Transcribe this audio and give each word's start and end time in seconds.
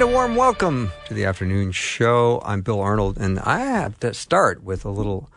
And 0.00 0.08
a 0.08 0.12
warm 0.14 0.34
welcome 0.34 0.92
to 1.08 1.12
the 1.12 1.26
afternoon 1.26 1.72
show. 1.72 2.40
I'm 2.46 2.62
Bill 2.62 2.80
Arnold, 2.80 3.18
and 3.18 3.38
I 3.40 3.58
have 3.58 4.00
to 4.00 4.14
start 4.14 4.64
with 4.64 4.86
a 4.86 4.90
little 4.90 5.30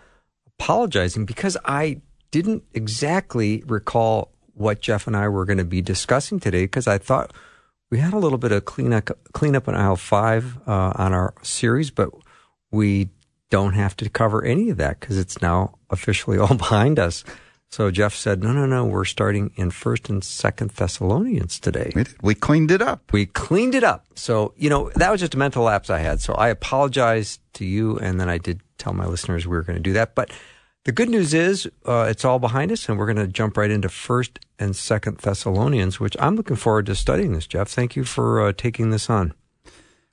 apologizing 0.58 1.26
because 1.26 1.58
I 1.66 2.00
didn't 2.32 2.64
exactly 2.74 3.62
recall 3.68 4.32
what 4.54 4.80
Jeff 4.80 5.06
and 5.06 5.18
I 5.18 5.28
were 5.28 5.44
going 5.44 5.58
to 5.58 5.66
be 5.66 5.82
discussing 5.82 6.40
today 6.40 6.64
because 6.64 6.88
I 6.88 6.98
thought 6.98 7.34
we 7.92 8.00
had 8.00 8.14
a 8.14 8.18
little 8.18 8.38
bit 8.38 8.54
of 8.54 8.64
cleanup, 8.64 9.10
cleanup 9.34 9.68
on 9.68 9.76
aisle 9.76 9.98
five 9.98 10.58
uh, 10.66 10.94
on 10.96 11.12
our 11.12 11.34
series, 11.42 11.92
but 11.92 12.12
we 12.72 13.10
don't 13.50 13.74
have 13.74 13.98
to 13.98 14.10
cover 14.10 14.46
any 14.46 14.70
of 14.70 14.78
that 14.78 15.02
because 15.02 15.18
it's 15.18 15.42
now 15.42 15.78
officially 15.90 16.38
all 16.40 16.56
behind 16.56 17.00
us. 17.00 17.26
So 17.74 17.90
Jeff 17.90 18.14
said, 18.14 18.44
no, 18.44 18.54
no, 18.54 18.68
no, 18.68 18.86
we're 18.86 19.04
starting 19.04 19.50
in 19.56 19.72
first 19.72 20.08
and 20.08 20.24
second 20.24 20.70
Thessalonians 20.70 21.60
today. 21.60 21.92
We, 21.96 22.04
did. 22.04 22.22
we 22.22 22.36
cleaned 22.36 22.70
it 22.70 22.84
up. 22.84 23.12
We 23.12 23.26
cleaned 23.26 23.74
it 23.74 23.84
up. 23.84 24.06
So, 24.14 24.54
you 24.58 24.70
know, 24.70 24.92
that 24.92 25.10
was 25.10 25.22
just 25.22 25.34
a 25.34 25.40
mental 25.40 25.64
lapse 25.64 25.90
I 25.90 25.98
had. 25.98 26.22
So 26.22 26.36
I 26.36 26.50
apologize 26.50 27.40
to 27.54 27.66
you. 27.66 27.98
And 27.98 28.22
then 28.22 28.30
I 28.30 28.38
did 28.38 28.62
tell 28.78 28.94
my 28.94 29.08
listeners 29.08 29.48
we 29.48 29.58
were 29.58 29.64
going 29.64 29.78
to 29.78 29.82
do 29.82 29.94
that. 29.94 30.14
But 30.14 30.30
the 30.84 30.92
good 30.92 31.10
news 31.10 31.34
is 31.34 31.68
uh, 31.88 32.06
it's 32.08 32.24
all 32.24 32.38
behind 32.38 32.72
us 32.72 32.88
and 32.88 33.00
we're 33.00 33.12
going 33.12 33.26
to 33.26 33.28
jump 33.28 33.58
right 33.58 33.72
into 33.72 33.90
first 33.90 34.40
and 34.60 34.76
second 34.76 35.18
Thessalonians, 35.18 36.00
which 36.00 36.16
I'm 36.20 36.36
looking 36.36 36.58
forward 36.58 36.86
to 36.86 36.94
studying 36.94 37.34
this, 37.34 37.48
Jeff. 37.48 37.70
Thank 37.70 37.96
you 37.96 38.04
for 38.04 38.40
uh, 38.40 38.54
taking 38.56 38.92
this 38.92 39.10
on. 39.10 39.34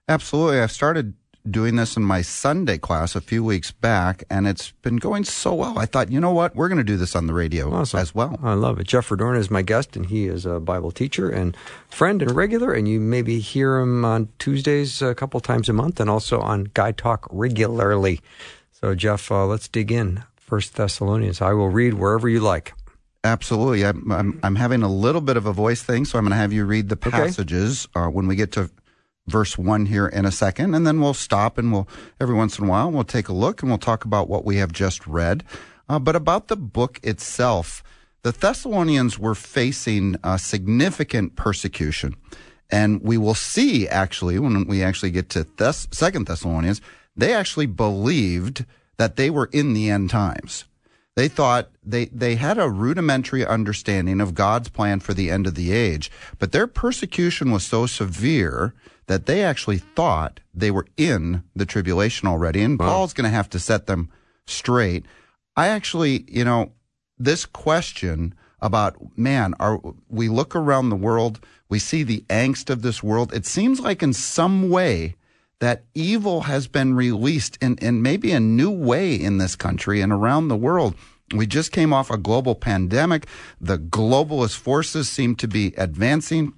Absolutely. 0.09 0.61
I've 0.61 0.73
started 0.73 1.12
doing 1.49 1.77
this 1.77 1.97
in 1.97 2.03
my 2.03 2.23
Sunday 2.23 2.79
class 2.79 3.15
a 3.15 3.21
few 3.21 3.43
weeks 3.43 3.71
back, 3.71 4.25
and 4.29 4.47
it's 4.47 4.73
been 4.83 4.97
going 4.97 5.25
so 5.25 5.55
well. 5.55 5.79
I 5.79 5.87
thought, 5.87 6.11
you 6.11 6.21
know 6.21 6.33
what, 6.33 6.55
we're 6.55 6.69
going 6.69 6.79
to 6.79 6.85
do 6.85 6.97
this 6.97 7.17
on 7.17 7.27
the 7.27 7.33
radio 7.33 7.73
awesome. 7.73 8.01
as 8.01 8.15
well. 8.15 8.39
I 8.43 8.55
love 8.55 8.79
it. 8.79 8.87
Jeff 8.87 9.09
Verdoorn 9.09 9.39
is 9.39 9.51
my 9.51 9.63
guest, 9.63 9.97
and 9.97 10.07
he 10.07 10.27
is 10.27 10.45
a 10.45 10.61
Bible 10.61 10.91
teacher 10.91 11.31
and 11.31 11.57
friend 11.89 12.23
and 12.23 12.33
regular, 12.33 12.73
and 12.73 12.89
you 12.89 13.01
maybe 13.01 13.41
hear 13.41 13.79
him 13.79 14.05
on 14.05 14.29
Tuesdays 14.39 15.01
a 15.01 15.15
couple 15.15 15.41
times 15.41 15.69
a 15.69 15.73
month, 15.73 16.01
and 16.01 16.11
also 16.11 16.41
on 16.41 16.71
Guy 16.75 16.93
Talk 16.93 17.27
regularly. 17.31 18.21
So, 18.73 18.95
Jeff, 18.95 19.31
uh, 19.31 19.47
let's 19.47 19.69
dig 19.69 19.93
in. 19.93 20.25
First 20.37 20.75
Thessalonians. 20.75 21.41
I 21.41 21.53
will 21.53 21.69
read 21.69 21.95
wherever 21.95 22.29
you 22.29 22.41
like. 22.41 22.75
Absolutely. 23.23 23.85
I'm, 23.85 24.11
I'm, 24.11 24.41
I'm, 24.43 24.57
having 24.57 24.83
a 24.83 24.89
little 24.89 25.21
bit 25.21 25.37
of 25.37 25.47
a 25.47 25.53
voice 25.53 25.83
thing, 25.83 26.07
so 26.07 26.19
I'm 26.19 26.25
going 26.25 26.31
to 26.31 26.37
have 26.37 26.53
you 26.53 26.65
read 26.65 26.89
the 26.89 26.97
passages 26.97 27.87
okay. 27.95 28.07
uh, 28.07 28.11
when 28.11 28.27
we 28.27 28.35
get 28.35 28.53
to 28.53 28.71
verse 29.31 29.56
1 29.56 29.86
here 29.86 30.06
in 30.06 30.27
a 30.27 30.33
second, 30.33 30.75
and 30.75 30.86
then 30.86 31.00
we'll 31.00 31.14
stop 31.14 31.59
and 31.59 31.73
we'll, 31.73 31.89
every 32.20 32.34
once 32.34 32.59
in 32.59 32.67
a 32.67 32.69
while, 32.69 32.91
we'll 32.91 33.05
take 33.05 33.28
a 33.28 33.33
look 33.33 33.62
and 33.62 33.70
we'll 33.70 33.78
talk 33.78 34.05
about 34.05 34.28
what 34.28 34.45
we 34.45 34.56
have 34.56 34.72
just 34.72 35.06
read. 35.06 35.45
Uh, 35.89 35.98
but 35.98 36.17
about 36.17 36.48
the 36.48 36.56
book 36.56 37.00
itself, 37.03 37.83
the 38.22 38.33
Thessalonians 38.33 39.19
were 39.19 39.34
facing 39.34 40.17
uh, 40.22 40.37
significant 40.37 41.37
persecution. 41.37 42.14
And 42.70 43.03
we 43.03 43.19
will 43.19 43.34
see 43.34 43.89
actually, 43.89 44.39
when 44.39 44.67
we 44.67 44.83
actually 44.83 45.11
get 45.11 45.28
to 45.31 45.44
Thess- 45.44 45.89
Second 45.91 46.27
Thessalonians, 46.27 46.81
they 47.17 47.34
actually 47.34 47.67
believed 47.67 48.65
that 48.98 49.17
they 49.17 49.31
were 49.31 49.48
in 49.53 49.72
the 49.72 49.91
end 49.91 50.10
times. 50.10 50.65
They 51.16 51.28
thought 51.28 51.71
they, 51.84 52.06
they 52.06 52.37
had 52.37 52.59
a 52.59 52.71
rudimentary 52.71 53.44
understanding 53.44 54.21
of 54.21 54.34
God's 54.34 54.69
plan 54.69 55.00
for 55.00 55.12
the 55.12 55.31
end 55.31 55.47
of 55.47 55.55
the 55.55 55.72
age, 55.72 56.10
but 56.38 56.53
their 56.53 56.66
persecution 56.66 57.50
was 57.50 57.65
so 57.65 57.87
severe 57.87 58.75
that 59.10 59.26
they 59.26 59.43
actually 59.43 59.78
thought 59.78 60.38
they 60.54 60.71
were 60.71 60.87
in 60.97 61.43
the 61.56 61.66
tribulation 61.66 62.28
already. 62.28 62.62
And 62.62 62.78
wow. 62.78 62.87
Paul's 62.87 63.12
going 63.12 63.25
to 63.25 63.37
have 63.37 63.50
to 63.50 63.59
set 63.59 63.87
them 63.87 64.09
straight. 64.47 65.04
I 65.56 65.66
actually, 65.66 66.25
you 66.28 66.44
know, 66.44 66.71
this 67.19 67.44
question 67.44 68.37
about, 68.60 69.19
man, 69.19 69.54
are 69.59 69.81
we 70.09 70.28
look 70.28 70.54
around 70.54 70.91
the 70.91 70.94
world, 70.94 71.41
we 71.69 71.81
see 71.81 72.04
the 72.04 72.25
angst 72.28 72.70
of 72.70 72.82
this 72.82 73.03
world. 73.03 73.34
It 73.34 73.47
seems 73.47 73.81
like 73.81 74.00
in 74.00 74.12
some 74.12 74.70
way 74.70 75.16
that 75.59 75.82
evil 75.93 76.43
has 76.43 76.69
been 76.69 76.94
released 76.94 77.59
in, 77.60 77.78
in 77.78 78.03
maybe 78.03 78.31
a 78.31 78.38
new 78.38 78.70
way 78.70 79.16
in 79.16 79.38
this 79.38 79.56
country 79.56 80.00
and 80.00 80.12
around 80.12 80.47
the 80.47 80.56
world. 80.56 80.94
We 81.34 81.49
just 81.49 81.72
came 81.72 81.93
off 81.93 82.12
a 82.12 82.16
global 82.16 82.54
pandemic. 82.54 83.26
The 83.60 83.76
globalist 83.76 84.56
forces 84.56 85.09
seem 85.09 85.34
to 85.34 85.49
be 85.49 85.75
advancing. 85.76 86.53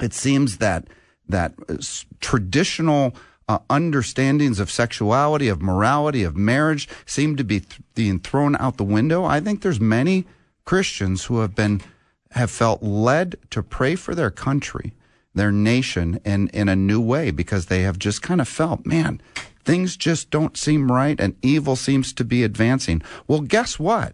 It 0.00 0.14
seems 0.14 0.58
that 0.58 0.86
that 1.30 1.54
uh, 1.68 1.76
traditional 2.20 3.14
uh, 3.48 3.58
understandings 3.68 4.60
of 4.60 4.70
sexuality, 4.70 5.48
of 5.48 5.60
morality, 5.60 6.22
of 6.22 6.36
marriage 6.36 6.88
seem 7.04 7.36
to 7.36 7.42
be 7.42 7.60
th- 7.60 7.80
being 7.94 8.20
thrown 8.20 8.54
out 8.56 8.76
the 8.76 8.84
window. 8.84 9.24
I 9.24 9.40
think 9.40 9.62
there's 9.62 9.80
many 9.80 10.24
Christians 10.64 11.24
who 11.24 11.40
have 11.40 11.54
been 11.54 11.80
have 12.32 12.50
felt 12.50 12.80
led 12.80 13.34
to 13.50 13.60
pray 13.60 13.96
for 13.96 14.14
their 14.14 14.30
country, 14.30 14.92
their 15.34 15.50
nation 15.50 16.20
in 16.24 16.46
in 16.50 16.68
a 16.68 16.76
new 16.76 17.00
way 17.00 17.32
because 17.32 17.66
they 17.66 17.82
have 17.82 17.98
just 17.98 18.22
kind 18.22 18.40
of 18.40 18.46
felt, 18.46 18.86
man, 18.86 19.20
things 19.64 19.96
just 19.96 20.30
don't 20.30 20.56
seem 20.56 20.92
right 20.92 21.18
and 21.20 21.34
evil 21.42 21.74
seems 21.74 22.12
to 22.12 22.24
be 22.24 22.44
advancing. 22.44 23.02
Well, 23.26 23.40
guess 23.40 23.78
what? 23.80 24.12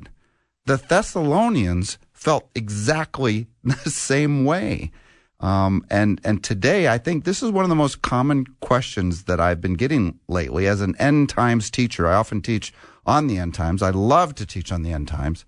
The 0.65 0.79
Thessalonians 0.79 1.99
felt 2.13 2.49
exactly 2.55 3.47
the 3.65 3.91
same 3.91 4.45
way. 4.45 4.93
Um, 5.39 5.85
and 5.91 6.21
and 6.25 6.43
today, 6.43 6.89
I 6.89 6.99
think 6.99 7.25
this 7.25 7.43
is 7.43 7.51
one 7.51 7.65
of 7.65 7.69
the 7.69 7.75
most 7.75 8.01
common 8.01 8.47
questions 8.61 9.25
that 9.25 9.41
I've 9.41 9.61
been 9.61 9.75
getting 9.75 10.19
lately. 10.29 10.67
As 10.67 10.81
an 10.81 10.97
end 10.99 11.29
times 11.29 11.71
teacher, 11.71 12.07
I 12.07 12.15
often 12.15 12.41
teach 12.41 12.73
on 13.05 13.27
the 13.27 13.39
end 13.39 13.55
times. 13.55 13.83
I 13.83 13.91
love 13.91 14.35
to 14.37 14.47
teach 14.47 14.73
on 14.73 14.83
the 14.83 14.93
end 14.93 15.09
times, 15.09 15.45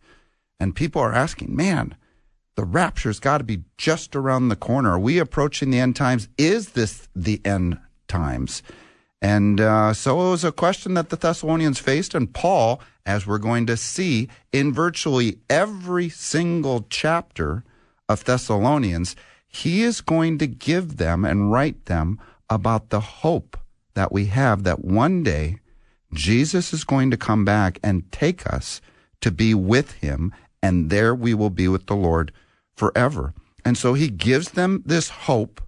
and 0.60 0.76
people 0.76 1.00
are 1.00 1.14
asking, 1.14 1.56
"Man, 1.56 1.96
the 2.54 2.64
rapture's 2.64 3.18
got 3.18 3.38
to 3.38 3.44
be 3.44 3.64
just 3.78 4.14
around 4.14 4.48
the 4.48 4.56
corner. 4.56 4.92
Are 4.92 4.98
we 4.98 5.18
approaching 5.18 5.70
the 5.70 5.80
end 5.80 5.96
times? 5.96 6.28
Is 6.36 6.70
this 6.70 7.08
the 7.16 7.40
end 7.44 7.78
times?" 8.08 8.62
And 9.22 9.60
uh, 9.60 9.94
so 9.94 10.26
it 10.26 10.30
was 10.30 10.44
a 10.44 10.52
question 10.52 10.94
that 10.94 11.08
the 11.08 11.16
Thessalonians 11.16 11.78
faced, 11.80 12.14
and 12.14 12.32
Paul, 12.32 12.80
as 13.06 13.26
we're 13.26 13.38
going 13.38 13.66
to 13.66 13.76
see 13.76 14.28
in 14.52 14.72
virtually 14.72 15.38
every 15.48 16.10
single 16.10 16.86
chapter 16.90 17.64
of 18.08 18.24
Thessalonians 18.24 19.16
he 19.48 19.82
is 19.82 20.00
going 20.00 20.38
to 20.38 20.46
give 20.46 20.98
them 20.98 21.24
and 21.24 21.50
write 21.50 21.86
them 21.86 22.20
about 22.48 22.90
the 22.90 23.00
hope 23.00 23.56
that 23.94 24.12
we 24.12 24.26
have 24.26 24.62
that 24.64 24.84
one 24.84 25.22
day 25.22 25.58
Jesus 26.12 26.72
is 26.72 26.84
going 26.84 27.10
to 27.10 27.16
come 27.16 27.44
back 27.44 27.78
and 27.82 28.10
take 28.12 28.46
us 28.46 28.80
to 29.20 29.30
be 29.30 29.54
with 29.54 29.92
him, 29.92 30.32
and 30.62 30.90
there 30.90 31.14
we 31.14 31.34
will 31.34 31.50
be 31.50 31.68
with 31.68 31.86
the 31.86 31.96
Lord 31.96 32.32
forever. 32.76 33.34
And 33.64 33.76
so 33.76 33.94
he 33.94 34.08
gives 34.08 34.52
them 34.52 34.82
this 34.86 35.08
hope. 35.08 35.60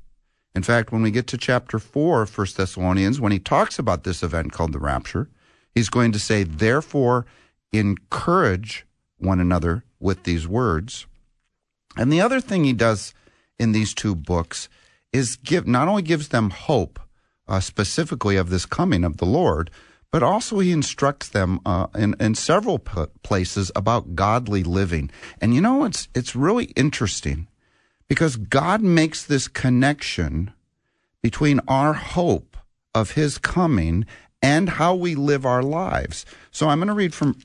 In 0.55 0.63
fact, 0.63 0.93
when 0.93 1.03
we 1.03 1.11
get 1.11 1.27
to 1.29 1.39
chapter 1.39 1.79
4 1.79 2.23
of 2.23 2.39
1 2.39 2.47
Thessalonians, 2.57 3.21
when 3.21 3.33
he 3.33 3.39
talks 3.39 3.79
about 3.79 4.05
this 4.05 4.23
event 4.23 4.53
called 4.53 4.73
the 4.73 4.79
rapture, 4.79 5.29
he's 5.75 5.89
going 5.89 6.13
to 6.13 6.19
say, 6.19 6.43
Therefore, 6.43 7.27
encourage 7.73 8.87
one 9.19 9.41
another 9.41 9.85
with 9.99 10.25
these 10.25 10.49
words. 10.49 11.07
And 11.97 12.13
the 12.13 12.21
other 12.21 12.41
thing 12.41 12.65
he 12.65 12.73
does 12.73 13.13
in 13.61 13.73
these 13.73 13.95
two 13.95 14.15
books 14.17 14.69
is 15.13 15.37
give 15.37 15.67
not 15.67 15.87
only 15.87 16.03
gives 16.03 16.29
them 16.29 16.51
hope 16.51 16.99
uh, 17.47 17.61
specifically 17.61 18.37
of 18.37 18.49
this 18.49 18.65
coming 18.65 19.05
of 19.05 19.19
the 19.19 19.27
Lord, 19.27 19.71
but 20.11 20.23
also 20.23 20.59
he 20.59 20.73
instructs 20.73 21.29
them 21.29 21.61
uh, 21.67 21.87
in 21.95 22.15
in 22.19 22.35
several 22.35 22.79
p- 22.79 23.05
places 23.23 23.71
about 23.77 24.15
godly 24.15 24.63
living. 24.63 25.11
And 25.41 25.55
you 25.55 25.61
know 25.61 25.85
it's 25.85 26.09
it's 26.15 26.35
really 26.35 26.67
interesting 26.77 27.49
because 28.09 28.37
God 28.37 28.81
makes 28.83 29.25
this 29.25 29.47
connection 29.47 30.53
between 31.23 31.61
our 31.69 31.93
hope 31.93 32.57
of 32.95 33.13
his 33.13 33.39
coming 33.39 34.07
and 34.43 34.71
how 34.71 34.95
we 34.95 35.15
live 35.15 35.45
our 35.45 35.63
lives. 35.63 36.25
So 36.51 36.69
I'm 36.69 36.79
going 36.79 36.89
to 36.89 36.95
read 36.95 37.15
from 37.15 37.37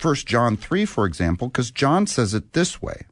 1 0.00 0.14
John 0.16 0.56
3 0.56 0.84
for 0.86 1.04
example 1.04 1.48
because 1.48 1.70
John 1.70 2.06
says 2.06 2.32
it 2.32 2.52
this 2.52 2.80
way. 2.80 3.06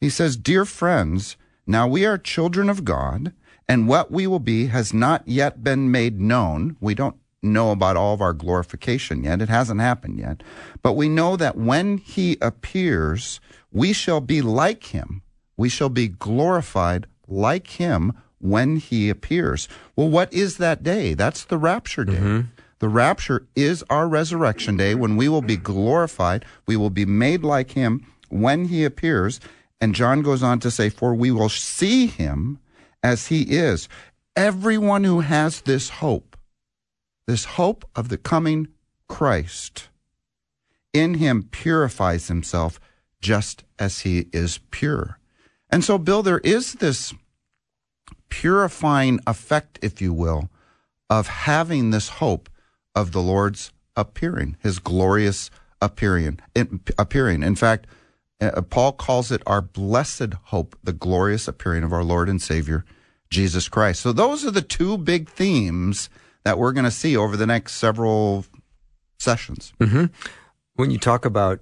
He 0.00 0.10
says, 0.10 0.36
"Dear 0.36 0.64
friends, 0.64 1.36
now 1.68 1.86
we 1.86 2.06
are 2.06 2.16
children 2.18 2.68
of 2.70 2.84
God, 2.84 3.32
and 3.68 3.86
what 3.86 4.10
we 4.10 4.26
will 4.26 4.40
be 4.40 4.66
has 4.66 4.94
not 4.94 5.22
yet 5.28 5.62
been 5.62 5.90
made 5.90 6.18
known. 6.18 6.76
We 6.80 6.94
don't 6.94 7.16
know 7.42 7.70
about 7.70 7.96
all 7.96 8.14
of 8.14 8.22
our 8.22 8.32
glorification 8.32 9.22
yet. 9.24 9.42
It 9.42 9.50
hasn't 9.50 9.80
happened 9.80 10.18
yet. 10.18 10.42
But 10.82 10.94
we 10.94 11.08
know 11.08 11.36
that 11.36 11.56
when 11.56 11.98
he 11.98 12.38
appears, 12.40 13.38
we 13.70 13.92
shall 13.92 14.20
be 14.20 14.40
like 14.42 14.84
him. 14.84 15.22
We 15.56 15.68
shall 15.68 15.90
be 15.90 16.08
glorified 16.08 17.06
like 17.26 17.68
him 17.68 18.14
when 18.38 18.76
he 18.76 19.10
appears. 19.10 19.68
Well, 19.94 20.08
what 20.08 20.32
is 20.32 20.56
that 20.56 20.82
day? 20.82 21.14
That's 21.14 21.44
the 21.44 21.58
rapture 21.58 22.04
day. 22.04 22.14
Mm-hmm. 22.14 22.40
The 22.78 22.88
rapture 22.88 23.46
is 23.54 23.84
our 23.90 24.08
resurrection 24.08 24.76
day 24.76 24.94
when 24.94 25.16
we 25.16 25.28
will 25.28 25.42
be 25.42 25.56
glorified. 25.56 26.44
We 26.66 26.76
will 26.76 26.90
be 26.90 27.04
made 27.04 27.42
like 27.42 27.72
him 27.72 28.06
when 28.28 28.66
he 28.66 28.84
appears. 28.84 29.40
And 29.80 29.94
John 29.94 30.22
goes 30.22 30.42
on 30.42 30.60
to 30.60 30.70
say, 30.70 30.88
For 30.88 31.14
we 31.14 31.30
will 31.30 31.48
see 31.48 32.06
him 32.06 32.58
as 33.02 33.28
he 33.28 33.42
is. 33.42 33.88
Everyone 34.34 35.04
who 35.04 35.20
has 35.20 35.62
this 35.62 35.88
hope, 35.88 36.36
this 37.26 37.44
hope 37.44 37.84
of 37.94 38.08
the 38.08 38.18
coming 38.18 38.68
Christ, 39.08 39.88
in 40.92 41.14
him 41.14 41.44
purifies 41.44 42.28
himself 42.28 42.80
just 43.20 43.64
as 43.78 44.00
he 44.00 44.26
is 44.32 44.58
pure. 44.70 45.18
And 45.70 45.84
so, 45.84 45.98
Bill, 45.98 46.22
there 46.22 46.38
is 46.38 46.74
this 46.74 47.14
purifying 48.28 49.20
effect, 49.26 49.78
if 49.82 50.00
you 50.00 50.12
will, 50.12 50.50
of 51.10 51.26
having 51.26 51.90
this 51.90 52.08
hope 52.08 52.48
of 52.94 53.12
the 53.12 53.22
Lord's 53.22 53.72
appearing, 53.96 54.56
his 54.60 54.78
glorious 54.78 55.50
appearing. 55.80 56.40
In 56.54 57.54
fact, 57.54 57.86
uh, 58.40 58.62
Paul 58.62 58.92
calls 58.92 59.32
it 59.32 59.42
our 59.46 59.60
blessed 59.60 60.34
hope, 60.44 60.76
the 60.82 60.92
glorious 60.92 61.48
appearing 61.48 61.82
of 61.82 61.92
our 61.92 62.04
Lord 62.04 62.28
and 62.28 62.40
Savior, 62.40 62.84
Jesus 63.30 63.68
Christ. 63.68 64.00
So 64.00 64.12
those 64.12 64.44
are 64.44 64.50
the 64.50 64.62
two 64.62 64.96
big 64.98 65.28
themes 65.28 66.08
that 66.44 66.58
we're 66.58 66.72
going 66.72 66.84
to 66.84 66.90
see 66.90 67.16
over 67.16 67.36
the 67.36 67.46
next 67.46 67.74
several 67.74 68.46
sessions. 69.18 69.72
Mm-hmm. 69.80 70.06
When 70.74 70.90
you 70.90 70.98
talk 70.98 71.24
about 71.24 71.60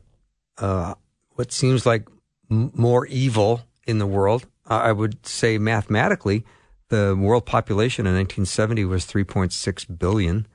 uh, 0.58 0.94
what 1.30 1.52
seems 1.52 1.86
like 1.86 2.08
m- 2.50 2.72
more 2.74 3.06
evil 3.06 3.62
in 3.86 3.98
the 3.98 4.06
world, 4.06 4.46
I 4.66 4.92
would 4.92 5.24
say 5.24 5.58
mathematically, 5.58 6.44
the 6.88 7.16
world 7.18 7.46
population 7.46 8.06
in 8.06 8.14
1970 8.14 8.84
was 8.84 9.06
3.6 9.06 9.98
billion, 9.98 10.46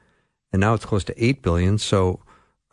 and 0.51 0.59
now 0.59 0.73
it's 0.73 0.85
close 0.85 1.03
to 1.05 1.23
8 1.23 1.41
billion. 1.41 1.77
So, 1.77 2.19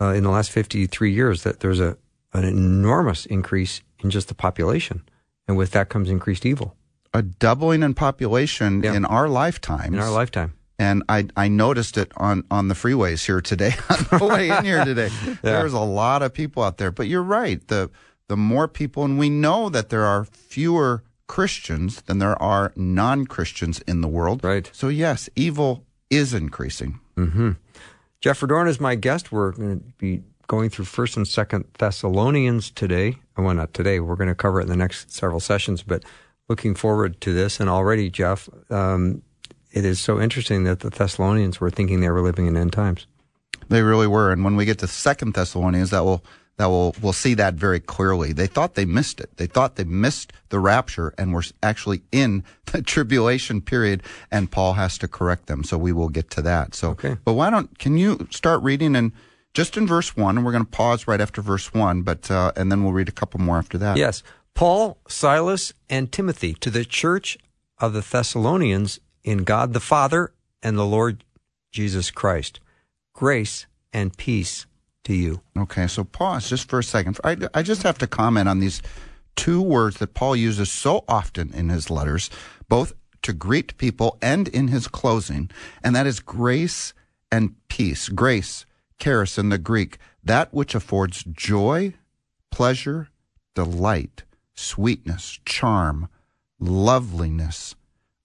uh, 0.00 0.08
in 0.08 0.24
the 0.24 0.30
last 0.30 0.50
53 0.50 1.12
years, 1.12 1.42
that 1.44 1.60
there's 1.60 1.80
a 1.80 1.96
an 2.32 2.44
enormous 2.44 3.26
increase 3.26 3.82
in 4.02 4.10
just 4.10 4.28
the 4.28 4.34
population, 4.34 5.02
and 5.46 5.56
with 5.56 5.70
that 5.72 5.88
comes 5.88 6.10
increased 6.10 6.46
evil. 6.46 6.76
A 7.14 7.22
doubling 7.22 7.82
in 7.82 7.94
population 7.94 8.82
yeah. 8.82 8.94
in 8.94 9.04
our 9.04 9.28
lifetime. 9.28 9.94
In 9.94 10.00
our 10.00 10.10
lifetime. 10.10 10.54
And 10.78 11.02
I, 11.08 11.26
I 11.36 11.48
noticed 11.48 11.96
it 11.96 12.12
on, 12.16 12.44
on 12.50 12.68
the 12.68 12.74
freeways 12.74 13.24
here 13.26 13.40
today, 13.40 13.74
on 13.90 14.18
the 14.18 14.26
way 14.26 14.48
in 14.50 14.64
here 14.64 14.84
today. 14.84 15.10
yeah. 15.26 15.34
There's 15.42 15.72
a 15.72 15.80
lot 15.80 16.22
of 16.22 16.32
people 16.32 16.62
out 16.62 16.78
there. 16.78 16.92
But 16.92 17.08
you're 17.08 17.22
right. 17.22 17.66
The 17.66 17.90
the 18.28 18.36
more 18.36 18.68
people, 18.68 19.04
and 19.04 19.18
we 19.18 19.30
know 19.30 19.70
that 19.70 19.88
there 19.88 20.04
are 20.04 20.26
fewer 20.26 21.02
Christians 21.26 22.02
than 22.02 22.18
there 22.18 22.40
are 22.40 22.72
non 22.76 23.26
Christians 23.26 23.80
in 23.80 24.02
the 24.02 24.08
world. 24.08 24.44
Right. 24.44 24.70
So, 24.72 24.88
yes, 24.88 25.28
evil 25.34 25.84
is 26.10 26.34
increasing. 26.34 27.00
Mm-hmm. 27.16 27.52
Jeff 28.20 28.40
Verdoorn 28.40 28.68
is 28.68 28.80
my 28.80 28.94
guest. 28.94 29.32
We're 29.32 29.52
going 29.52 29.80
to 29.80 29.84
be 29.98 30.22
going 30.48 30.70
through 30.70 30.86
First 30.86 31.16
and 31.16 31.28
Second 31.28 31.66
Thessalonians 31.78 32.70
today. 32.70 33.16
Well, 33.36 33.54
not 33.54 33.72
today. 33.74 34.00
We're 34.00 34.16
going 34.16 34.28
to 34.28 34.34
cover 34.34 34.58
it 34.58 34.64
in 34.64 34.68
the 34.68 34.76
next 34.76 35.12
several 35.12 35.40
sessions, 35.40 35.82
but 35.82 36.02
looking 36.48 36.74
forward 36.74 37.20
to 37.20 37.32
this. 37.32 37.60
And 37.60 37.70
already, 37.70 38.10
Jeff, 38.10 38.48
um, 38.70 39.22
it 39.70 39.84
is 39.84 40.00
so 40.00 40.20
interesting 40.20 40.64
that 40.64 40.80
the 40.80 40.90
Thessalonians 40.90 41.60
were 41.60 41.70
thinking 41.70 42.00
they 42.00 42.10
were 42.10 42.22
living 42.22 42.46
in 42.46 42.56
end 42.56 42.72
times. 42.72 43.06
They 43.68 43.82
really 43.82 44.06
were. 44.06 44.32
And 44.32 44.42
when 44.42 44.56
we 44.56 44.64
get 44.64 44.78
to 44.78 44.86
Second 44.86 45.34
Thessalonians, 45.34 45.90
that 45.90 46.04
will 46.04 46.24
that 46.56 46.66
will 46.66 46.96
we'll 47.00 47.12
see 47.12 47.34
that 47.34 47.54
very 47.54 47.78
clearly. 47.78 48.32
They 48.32 48.46
thought 48.46 48.74
they 48.74 48.86
missed 48.86 49.20
it. 49.20 49.36
They 49.36 49.46
thought 49.46 49.76
they 49.76 49.84
missed 49.84 50.32
the 50.48 50.58
rapture 50.58 51.14
and 51.16 51.32
were 51.32 51.44
actually 51.62 52.02
in 52.10 52.42
the 52.72 52.82
tribulation 52.82 53.60
period 53.60 54.02
and 54.30 54.50
Paul 54.50 54.72
has 54.72 54.98
to 54.98 55.08
correct 55.08 55.46
them. 55.46 55.62
So 55.62 55.76
we 55.78 55.92
will 55.92 56.08
get 56.08 56.30
to 56.30 56.42
that. 56.42 56.74
So 56.74 56.90
okay. 56.90 57.18
but 57.24 57.34
why 57.34 57.50
don't 57.50 57.78
can 57.78 57.98
you 57.98 58.26
start 58.30 58.62
reading 58.62 58.96
and 58.96 59.12
just 59.58 59.76
in 59.76 59.88
verse 59.88 60.16
1 60.16 60.36
and 60.36 60.46
we're 60.46 60.52
going 60.52 60.64
to 60.64 60.70
pause 60.70 61.08
right 61.08 61.20
after 61.20 61.42
verse 61.42 61.74
1 61.74 62.02
but 62.02 62.30
uh, 62.30 62.52
and 62.54 62.70
then 62.70 62.84
we'll 62.84 62.92
read 62.92 63.08
a 63.08 63.12
couple 63.12 63.40
more 63.40 63.58
after 63.58 63.76
that. 63.76 63.96
Yes. 63.96 64.22
Paul, 64.54 64.98
Silas 65.08 65.72
and 65.90 66.12
Timothy 66.12 66.54
to 66.54 66.70
the 66.70 66.84
church 66.84 67.36
of 67.78 67.92
the 67.92 68.00
Thessalonians 68.00 69.00
in 69.24 69.38
God 69.38 69.72
the 69.72 69.80
Father 69.80 70.32
and 70.62 70.78
the 70.78 70.86
Lord 70.86 71.24
Jesus 71.72 72.12
Christ. 72.12 72.60
Grace 73.12 73.66
and 73.92 74.16
peace 74.16 74.66
to 75.02 75.12
you. 75.12 75.40
Okay, 75.58 75.88
so 75.88 76.04
pause 76.04 76.48
just 76.48 76.68
for 76.68 76.78
a 76.78 76.84
second. 76.84 77.18
I, 77.24 77.36
I 77.52 77.62
just 77.62 77.82
have 77.82 77.98
to 77.98 78.06
comment 78.06 78.48
on 78.48 78.60
these 78.60 78.80
two 79.34 79.60
words 79.60 79.96
that 79.96 80.14
Paul 80.14 80.36
uses 80.36 80.70
so 80.70 81.04
often 81.08 81.52
in 81.52 81.68
his 81.68 81.90
letters, 81.90 82.30
both 82.68 82.92
to 83.22 83.32
greet 83.32 83.76
people 83.76 84.18
and 84.22 84.46
in 84.46 84.68
his 84.68 84.86
closing, 84.86 85.50
and 85.82 85.96
that 85.96 86.06
is 86.06 86.20
grace 86.20 86.94
and 87.32 87.56
peace. 87.66 88.08
Grace, 88.08 88.64
charis 88.98 89.38
in 89.38 89.48
the 89.48 89.58
Greek, 89.58 89.98
that 90.22 90.52
which 90.52 90.74
affords 90.74 91.24
joy, 91.24 91.94
pleasure, 92.50 93.08
delight, 93.54 94.24
sweetness, 94.54 95.38
charm, 95.44 96.08
loveliness. 96.58 97.76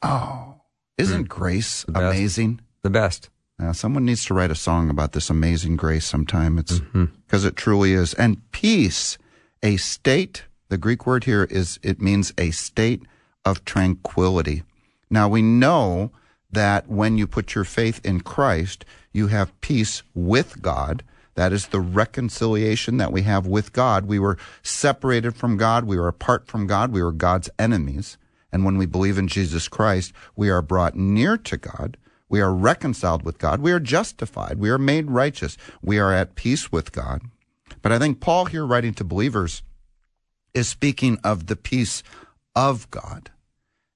Oh, 0.02 0.56
isn't 0.98 1.26
mm. 1.26 1.30
grace 1.30 1.86
the 1.88 2.08
amazing? 2.08 2.62
The 2.82 2.90
best. 2.90 3.30
Now, 3.60 3.72
someone 3.72 4.06
needs 4.06 4.26
to 4.26 4.34
write 4.34 4.52
a 4.52 4.56
song 4.56 4.90
about 4.90 5.14
this 5.14 5.30
amazing 5.30 5.78
grace 5.78 6.06
sometime. 6.06 6.58
It's 6.58 6.80
because 6.80 7.42
mm-hmm. 7.42 7.48
it 7.48 7.56
truly 7.56 7.94
is. 7.94 8.14
And 8.16 8.52
peace, 8.52 9.18
a 9.62 9.78
state, 9.78 10.46
the 10.70 10.78
Greek 10.78 11.06
word 11.06 11.24
here 11.24 11.44
is, 11.46 11.80
it 11.84 12.02
means 12.02 12.34
a 12.38 12.52
state 12.52 13.04
of 13.46 13.64
tranquility. 13.64 14.64
Now, 15.10 15.30
we 15.30 15.42
know 15.42 16.12
that 16.54 16.88
when 16.88 17.18
you 17.18 17.28
put 17.28 17.56
your 17.56 17.64
faith 17.64 18.00
in 18.04 18.22
Christ, 18.22 18.86
you 19.12 19.28
have 19.28 19.60
peace 19.62 20.04
with 20.14 20.62
God. 20.62 21.04
That 21.36 21.52
is 21.52 21.68
the 21.68 21.82
reconciliation 21.82 22.98
that 22.98 23.12
we 23.12 23.24
have 23.24 23.48
with 23.48 23.74
God. 23.74 24.06
We 24.06 24.20
were 24.20 24.38
separated 24.62 25.36
from 25.36 25.58
God. 25.58 25.86
We 25.86 25.98
were 25.98 26.08
apart 26.08 26.48
from 26.48 26.68
God. 26.68 26.92
We 26.92 27.02
were 27.02 27.12
God's 27.12 27.50
enemies. 27.58 28.18
And 28.52 28.64
when 28.64 28.78
we 28.78 28.86
believe 28.86 29.18
in 29.18 29.28
Jesus 29.28 29.68
Christ, 29.68 30.14
we 30.36 30.50
are 30.50 30.62
brought 30.62 30.96
near 30.96 31.38
to 31.38 31.58
God. 31.58 31.98
We 32.30 32.40
are 32.40 32.54
reconciled 32.54 33.24
with 33.24 33.40
God. 33.40 33.62
We 33.62 33.72
are 33.72 33.80
justified. 33.80 34.60
We 34.60 34.70
are 34.70 34.78
made 34.78 35.10
righteous. 35.10 35.58
We 35.82 35.98
are 35.98 36.14
at 36.14 36.36
peace 36.36 36.72
with 36.72 36.92
God. 36.92 37.22
But 37.82 37.92
I 37.92 38.00
think 38.00 38.20
Paul 38.20 38.46
here 38.46 38.66
writing 38.66 38.94
to 38.96 39.04
believers 39.04 39.64
is 40.54 40.68
speaking 40.68 41.18
of 41.24 41.48
the 41.48 41.56
peace 41.56 42.04
of 42.56 42.90
God. 42.92 43.32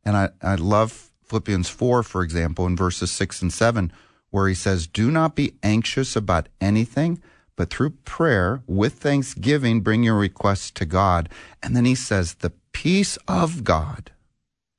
And 0.04 0.18
I, 0.18 0.30
I 0.42 0.56
love 0.56 1.12
Philippians 1.28 1.70
4, 1.70 2.04
for 2.04 2.24
example, 2.24 2.66
in 2.66 2.76
verses 2.76 3.12
6 3.12 3.42
and 3.42 3.54
7, 3.54 3.92
where 4.30 4.48
he 4.48 4.54
says, 4.54 4.88
Do 4.88 5.12
not 5.12 5.36
be 5.36 5.54
anxious 5.64 6.16
about 6.16 6.50
anything, 6.62 7.22
but 7.56 7.69
through 7.69 7.92
prayer 8.06 8.62
with 8.68 8.94
thanksgiving 8.94 9.81
bring 9.81 10.04
your 10.04 10.18
requests 10.18 10.72
to 10.72 10.86
God. 10.86 11.30
And 11.62 11.76
then 11.76 11.86
he 11.86 11.96
says, 11.96 12.36
The 12.36 12.54
peace 12.72 13.18
of 13.28 13.64
God, 13.64 14.12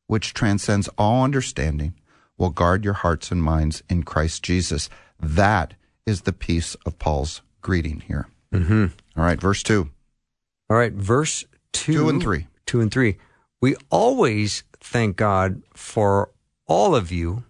which 0.07 0.35
transcends 0.35 0.88
all 0.97 1.25
understanding, 1.25 1.95
will 2.38 2.50
guard 2.50 2.85
your 2.85 2.95
hearts 2.95 3.31
and 3.31 3.43
minds 3.43 3.83
in 3.90 4.05
Christ 4.05 4.43
Jesus. 4.43 4.88
That 5.21 5.75
is 6.07 6.23
the 6.23 6.33
peace 6.33 6.76
of 6.87 6.99
Paul's 6.99 7.43
greeting 7.61 8.00
here. 8.00 8.28
Mm-hmm. 8.52 8.87
All 9.17 9.25
right, 9.25 9.40
verse 9.40 9.62
2. 9.62 9.90
All 10.71 10.76
right, 10.76 10.93
verse 10.93 11.45
2. 11.73 11.93
2 11.93 12.09
and 12.09 12.23
3. 12.23 12.47
2 12.67 12.81
and 12.81 12.93
3. 12.93 13.19
We 13.61 13.76
always 13.90 14.62
thank 14.81 15.17
God 15.17 15.62
for 15.75 16.31
all 16.68 16.94
of 16.94 17.10
you 17.10 17.44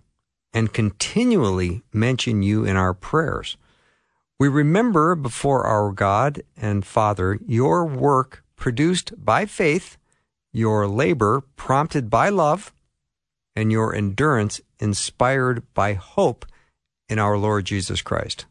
and 0.54 0.72
continually 0.72 1.82
mention 1.92 2.42
you 2.42 2.64
in 2.64 2.76
our 2.76 2.94
prayers. 2.94 3.56
We 4.38 4.48
remember 4.48 5.14
before 5.14 5.66
our 5.66 5.92
God 5.92 6.42
and 6.56 6.86
Father 6.86 7.38
your 7.46 7.84
work 7.84 8.42
produced 8.56 9.12
by 9.22 9.44
faith, 9.46 9.98
your 10.52 10.86
labor 10.88 11.42
prompted 11.56 12.08
by 12.08 12.28
love, 12.28 12.72
and 13.54 13.72
your 13.72 13.94
endurance 13.94 14.60
inspired 14.78 15.62
by 15.74 15.94
hope 15.94 16.46
in 17.08 17.18
our 17.18 17.36
Lord 17.36 17.64
Jesus 17.64 18.00
Christ. 18.00 18.46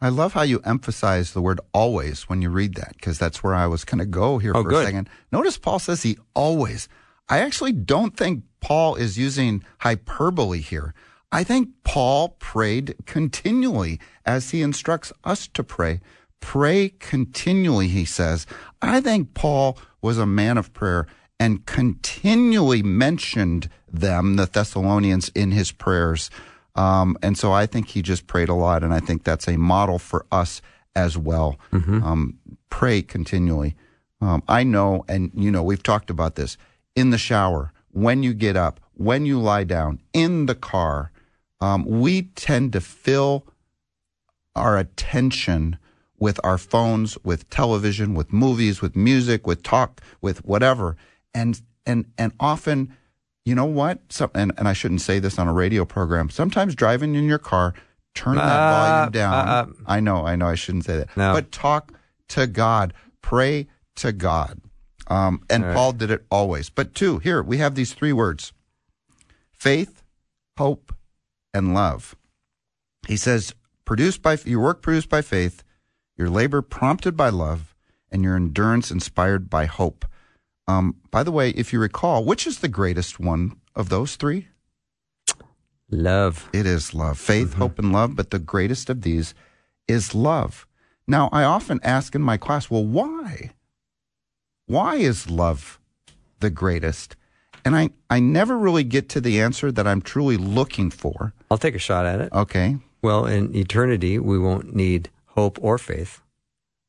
I 0.00 0.08
love 0.08 0.32
how 0.32 0.42
you 0.42 0.60
emphasize 0.64 1.32
the 1.32 1.42
word 1.42 1.60
always 1.74 2.22
when 2.28 2.40
you 2.40 2.50
read 2.50 2.74
that, 2.76 2.94
because 2.94 3.18
that's 3.18 3.42
where 3.42 3.54
I 3.54 3.66
was 3.66 3.84
going 3.84 3.98
to 3.98 4.06
go 4.06 4.38
here 4.38 4.52
oh, 4.54 4.62
for 4.62 4.70
good. 4.70 4.82
a 4.84 4.86
second. 4.86 5.10
Notice 5.32 5.58
Paul 5.58 5.78
says 5.78 6.02
he 6.02 6.18
always. 6.34 6.88
I 7.28 7.40
actually 7.40 7.72
don't 7.72 8.16
think 8.16 8.44
Paul 8.60 8.94
is 8.94 9.18
using 9.18 9.62
hyperbole 9.80 10.60
here. 10.60 10.94
I 11.30 11.44
think 11.44 11.70
Paul 11.84 12.30
prayed 12.38 12.94
continually 13.04 14.00
as 14.24 14.50
he 14.50 14.62
instructs 14.62 15.12
us 15.24 15.46
to 15.48 15.62
pray. 15.62 16.00
Pray 16.40 16.90
continually, 16.98 17.88
he 17.88 18.04
says. 18.04 18.46
I 18.80 19.00
think 19.00 19.34
Paul 19.34 19.76
was 20.00 20.18
a 20.18 20.26
man 20.26 20.56
of 20.56 20.72
prayer 20.72 21.06
and 21.38 21.66
continually 21.66 22.82
mentioned 22.82 23.68
them, 23.90 24.36
the 24.36 24.46
Thessalonians, 24.46 25.28
in 25.34 25.52
his 25.52 25.70
prayers. 25.70 26.30
Um, 26.74 27.16
and 27.22 27.36
so 27.36 27.52
I 27.52 27.66
think 27.66 27.88
he 27.88 28.02
just 28.02 28.26
prayed 28.26 28.48
a 28.48 28.54
lot, 28.54 28.82
and 28.82 28.94
I 28.94 29.00
think 29.00 29.24
that's 29.24 29.48
a 29.48 29.58
model 29.58 29.98
for 29.98 30.26
us 30.32 30.62
as 30.94 31.18
well. 31.18 31.58
Mm-hmm. 31.72 32.02
Um, 32.02 32.38
pray 32.70 33.02
continually. 33.02 33.76
Um, 34.20 34.42
I 34.48 34.64
know, 34.64 35.04
and 35.08 35.30
you 35.34 35.50
know, 35.50 35.62
we've 35.62 35.82
talked 35.82 36.10
about 36.10 36.36
this 36.36 36.56
in 36.98 37.10
the 37.10 37.18
shower 37.18 37.72
when 37.92 38.22
you 38.22 38.32
get 38.34 38.56
up, 38.56 38.80
when 38.94 39.24
you 39.26 39.40
lie 39.40 39.64
down, 39.64 40.00
in 40.12 40.46
the 40.46 40.54
car. 40.54 41.10
Um, 41.60 41.84
we 41.84 42.22
tend 42.46 42.72
to 42.74 42.80
fill 42.80 43.44
our 44.54 44.78
attention 44.78 45.78
with 46.18 46.40
our 46.42 46.58
phones, 46.58 47.16
with 47.24 47.48
television, 47.50 48.14
with 48.14 48.32
movies, 48.32 48.80
with 48.82 48.96
music, 48.96 49.46
with 49.46 49.62
talk, 49.62 50.00
with 50.20 50.44
whatever. 50.44 50.96
And 51.32 51.60
and 51.86 52.06
and 52.16 52.32
often, 52.40 52.96
you 53.44 53.54
know 53.54 53.64
what? 53.64 54.00
Some, 54.12 54.30
and, 54.34 54.52
and 54.58 54.66
I 54.68 54.72
shouldn't 54.72 55.00
say 55.00 55.18
this 55.20 55.38
on 55.38 55.46
a 55.48 55.52
radio 55.52 55.84
program. 55.84 56.30
Sometimes 56.30 56.74
driving 56.74 57.14
in 57.14 57.24
your 57.24 57.38
car, 57.38 57.74
turn 58.14 58.34
that 58.36 58.42
Uh, 58.60 58.70
volume 58.72 59.12
down. 59.12 59.34
uh, 59.34 59.52
uh. 59.52 59.66
I 59.86 60.00
know, 60.00 60.26
I 60.26 60.34
know 60.36 60.46
I 60.48 60.54
shouldn't 60.56 60.84
say 60.84 60.96
that. 60.98 61.16
No. 61.16 61.32
But 61.32 61.52
talk 61.52 61.92
to 62.30 62.46
God. 62.46 62.92
Pray 63.22 63.68
to 63.96 64.12
God. 64.12 64.60
Um, 65.08 65.42
and 65.48 65.64
right. 65.64 65.74
Paul 65.74 65.92
did 65.92 66.10
it 66.10 66.24
always. 66.30 66.70
But 66.70 66.94
two, 66.94 67.18
here 67.18 67.42
we 67.42 67.56
have 67.58 67.74
these 67.74 67.94
three 67.94 68.12
words 68.12 68.52
faith, 69.52 70.02
hope, 70.56 70.94
and 71.52 71.74
love. 71.74 72.14
He 73.06 73.16
says, 73.16 73.54
produced 73.84 74.22
by 74.22 74.36
your 74.44 74.60
work 74.60 74.82
produced 74.82 75.08
by 75.08 75.22
faith, 75.22 75.64
your 76.16 76.28
labor 76.28 76.62
prompted 76.62 77.16
by 77.16 77.30
love, 77.30 77.74
and 78.10 78.22
your 78.22 78.36
endurance 78.36 78.90
inspired 78.90 79.48
by 79.48 79.64
hope. 79.64 80.04
Um, 80.66 80.96
by 81.10 81.22
the 81.22 81.32
way, 81.32 81.50
if 81.50 81.72
you 81.72 81.80
recall, 81.80 82.24
which 82.24 82.46
is 82.46 82.58
the 82.58 82.68
greatest 82.68 83.18
one 83.18 83.56
of 83.74 83.88
those 83.88 84.16
three? 84.16 84.48
Love. 85.90 86.50
It 86.52 86.66
is 86.66 86.92
love. 86.92 87.18
Faith, 87.18 87.54
hope, 87.54 87.78
and 87.78 87.92
love, 87.92 88.14
but 88.14 88.30
the 88.30 88.38
greatest 88.38 88.90
of 88.90 89.00
these 89.00 89.32
is 89.86 90.14
love. 90.14 90.66
Now, 91.06 91.30
I 91.32 91.44
often 91.44 91.80
ask 91.82 92.14
in 92.14 92.20
my 92.20 92.36
class, 92.36 92.68
well, 92.68 92.84
why? 92.84 93.52
Why 94.68 94.96
is 94.96 95.28
love 95.28 95.80
the 96.40 96.50
greatest? 96.50 97.16
And 97.64 97.74
I, 97.74 97.90
I 98.08 98.20
never 98.20 98.56
really 98.56 98.84
get 98.84 99.08
to 99.10 99.20
the 99.20 99.40
answer 99.40 99.72
that 99.72 99.86
I'm 99.86 100.00
truly 100.00 100.36
looking 100.36 100.90
for. 100.90 101.32
I'll 101.50 101.58
take 101.58 101.74
a 101.74 101.78
shot 101.80 102.06
at 102.06 102.20
it. 102.20 102.32
Okay. 102.32 102.76
Well, 103.02 103.26
in 103.26 103.54
eternity, 103.56 104.18
we 104.18 104.38
won't 104.38 104.76
need 104.76 105.10
hope 105.28 105.58
or 105.60 105.78
faith. 105.78 106.20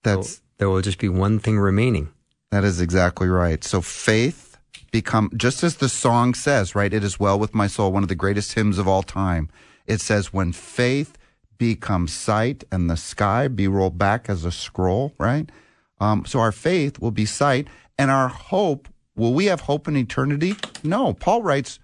That's 0.03 0.41
There 0.57 0.69
will 0.69 0.81
just 0.81 1.00
be 1.00 1.09
one 1.09 1.39
thing 1.39 1.57
remaining. 1.57 2.09
that 2.51 2.63
is 2.63 2.81
exactly 2.81 3.27
right. 3.27 3.63
So 3.63 3.81
faith 3.81 4.57
become 4.91 5.31
just 5.38 5.63
as 5.63 5.77
the 5.77 5.89
song 5.89 6.33
says, 6.33 6.75
right? 6.75 6.93
It 6.93 7.03
is 7.03 7.19
well 7.19 7.39
with 7.39 7.53
my 7.55 7.67
soul, 7.67 7.91
one 7.91 8.03
of 8.03 8.09
the 8.09 8.15
greatest 8.15 8.53
hymns 8.53 8.77
of 8.77 8.88
all 8.88 9.03
time. 9.03 9.50
It 9.86 10.01
says, 10.01 10.33
when 10.33 10.51
faith 10.51 11.17
becomes 11.57 12.13
sight 12.13 12.63
and 12.71 12.89
the 12.89 12.98
sky 12.98 13.48
be 13.48 13.67
rolled 13.67 13.98
back 13.98 14.29
as 14.29 14.45
a 14.45 14.51
scroll, 14.51 15.13
right? 15.17 15.50
Um, 16.00 16.25
so 16.25 16.39
our 16.39 16.51
faith 16.51 17.00
will 17.00 17.12
be 17.12 17.25
sight 17.25 17.68
and 17.98 18.10
our 18.10 18.27
hope. 18.27 18.88
Will 19.15 19.34
we 19.34 19.46
have 19.46 19.62
hope 19.62 19.88
in 19.88 19.98
eternity? 19.98 20.56
No. 20.84 21.13
Paul 21.13 21.44
writes, 21.44 21.79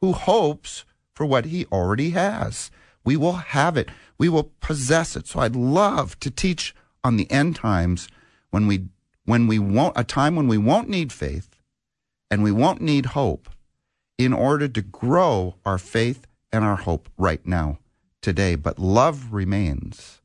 who 0.00 0.12
hopes 0.12 0.84
for 1.14 1.26
what 1.26 1.46
he 1.46 1.66
already 1.66 2.10
has. 2.10 2.70
We 3.04 3.16
will 3.16 3.34
have 3.34 3.76
it. 3.76 3.90
We 4.18 4.28
will 4.28 4.52
possess 4.60 5.16
it. 5.16 5.26
So 5.26 5.40
I'd 5.40 5.56
love 5.56 6.18
to 6.20 6.30
teach 6.30 6.74
on 7.04 7.16
the 7.16 7.30
end 7.30 7.56
times 7.56 8.08
when 8.50 8.66
we 8.66 8.86
when 9.24 9.46
we 9.46 9.58
won't 9.58 9.96
a 9.96 10.04
time 10.04 10.36
when 10.36 10.48
we 10.48 10.58
won't 10.58 10.88
need 10.88 11.12
faith 11.12 11.58
and 12.30 12.42
we 12.42 12.52
won't 12.52 12.80
need 12.80 13.06
hope 13.06 13.48
in 14.16 14.32
order 14.32 14.68
to 14.68 14.82
grow 14.82 15.54
our 15.64 15.78
faith 15.78 16.26
and 16.52 16.64
our 16.64 16.76
hope 16.76 17.08
right 17.16 17.46
now 17.46 17.78
today 18.22 18.54
but 18.54 18.78
love 18.78 19.32
remains 19.32 20.20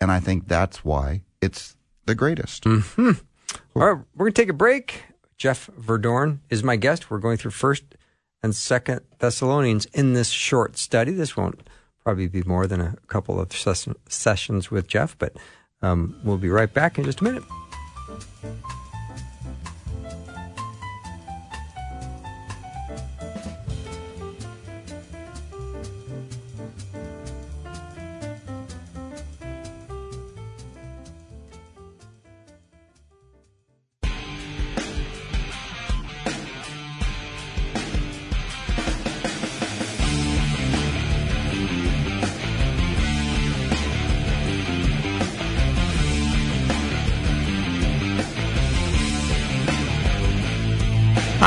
and 0.00 0.10
i 0.10 0.18
think 0.18 0.48
that's 0.48 0.84
why 0.84 1.22
it's 1.40 1.76
the 2.06 2.14
greatest 2.14 2.66
All 2.66 2.74
right, 3.74 4.04
we're 4.14 4.26
going 4.26 4.32
to 4.32 4.42
take 4.42 4.48
a 4.48 4.54
break. 4.54 5.04
Jeff 5.36 5.68
Verdoorn 5.78 6.38
is 6.50 6.62
my 6.62 6.76
guest. 6.76 7.10
We're 7.10 7.18
going 7.18 7.36
through 7.36 7.50
First 7.52 7.84
and 8.42 8.54
Second 8.54 9.00
Thessalonians 9.18 9.86
in 9.86 10.12
this 10.12 10.28
short 10.28 10.76
study. 10.76 11.12
This 11.12 11.36
won't 11.36 11.68
probably 12.04 12.28
be 12.28 12.42
more 12.42 12.66
than 12.66 12.80
a 12.80 12.96
couple 13.06 13.40
of 13.40 13.52
ses- 13.52 13.88
sessions 14.08 14.70
with 14.70 14.86
Jeff, 14.86 15.16
but 15.18 15.36
um, 15.82 16.18
we'll 16.24 16.38
be 16.38 16.48
right 16.48 16.72
back 16.72 16.98
in 16.98 17.04
just 17.04 17.20
a 17.20 17.24
minute. 17.24 17.42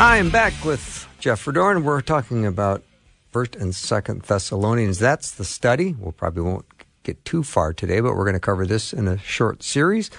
I'm 0.08 0.30
back 0.30 0.64
with 0.64 1.06
Jeff 1.20 1.44
Verdoorn. 1.44 1.84
We're 1.84 2.00
talking 2.00 2.46
about 2.46 2.82
First 3.30 3.58
and 3.58 3.76
Second 3.76 4.22
Thessalonians. 4.22 5.00
That's 5.00 5.32
the 5.32 5.44
study. 5.44 5.98
We'll 6.00 6.14
probably 6.14 6.44
won't 6.44 6.66
get 7.04 7.26
too 7.26 7.44
far 7.44 7.74
today, 7.74 8.00
but 8.00 8.16
we're 8.16 8.24
going 8.24 8.34
to 8.34 8.40
cover 8.40 8.66
this 8.66 8.94
in 8.94 9.10
a 9.10 9.18
short 9.18 9.64
series, 9.64 10.10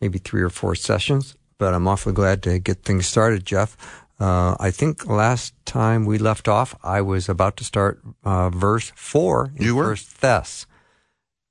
maybe 0.00 0.18
three 0.18 0.42
or 0.42 0.48
four 0.48 0.76
sessions. 0.76 1.34
But 1.58 1.74
I'm 1.74 1.88
awfully 1.88 2.14
glad 2.14 2.40
to 2.44 2.60
get 2.60 2.84
things 2.84 3.06
started, 3.06 3.44
Jeff. 3.44 3.76
Uh, 4.20 4.54
I 4.60 4.70
think 4.70 5.08
last 5.08 5.54
time 5.66 6.06
we 6.06 6.18
left 6.18 6.46
off, 6.46 6.76
I 6.84 7.00
was 7.00 7.28
about 7.28 7.56
to 7.56 7.64
start 7.64 8.00
uh, 8.22 8.48
verse 8.48 8.92
four 8.94 9.50
in 9.56 9.64
You 9.64 9.74
were? 9.74 9.86
First 9.86 10.06
Thess. 10.06 10.66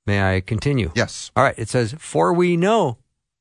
May 0.06 0.36
I 0.36 0.40
continue? 0.40 0.92
yes 0.94 1.30
All 1.36 1.44
right. 1.44 1.58
It 1.58 1.68
says, 1.68 1.94
"For 1.98 2.32
we 2.32 2.56
know, 2.56 2.96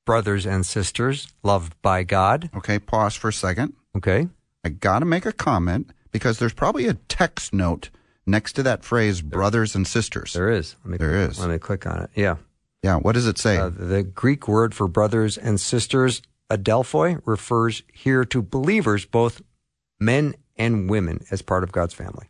brothers 0.06 0.46
and 0.46 0.66
sisters, 0.66 1.30
loved 1.42 1.82
by 1.82 2.04
God." 2.04 2.50
okay 2.54 2.80
pause 2.80 3.16
for 3.16 3.30
a 3.30 3.34
second 3.34 3.76
Okay. 3.96 4.28
I 4.64 4.70
gotta 4.70 5.06
make 5.06 5.26
a 5.26 5.32
comment 5.34 5.92
because 6.12 6.40
there's 6.40 6.54
probably 6.54 6.88
a 6.88 6.94
text 6.94 7.54
note 7.54 7.90
next 8.26 8.54
to 8.54 8.64
that 8.64 8.84
phrase 8.84 9.22
brothers 9.22 9.76
and 9.76 9.88
sisters 9.88 10.34
There 10.34 10.50
is. 10.50 10.76
Let 10.84 10.92
me, 10.92 10.98
There 10.98 11.16
is. 11.16 11.40
Let 11.40 11.50
me 11.50 11.58
click 11.58 11.86
on 11.86 12.04
it. 12.04 12.10
Yeah. 12.16 12.36
yeah 12.84 12.98
what 12.98 13.14
does 13.14 13.28
it 13.28 13.38
say 13.38 13.58
Uh, 13.58 13.70
the 13.70 14.04
Greek 14.04 14.48
word 14.48 14.74
for 14.76 14.88
brothers 14.88 15.38
and 15.38 15.60
sisters, 15.60 16.22
adelphoi, 16.50 17.22
refers 17.26 17.84
here 17.92 18.24
to 18.26 18.42
believers, 18.42 19.06
both 19.06 19.42
men 20.00 20.36
and 20.58 20.90
women, 20.90 21.24
as 21.32 21.42
part 21.42 21.64
of 21.64 21.72
God's 21.72 21.94
family. 21.94 22.28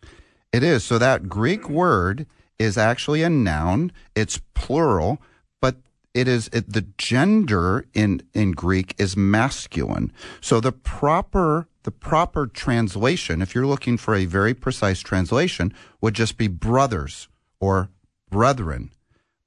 It 0.54 0.64
is. 0.64 0.84
So 0.84 0.98
that 0.98 1.28
Greek 1.28 1.70
word 1.70 2.26
is 2.60 2.78
actually 2.78 3.24
a 3.24 3.30
noun. 3.30 3.92
It's 4.16 4.40
plural, 4.54 5.22
but 5.62 5.78
it 6.14 6.28
is 6.28 6.50
it, 6.54 6.72
the 6.72 6.86
gender 6.98 7.86
in 7.94 8.22
in 8.34 8.52
Greek 8.52 8.96
is 8.98 9.18
masculine. 9.18 10.12
So 10.40 10.60
the 10.60 10.72
proper 10.72 11.68
the 11.84 11.92
proper 11.92 12.48
translation, 12.48 13.42
if 13.42 13.56
you're 13.56 13.68
looking 13.68 13.98
for 13.98 14.16
a 14.16 14.26
very 14.26 14.54
precise 14.54 15.00
translation, 15.00 15.74
would 16.00 16.14
just 16.14 16.38
be 16.38 16.48
brothers 16.48 17.28
or 17.60 17.90
brethren. 18.30 18.92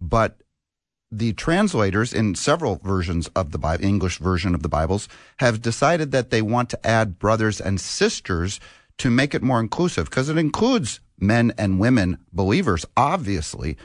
But 0.01 0.41
the 1.11 1.33
translators 1.35 2.13
in 2.13 2.35
several 2.35 2.77
versions 2.83 3.29
of 3.29 3.53
the 3.53 3.59
Bible, 3.59 3.85
English 3.85 4.19
version 4.19 4.55
of 4.55 4.63
the 4.63 4.69
Bibles, 4.69 5.09
have 5.39 5.63
decided 5.63 6.11
that 6.11 6.31
they 6.31 6.43
want 6.43 6.71
to 6.71 6.87
add 6.87 7.19
brothers 7.19 7.61
and 7.61 7.81
sisters 7.81 8.59
to 8.99 9.11
make 9.11 9.35
it 9.35 9.43
more 9.43 9.61
inclusive 9.61 10.11
because 10.11 10.29
it 10.29 10.39
includes 10.39 11.01
men 11.19 11.53
and 11.57 11.79
women 11.79 12.19
believers, 12.33 12.85
obviously. 12.97 13.77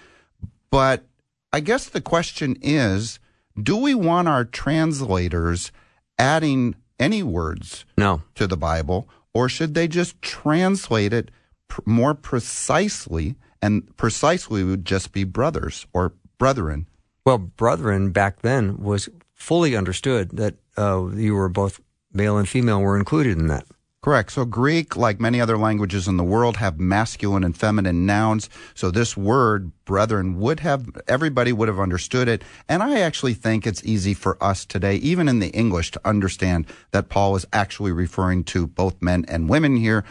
But 0.72 1.06
I 1.54 1.60
guess 1.60 1.88
the 1.88 2.02
question 2.02 2.58
is 2.62 3.20
do 3.62 3.78
we 3.78 3.94
want 3.94 4.28
our 4.28 4.46
translators 4.46 5.72
adding 6.18 6.76
any 7.00 7.24
words 7.24 7.86
No. 7.98 8.22
to 8.36 8.48
the 8.48 8.58
Bible, 8.58 9.08
or 9.34 9.50
should 9.50 9.74
they 9.74 9.88
just 9.88 10.22
translate 10.22 11.14
it 11.14 11.32
pr- 11.68 11.82
more 11.86 12.14
precisely? 12.14 13.36
And 13.62 13.96
precisely 13.98 14.64
would 14.64 14.86
just 14.86 15.12
be 15.12 15.24
brothers 15.26 15.86
or 15.94 16.14
brethren. 16.38 16.88
Well, 17.26 17.38
brethren 17.38 18.12
back 18.12 18.42
then 18.42 18.78
was 18.78 19.10
fully 19.34 19.76
understood 19.76 20.30
that 20.38 20.56
uh, 20.78 21.08
you 21.14 21.36
were 21.36 21.50
both 21.50 21.82
male 22.14 22.38
and 22.38 22.48
female 22.48 22.80
were 22.82 22.98
included 22.98 23.38
in 23.38 23.48
that. 23.48 23.66
Correct. 24.02 24.32
So 24.32 24.46
Greek, 24.46 24.96
like 24.96 25.20
many 25.20 25.42
other 25.42 25.58
languages 25.58 26.08
in 26.08 26.16
the 26.16 26.24
world, 26.24 26.56
have 26.56 26.80
masculine 26.80 27.44
and 27.44 27.56
feminine 27.56 28.06
nouns. 28.06 28.50
So 28.74 28.92
this 28.92 29.18
word, 29.18 29.74
brethren, 29.84 30.40
would 30.40 30.62
have, 30.62 30.88
everybody 31.10 31.52
would 31.52 31.68
have 31.68 31.82
understood 31.82 32.30
it. 32.30 32.42
And 32.70 32.82
I 32.82 33.02
actually 33.02 33.34
think 33.34 33.68
it's 33.68 33.84
easy 33.84 34.14
for 34.14 34.42
us 34.42 34.64
today, 34.64 34.96
even 34.96 35.28
in 35.28 35.40
the 35.40 35.50
English, 35.50 35.92
to 35.92 36.02
understand 36.06 36.66
that 36.92 37.10
Paul 37.10 37.36
is 37.36 37.46
actually 37.52 37.92
referring 37.92 38.46
to 38.46 38.68
both 38.68 39.02
men 39.02 39.26
and 39.28 39.50
women 39.50 39.76
here. 39.76 40.06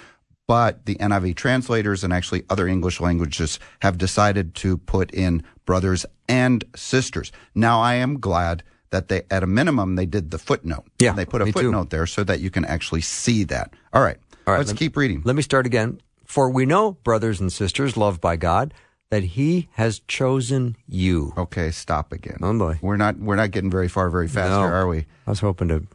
But 0.47 0.85
the 0.85 0.97
NIV 0.97 1.37
translators 1.37 2.05
and 2.05 2.13
actually 2.13 2.45
other 2.51 2.69
English 2.69 3.01
languages 3.01 3.59
have 3.81 3.97
decided 3.97 4.55
to 4.57 4.77
put 4.77 5.11
in 5.13 5.43
brothers 5.65 6.05
and 6.29 6.63
sisters. 6.77 7.33
Now, 7.55 7.81
I 7.81 7.95
am 7.95 8.21
glad 8.21 8.63
that 8.91 9.09
they, 9.09 9.23
at 9.31 9.43
a 9.43 9.47
minimum, 9.47 9.97
they 9.97 10.07
did 10.07 10.31
the 10.31 10.39
footnote. 10.39 10.85
Yeah, 10.99 11.13
They 11.13 11.25
put 11.25 11.43
a 11.43 11.47
me 11.47 11.53
too. 11.53 11.61
footnote 11.61 11.91
there 11.91 12.07
so 12.07 12.25
that 12.25 12.41
you 12.41 12.51
can 12.51 12.65
actually 12.65 13.03
see 13.03 13.45
that. 13.45 13.73
All 13.93 14.03
right. 14.03 14.17
All 14.47 14.55
right, 14.55 14.59
let's 14.59 14.73
keep 14.73 14.97
reading. 14.97 15.23
Let 15.25 15.37
me 15.37 15.43
start 15.43 15.67
again. 15.67 16.01
For 16.25 16.49
we 16.49 16.65
know, 16.65 16.93
brothers 16.93 17.41
and 17.41 17.53
sisters, 17.53 17.97
loved 17.97 18.21
by 18.21 18.37
God, 18.37 18.73
that 19.11 19.23
He 19.23 19.69
has 19.73 20.01
chosen 20.01 20.77
you. 20.87 21.33
Okay, 21.37 21.71
stop 21.71 22.13
again. 22.13 22.39
Oh 22.43 22.59
boy, 22.59 22.79
we're 22.81 22.97
not 22.97 23.19
we're 23.19 23.37
not 23.37 23.51
getting 23.51 23.71
very 23.71 23.89
far 23.89 24.09
very 24.11 24.29
fast 24.29 24.51
no. 24.51 24.61
here, 24.61 24.73
are 24.73 24.87
we? 24.87 25.07
I 25.27 25.31
was 25.31 25.41
hoping 25.41 25.69
to 25.69 25.87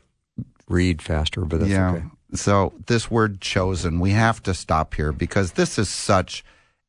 read 0.68 1.02
faster, 1.02 1.46
but 1.46 1.62
that's 1.62 1.72
yeah. 1.72 1.92
okay. 1.92 2.06
So 2.36 2.74
this 2.88 3.12
word 3.12 3.42
chosen, 3.42 4.00
we 4.00 4.12
have 4.12 4.42
to 4.44 4.54
stop 4.54 4.96
here 4.96 5.12
because 5.12 5.54
this 5.54 5.78
is 5.78 5.90
such 5.90 6.44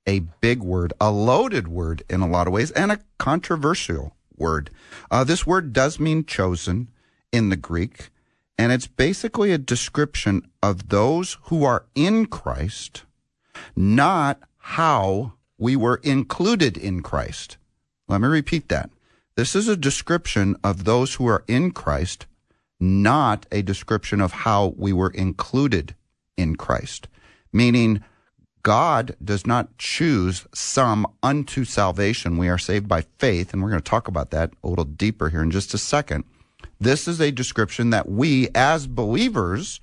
a 0.07 0.21
big 0.41 0.61
word, 0.63 0.93
a 1.01 1.11
loaded 1.11 1.69
word 1.69 2.03
in 2.09 2.21
a 2.21 2.29
lot 2.29 2.47
of 2.47 2.53
ways, 2.53 2.71
and 2.73 2.93
a 2.93 3.01
controversial 3.19 4.15
word. 4.37 4.71
Uh, 5.11 5.25
this 5.25 5.47
word 5.47 5.73
does 5.73 6.01
mean 6.01 6.25
chosen 6.25 6.89
in 7.33 7.49
the 7.49 7.57
Greek, 7.57 8.11
and 8.57 8.73
it's 8.73 8.87
basically 8.87 9.53
a 9.53 9.59
description 9.59 10.49
of 10.63 10.89
those 10.89 11.39
who 11.45 11.65
are 11.65 11.87
in 11.95 12.27
Christ, 12.27 13.05
not 13.75 14.41
how 14.59 15.33
we 15.59 15.77
were 15.77 16.01
included 16.03 16.77
in 16.77 17.03
Christ. 17.03 17.57
Let 18.09 18.21
me 18.21 18.29
repeat 18.29 18.69
that. 18.69 18.91
This 19.37 19.57
is 19.57 19.67
a 19.67 19.77
description 19.77 20.57
of 20.63 20.85
those 20.85 21.15
who 21.15 21.27
are 21.27 21.45
in 21.49 21.73
Christ, 21.73 22.27
not 22.79 23.47
a 23.51 23.63
description 23.63 24.21
of 24.21 24.33
how 24.33 24.75
we 24.77 24.93
were 24.93 25.11
included 25.11 25.95
in 26.37 26.57
Christ. 26.57 27.09
Meaning, 27.53 28.05
God 28.65 29.15
does 29.23 29.47
not 29.47 29.77
choose 29.77 30.47
some 30.55 31.07
unto 31.23 31.65
salvation. 31.65 32.39
We 32.39 32.49
are 32.49 32.59
saved 32.59 32.89
by 32.89 33.03
faith, 33.19 33.53
and 33.53 33.63
we're 33.63 33.69
going 33.69 33.83
to 33.83 33.89
talk 33.89 34.09
about 34.09 34.31
that 34.31 34.53
a 34.65 34.69
little 34.69 34.87
deeper 34.87 35.29
here 35.29 35.43
in 35.43 35.51
just 35.51 35.75
a 35.75 35.79
second. 35.79 36.25
This 36.81 37.07
is 37.07 37.21
a 37.21 37.31
description 37.31 37.91
that 37.91 38.09
we, 38.09 38.49
as 38.55 38.87
believers 38.87 39.81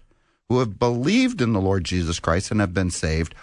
who 0.50 0.60
have 0.60 0.80
believed 0.80 1.42
in 1.42 1.54
the 1.54 1.62
Lord 1.62 1.84
Jesus 1.86 2.20
Christ 2.20 2.50
and 2.50 2.60
have 2.60 2.74
been 2.74 2.90
saved, 2.90 3.36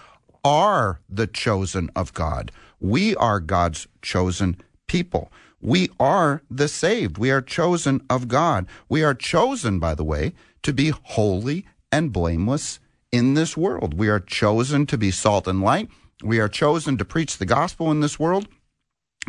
are 0.45 1.01
the 1.09 1.29
chosen 1.29 1.89
of 1.95 2.13
God. 2.13 2.51
We 2.81 3.15
are 3.15 3.39
God's 3.39 3.87
chosen 4.03 4.57
people. 4.89 5.31
We 5.61 5.89
are 6.01 6.43
the 6.51 6.67
saved. 6.67 7.17
We 7.17 7.31
are 7.31 7.43
chosen 7.43 8.05
of 8.11 8.27
God. 8.27 8.67
We 8.89 9.05
are 9.05 9.15
chosen, 9.15 9.79
by 9.79 9.95
the 9.95 10.05
way, 10.05 10.33
to 10.65 10.73
be 10.73 10.91
holy 10.91 11.65
and 11.93 12.13
blameless 12.13 12.81
in 13.13 13.35
this 13.35 13.57
world. 13.57 13.95
We 13.95 14.09
are 14.09 14.21
chosen 14.21 14.87
to 14.87 14.99
be 14.99 15.11
salt 15.11 15.47
and 15.47 15.63
light. 15.63 15.89
We 16.23 16.41
are 16.41 16.49
chosen 16.49 16.99
to 16.99 17.05
preach 17.05 17.39
the 17.39 17.47
gospel 17.47 17.91
in 17.91 18.01
this 18.01 18.19
world. 18.19 18.49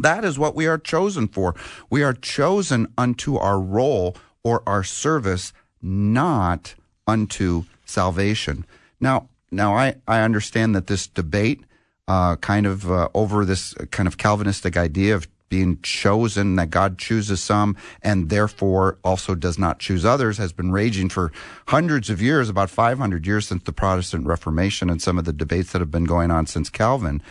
That 0.02 0.24
is 0.24 0.40
what 0.40 0.56
we 0.56 0.68
are 0.68 0.78
chosen 0.78 1.28
for. 1.28 1.56
We 1.90 2.04
are 2.04 2.14
chosen 2.14 2.92
unto 2.98 3.38
our 3.38 3.60
role 3.60 4.16
or 4.44 4.64
our 4.66 4.84
service, 4.84 5.54
not 5.82 6.76
unto 7.06 7.66
salvation. 7.86 8.66
Now, 9.00 9.30
now 9.52 9.76
I, 9.76 9.96
I 10.08 10.22
understand 10.22 10.76
that 10.76 10.88
this 10.88 11.08
debate, 11.08 11.64
uh, 12.08 12.38
kind 12.38 12.66
of 12.66 12.90
uh, 12.90 13.10
over 13.14 13.46
this 13.46 13.74
kind 13.92 14.08
of 14.08 14.18
Calvinistic 14.18 14.78
idea 14.78 15.16
of 15.16 15.28
being 15.50 15.80
chosen, 15.82 16.56
that 16.56 16.70
God 16.70 16.98
chooses 16.98 17.42
some 17.42 17.76
and 18.02 18.30
therefore 18.30 19.00
also 19.04 19.36
does 19.36 19.60
not 19.60 19.80
choose 19.80 20.06
others, 20.06 20.38
has 20.38 20.54
been 20.54 20.72
raging 20.72 21.10
for 21.10 21.32
hundreds 21.68 22.10
of 22.10 22.22
years, 22.22 22.50
about 22.50 22.70
500 22.70 23.26
years 23.26 23.48
since 23.48 23.64
the 23.64 23.74
Protestant 23.74 24.26
Reformation 24.26 24.90
and 24.90 25.02
some 25.02 25.18
of 25.18 25.26
the 25.26 25.34
debates 25.34 25.72
that 25.72 25.80
have 25.80 25.92
been 25.92 26.06
going 26.06 26.32
on 26.32 26.46
since 26.46 26.70
Calvin. 26.70 27.22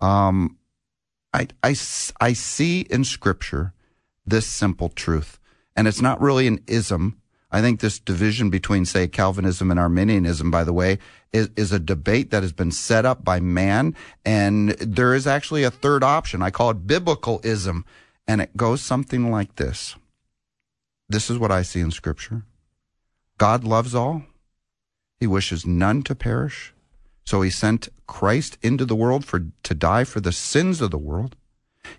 Um, 0.00 0.58
I, 1.32 1.48
I, 1.62 1.76
I 2.20 2.32
see 2.32 2.80
in 2.82 3.04
Scripture 3.04 3.72
this 4.26 4.46
simple 4.46 4.88
truth, 4.88 5.38
and 5.76 5.86
it's 5.86 6.02
not 6.02 6.20
really 6.20 6.46
an 6.46 6.60
ism. 6.66 7.20
I 7.52 7.60
think 7.60 7.80
this 7.80 7.98
division 7.98 8.50
between, 8.50 8.84
say, 8.84 9.08
Calvinism 9.08 9.70
and 9.70 9.80
Arminianism, 9.80 10.50
by 10.50 10.64
the 10.64 10.72
way, 10.72 10.98
is, 11.32 11.50
is 11.56 11.72
a 11.72 11.78
debate 11.78 12.30
that 12.30 12.42
has 12.42 12.52
been 12.52 12.72
set 12.72 13.04
up 13.04 13.24
by 13.24 13.40
man. 13.40 13.94
And 14.24 14.70
there 14.70 15.14
is 15.14 15.26
actually 15.26 15.62
a 15.62 15.70
third 15.70 16.02
option. 16.02 16.42
I 16.42 16.50
call 16.50 16.70
it 16.70 16.86
biblicalism. 16.86 17.84
And 18.26 18.40
it 18.40 18.56
goes 18.56 18.80
something 18.80 19.30
like 19.30 19.56
this. 19.56 19.96
This 21.08 21.30
is 21.30 21.38
what 21.38 21.50
I 21.50 21.62
see 21.62 21.80
in 21.80 21.90
Scripture 21.90 22.44
God 23.38 23.64
loves 23.64 23.94
all, 23.94 24.22
He 25.18 25.26
wishes 25.26 25.66
none 25.66 26.02
to 26.02 26.14
perish. 26.14 26.72
So 27.24 27.42
He 27.42 27.50
sent 27.50 27.88
Christ 28.06 28.58
into 28.62 28.84
the 28.84 28.96
world 28.96 29.24
for, 29.24 29.46
to 29.62 29.74
die 29.74 30.04
for 30.04 30.20
the 30.20 30.32
sins 30.32 30.80
of 30.80 30.90
the 30.90 30.98
world. 30.98 31.36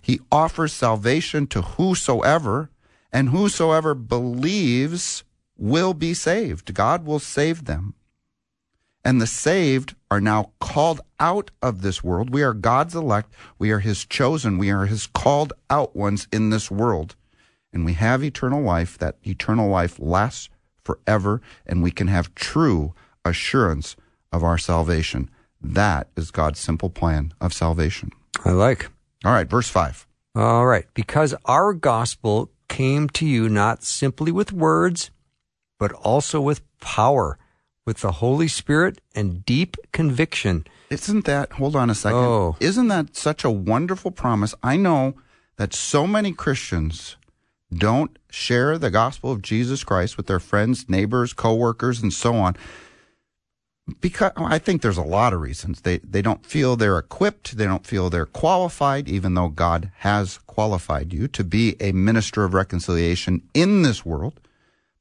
He 0.00 0.20
offers 0.30 0.72
salvation 0.72 1.46
to 1.48 1.62
whosoever, 1.62 2.70
and 3.12 3.30
whosoever 3.30 3.94
believes 3.94 5.24
will 5.58 5.94
be 5.94 6.14
saved. 6.14 6.72
God 6.74 7.04
will 7.04 7.18
save 7.18 7.64
them. 7.64 7.94
And 9.04 9.20
the 9.20 9.26
saved 9.26 9.96
are 10.10 10.20
now 10.20 10.52
called 10.60 11.00
out 11.18 11.50
of 11.60 11.82
this 11.82 12.04
world. 12.04 12.30
We 12.30 12.42
are 12.42 12.54
God's 12.54 12.94
elect. 12.94 13.32
We 13.58 13.70
are 13.72 13.80
His 13.80 14.04
chosen. 14.04 14.58
We 14.58 14.70
are 14.70 14.86
His 14.86 15.06
called 15.06 15.52
out 15.68 15.96
ones 15.96 16.28
in 16.32 16.50
this 16.50 16.70
world. 16.70 17.16
And 17.72 17.84
we 17.84 17.94
have 17.94 18.22
eternal 18.22 18.62
life. 18.62 18.98
That 18.98 19.16
eternal 19.24 19.68
life 19.68 19.98
lasts 19.98 20.48
forever, 20.84 21.40
and 21.66 21.82
we 21.82 21.90
can 21.90 22.08
have 22.08 22.34
true 22.34 22.94
assurance 23.24 23.96
of 24.32 24.42
our 24.42 24.58
salvation. 24.58 25.30
That 25.60 26.08
is 26.16 26.30
God's 26.30 26.58
simple 26.58 26.90
plan 26.90 27.32
of 27.40 27.52
salvation. 27.52 28.10
I 28.44 28.50
like. 28.50 28.90
All 29.24 29.32
right, 29.32 29.48
verse 29.48 29.68
5. 29.68 30.06
All 30.34 30.66
right. 30.66 30.86
Because 30.94 31.34
our 31.44 31.72
gospel 31.72 32.50
came 32.68 33.08
to 33.10 33.26
you 33.26 33.48
not 33.48 33.84
simply 33.84 34.32
with 34.32 34.52
words, 34.52 35.10
but 35.78 35.92
also 35.92 36.40
with 36.40 36.62
power, 36.80 37.38
with 37.84 37.98
the 37.98 38.12
Holy 38.12 38.48
Spirit 38.48 39.00
and 39.14 39.44
deep 39.44 39.76
conviction. 39.92 40.66
Isn't 40.90 41.24
that, 41.24 41.52
hold 41.52 41.74
on 41.74 41.90
a 41.90 41.94
second. 41.94 42.18
Oh. 42.18 42.56
Isn't 42.60 42.88
that 42.88 43.16
such 43.16 43.44
a 43.44 43.50
wonderful 43.50 44.10
promise? 44.10 44.54
I 44.62 44.76
know 44.76 45.14
that 45.56 45.74
so 45.74 46.06
many 46.06 46.32
Christians 46.32 47.16
don't 47.72 48.18
share 48.30 48.78
the 48.78 48.90
gospel 48.90 49.32
of 49.32 49.42
Jesus 49.42 49.84
Christ 49.84 50.16
with 50.16 50.26
their 50.26 50.40
friends, 50.40 50.88
neighbors, 50.88 51.32
coworkers, 51.32 52.02
and 52.02 52.12
so 52.12 52.34
on. 52.34 52.56
Because 54.00 54.32
I 54.36 54.58
think 54.58 54.80
there's 54.80 54.98
a 54.98 55.02
lot 55.02 55.32
of 55.32 55.40
reasons. 55.40 55.80
They 55.80 55.98
they 55.98 56.22
don't 56.22 56.46
feel 56.46 56.76
they're 56.76 56.98
equipped, 56.98 57.56
they 57.56 57.64
don't 57.64 57.86
feel 57.86 58.10
they're 58.10 58.26
qualified, 58.26 59.08
even 59.08 59.34
though 59.34 59.48
God 59.48 59.90
has 59.98 60.38
qualified 60.46 61.12
you 61.12 61.26
to 61.28 61.42
be 61.42 61.76
a 61.80 61.90
minister 61.92 62.44
of 62.44 62.54
reconciliation 62.54 63.42
in 63.54 63.82
this 63.82 64.06
world. 64.06 64.40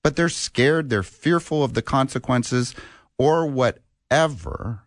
But 0.03 0.15
they're 0.15 0.29
scared, 0.29 0.89
they're 0.89 1.03
fearful 1.03 1.63
of 1.63 1.73
the 1.73 1.81
consequences, 1.81 2.73
or 3.17 3.45
whatever. 3.45 4.83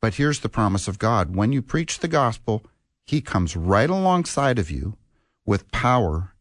But 0.00 0.14
here's 0.14 0.40
the 0.40 0.48
promise 0.48 0.88
of 0.88 0.98
God. 0.98 1.34
When 1.34 1.52
you 1.52 1.60
preach 1.60 1.98
the 1.98 2.08
gospel, 2.08 2.64
he 3.04 3.20
comes 3.20 3.56
right 3.56 3.90
alongside 3.90 4.58
of 4.58 4.70
you 4.70 4.96
with 5.44 5.70
power 5.70 6.34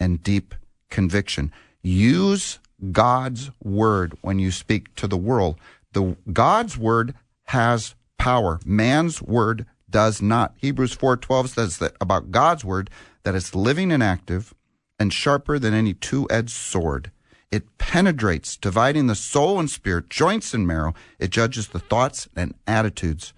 and 0.00 0.22
deep 0.22 0.54
conviction. 0.90 1.52
Use 1.82 2.58
God's 2.92 3.50
word 3.62 4.18
when 4.20 4.38
you 4.38 4.50
speak 4.50 4.94
to 4.96 5.06
the 5.06 5.16
world. 5.16 5.58
The 5.92 6.16
God's 6.32 6.76
word 6.76 7.14
has 7.44 7.94
power. 8.18 8.60
Man's 8.64 9.22
word 9.22 9.66
does 9.88 10.20
not. 10.20 10.54
Hebrews 10.58 10.94
4:12 10.94 11.48
says 11.48 11.78
that 11.78 11.96
about 12.00 12.30
God's 12.30 12.64
word 12.64 12.90
that 13.22 13.34
it's 13.34 13.54
living 13.54 13.92
and 13.92 14.02
active 14.02 14.52
and 14.98 15.12
sharper 15.12 15.58
than 15.58 15.74
any 15.74 15.94
two-edged 15.94 16.50
sword. 16.50 17.10
It 17.50 17.78
penetrates, 17.78 18.56
dividing 18.56 19.06
the 19.06 19.14
soul 19.14 19.58
and 19.58 19.70
spirit, 19.70 20.10
joints 20.10 20.52
and 20.52 20.66
marrow. 20.66 20.94
It 21.18 21.30
judges 21.30 21.68
the 21.68 21.78
thoughts 21.78 22.28
and 22.34 22.54
attitudes 22.66 23.32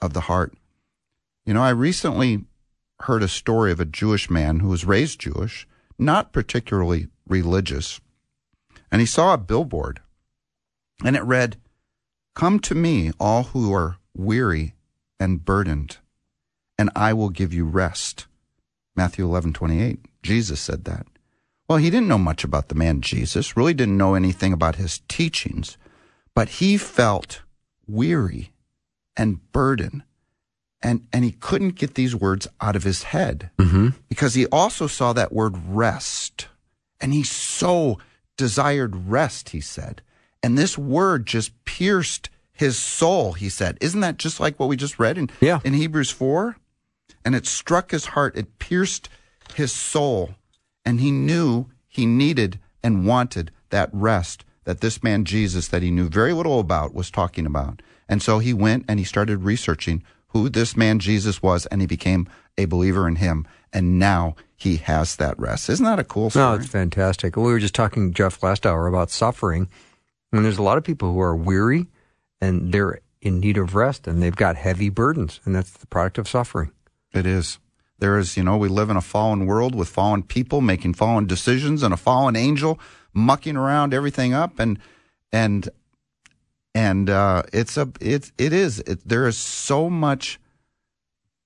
of 0.00 0.12
the 0.12 0.22
heart. 0.22 0.54
You 1.46 1.54
know, 1.54 1.62
I 1.62 1.70
recently 1.70 2.44
heard 3.00 3.22
a 3.22 3.28
story 3.28 3.70
of 3.70 3.80
a 3.80 3.84
Jewish 3.84 4.30
man 4.30 4.60
who 4.60 4.68
was 4.68 4.84
raised 4.84 5.20
Jewish, 5.20 5.66
not 5.98 6.32
particularly 6.32 7.08
religious, 7.26 8.00
and 8.90 9.00
he 9.00 9.06
saw 9.06 9.34
a 9.34 9.38
billboard, 9.38 10.00
and 11.04 11.16
it 11.16 11.22
read, 11.22 11.56
Come 12.34 12.58
to 12.60 12.74
me, 12.74 13.12
all 13.20 13.44
who 13.44 13.72
are 13.72 13.98
weary 14.16 14.74
and 15.20 15.44
burdened, 15.44 15.98
and 16.78 16.90
I 16.96 17.12
will 17.12 17.30
give 17.30 17.52
you 17.52 17.64
rest. 17.64 18.26
Matthew 18.96 19.24
11, 19.24 19.52
28. 19.52 20.00
Jesus 20.22 20.60
said 20.60 20.84
that. 20.84 21.06
Well, 21.68 21.78
he 21.78 21.90
didn't 21.90 22.08
know 22.08 22.18
much 22.18 22.44
about 22.44 22.68
the 22.68 22.74
man 22.74 23.00
Jesus, 23.00 23.56
really 23.56 23.74
didn't 23.74 23.96
know 23.96 24.14
anything 24.14 24.52
about 24.52 24.76
his 24.76 25.00
teachings, 25.08 25.78
but 26.34 26.48
he 26.48 26.76
felt 26.76 27.42
weary 27.86 28.52
and 29.16 29.40
burdened. 29.52 30.02
And, 30.82 31.06
and 31.14 31.24
he 31.24 31.32
couldn't 31.32 31.76
get 31.76 31.94
these 31.94 32.14
words 32.14 32.46
out 32.60 32.76
of 32.76 32.82
his 32.82 33.04
head 33.04 33.50
mm-hmm. 33.58 33.90
because 34.10 34.34
he 34.34 34.44
also 34.46 34.86
saw 34.86 35.14
that 35.14 35.32
word 35.32 35.56
rest. 35.66 36.48
And 37.00 37.14
he 37.14 37.22
so 37.22 37.98
desired 38.36 39.08
rest, 39.08 39.50
he 39.50 39.62
said. 39.62 40.02
And 40.42 40.58
this 40.58 40.76
word 40.76 41.24
just 41.24 41.52
pierced 41.64 42.28
his 42.52 42.78
soul, 42.78 43.32
he 43.32 43.48
said. 43.48 43.78
Isn't 43.80 44.00
that 44.00 44.18
just 44.18 44.40
like 44.40 44.60
what 44.60 44.68
we 44.68 44.76
just 44.76 44.98
read 44.98 45.16
in, 45.16 45.30
yeah. 45.40 45.60
in 45.64 45.72
Hebrews 45.72 46.10
4? 46.10 46.56
And 47.24 47.34
it 47.34 47.46
struck 47.46 47.90
his 47.90 48.06
heart, 48.06 48.36
it 48.36 48.58
pierced 48.58 49.08
his 49.54 49.72
soul. 49.72 50.34
And 50.84 51.00
he 51.00 51.10
knew 51.10 51.66
he 51.88 52.06
needed 52.06 52.58
and 52.82 53.06
wanted 53.06 53.50
that 53.70 53.90
rest 53.92 54.44
that 54.64 54.80
this 54.80 55.02
man 55.02 55.24
Jesus, 55.24 55.68
that 55.68 55.82
he 55.82 55.90
knew 55.90 56.08
very 56.08 56.32
little 56.32 56.60
about, 56.60 56.94
was 56.94 57.10
talking 57.10 57.46
about. 57.46 57.82
And 58.08 58.22
so 58.22 58.38
he 58.38 58.52
went 58.52 58.84
and 58.88 58.98
he 58.98 59.04
started 59.04 59.44
researching 59.44 60.02
who 60.28 60.48
this 60.48 60.76
man 60.76 60.98
Jesus 60.98 61.42
was, 61.42 61.64
and 61.66 61.80
he 61.80 61.86
became 61.86 62.28
a 62.58 62.64
believer 62.64 63.06
in 63.06 63.16
him. 63.16 63.46
And 63.72 63.98
now 63.98 64.34
he 64.56 64.76
has 64.78 65.16
that 65.16 65.38
rest. 65.38 65.68
Isn't 65.68 65.84
that 65.84 65.98
a 65.98 66.04
cool 66.04 66.30
story? 66.30 66.44
No, 66.44 66.54
it's 66.54 66.66
fantastic. 66.66 67.36
We 67.36 67.42
were 67.44 67.58
just 67.58 67.74
talking, 67.74 68.12
Jeff, 68.12 68.42
last 68.42 68.66
hour 68.66 68.86
about 68.86 69.10
suffering. 69.10 69.68
And 70.32 70.44
there's 70.44 70.58
a 70.58 70.62
lot 70.62 70.78
of 70.78 70.84
people 70.84 71.12
who 71.12 71.20
are 71.20 71.36
weary 71.36 71.86
and 72.40 72.72
they're 72.72 73.00
in 73.20 73.40
need 73.40 73.56
of 73.56 73.74
rest 73.74 74.06
and 74.06 74.22
they've 74.22 74.34
got 74.34 74.56
heavy 74.56 74.88
burdens. 74.88 75.40
And 75.44 75.54
that's 75.54 75.70
the 75.70 75.86
product 75.86 76.18
of 76.18 76.28
suffering. 76.28 76.72
It 77.12 77.26
is. 77.26 77.58
There 77.98 78.18
is, 78.18 78.36
you 78.36 78.42
know, 78.42 78.56
we 78.56 78.68
live 78.68 78.90
in 78.90 78.96
a 78.96 79.00
fallen 79.00 79.46
world 79.46 79.74
with 79.74 79.88
fallen 79.88 80.22
people 80.22 80.60
making 80.60 80.94
fallen 80.94 81.26
decisions 81.26 81.82
and 81.82 81.94
a 81.94 81.96
fallen 81.96 82.36
angel 82.36 82.78
mucking 83.12 83.56
around 83.56 83.94
everything 83.94 84.34
up. 84.34 84.58
And, 84.58 84.78
and 85.32 85.68
and 86.74 87.08
uh, 87.08 87.44
it's 87.52 87.76
a 87.76 87.90
it 88.00 88.32
it 88.36 88.52
is 88.52 88.80
it, 88.80 89.06
there 89.08 89.26
is 89.26 89.38
so 89.38 89.88
much 89.88 90.40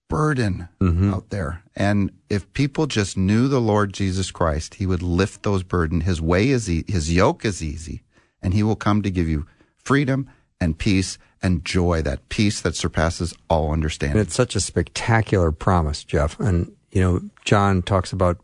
burden 0.08 0.68
mm-hmm. 0.80 1.12
out 1.12 1.28
there 1.28 1.62
and 1.76 2.10
if 2.30 2.50
people 2.54 2.86
just 2.86 3.14
knew 3.14 3.46
the 3.46 3.60
lord 3.60 3.92
jesus 3.92 4.30
christ 4.30 4.76
he 4.76 4.86
would 4.86 5.02
lift 5.02 5.42
those 5.42 5.62
burden 5.62 6.00
his 6.00 6.18
way 6.18 6.48
is 6.48 6.70
e- 6.70 6.84
his 6.88 7.12
yoke 7.12 7.44
is 7.44 7.62
easy 7.62 8.02
and 8.40 8.54
he 8.54 8.62
will 8.62 8.74
come 8.74 9.02
to 9.02 9.10
give 9.10 9.28
you 9.28 9.46
freedom 9.76 10.26
and 10.60 10.78
peace 10.78 11.18
and 11.42 11.64
joy 11.64 12.02
that 12.02 12.28
peace 12.28 12.60
that 12.60 12.74
surpasses 12.74 13.34
all 13.48 13.72
understanding 13.72 14.18
and 14.18 14.26
it's 14.26 14.34
such 14.34 14.56
a 14.56 14.60
spectacular 14.60 15.52
promise 15.52 16.04
jeff 16.04 16.38
and 16.40 16.72
you 16.90 17.00
know 17.00 17.20
john 17.44 17.82
talks 17.82 18.12
about 18.12 18.38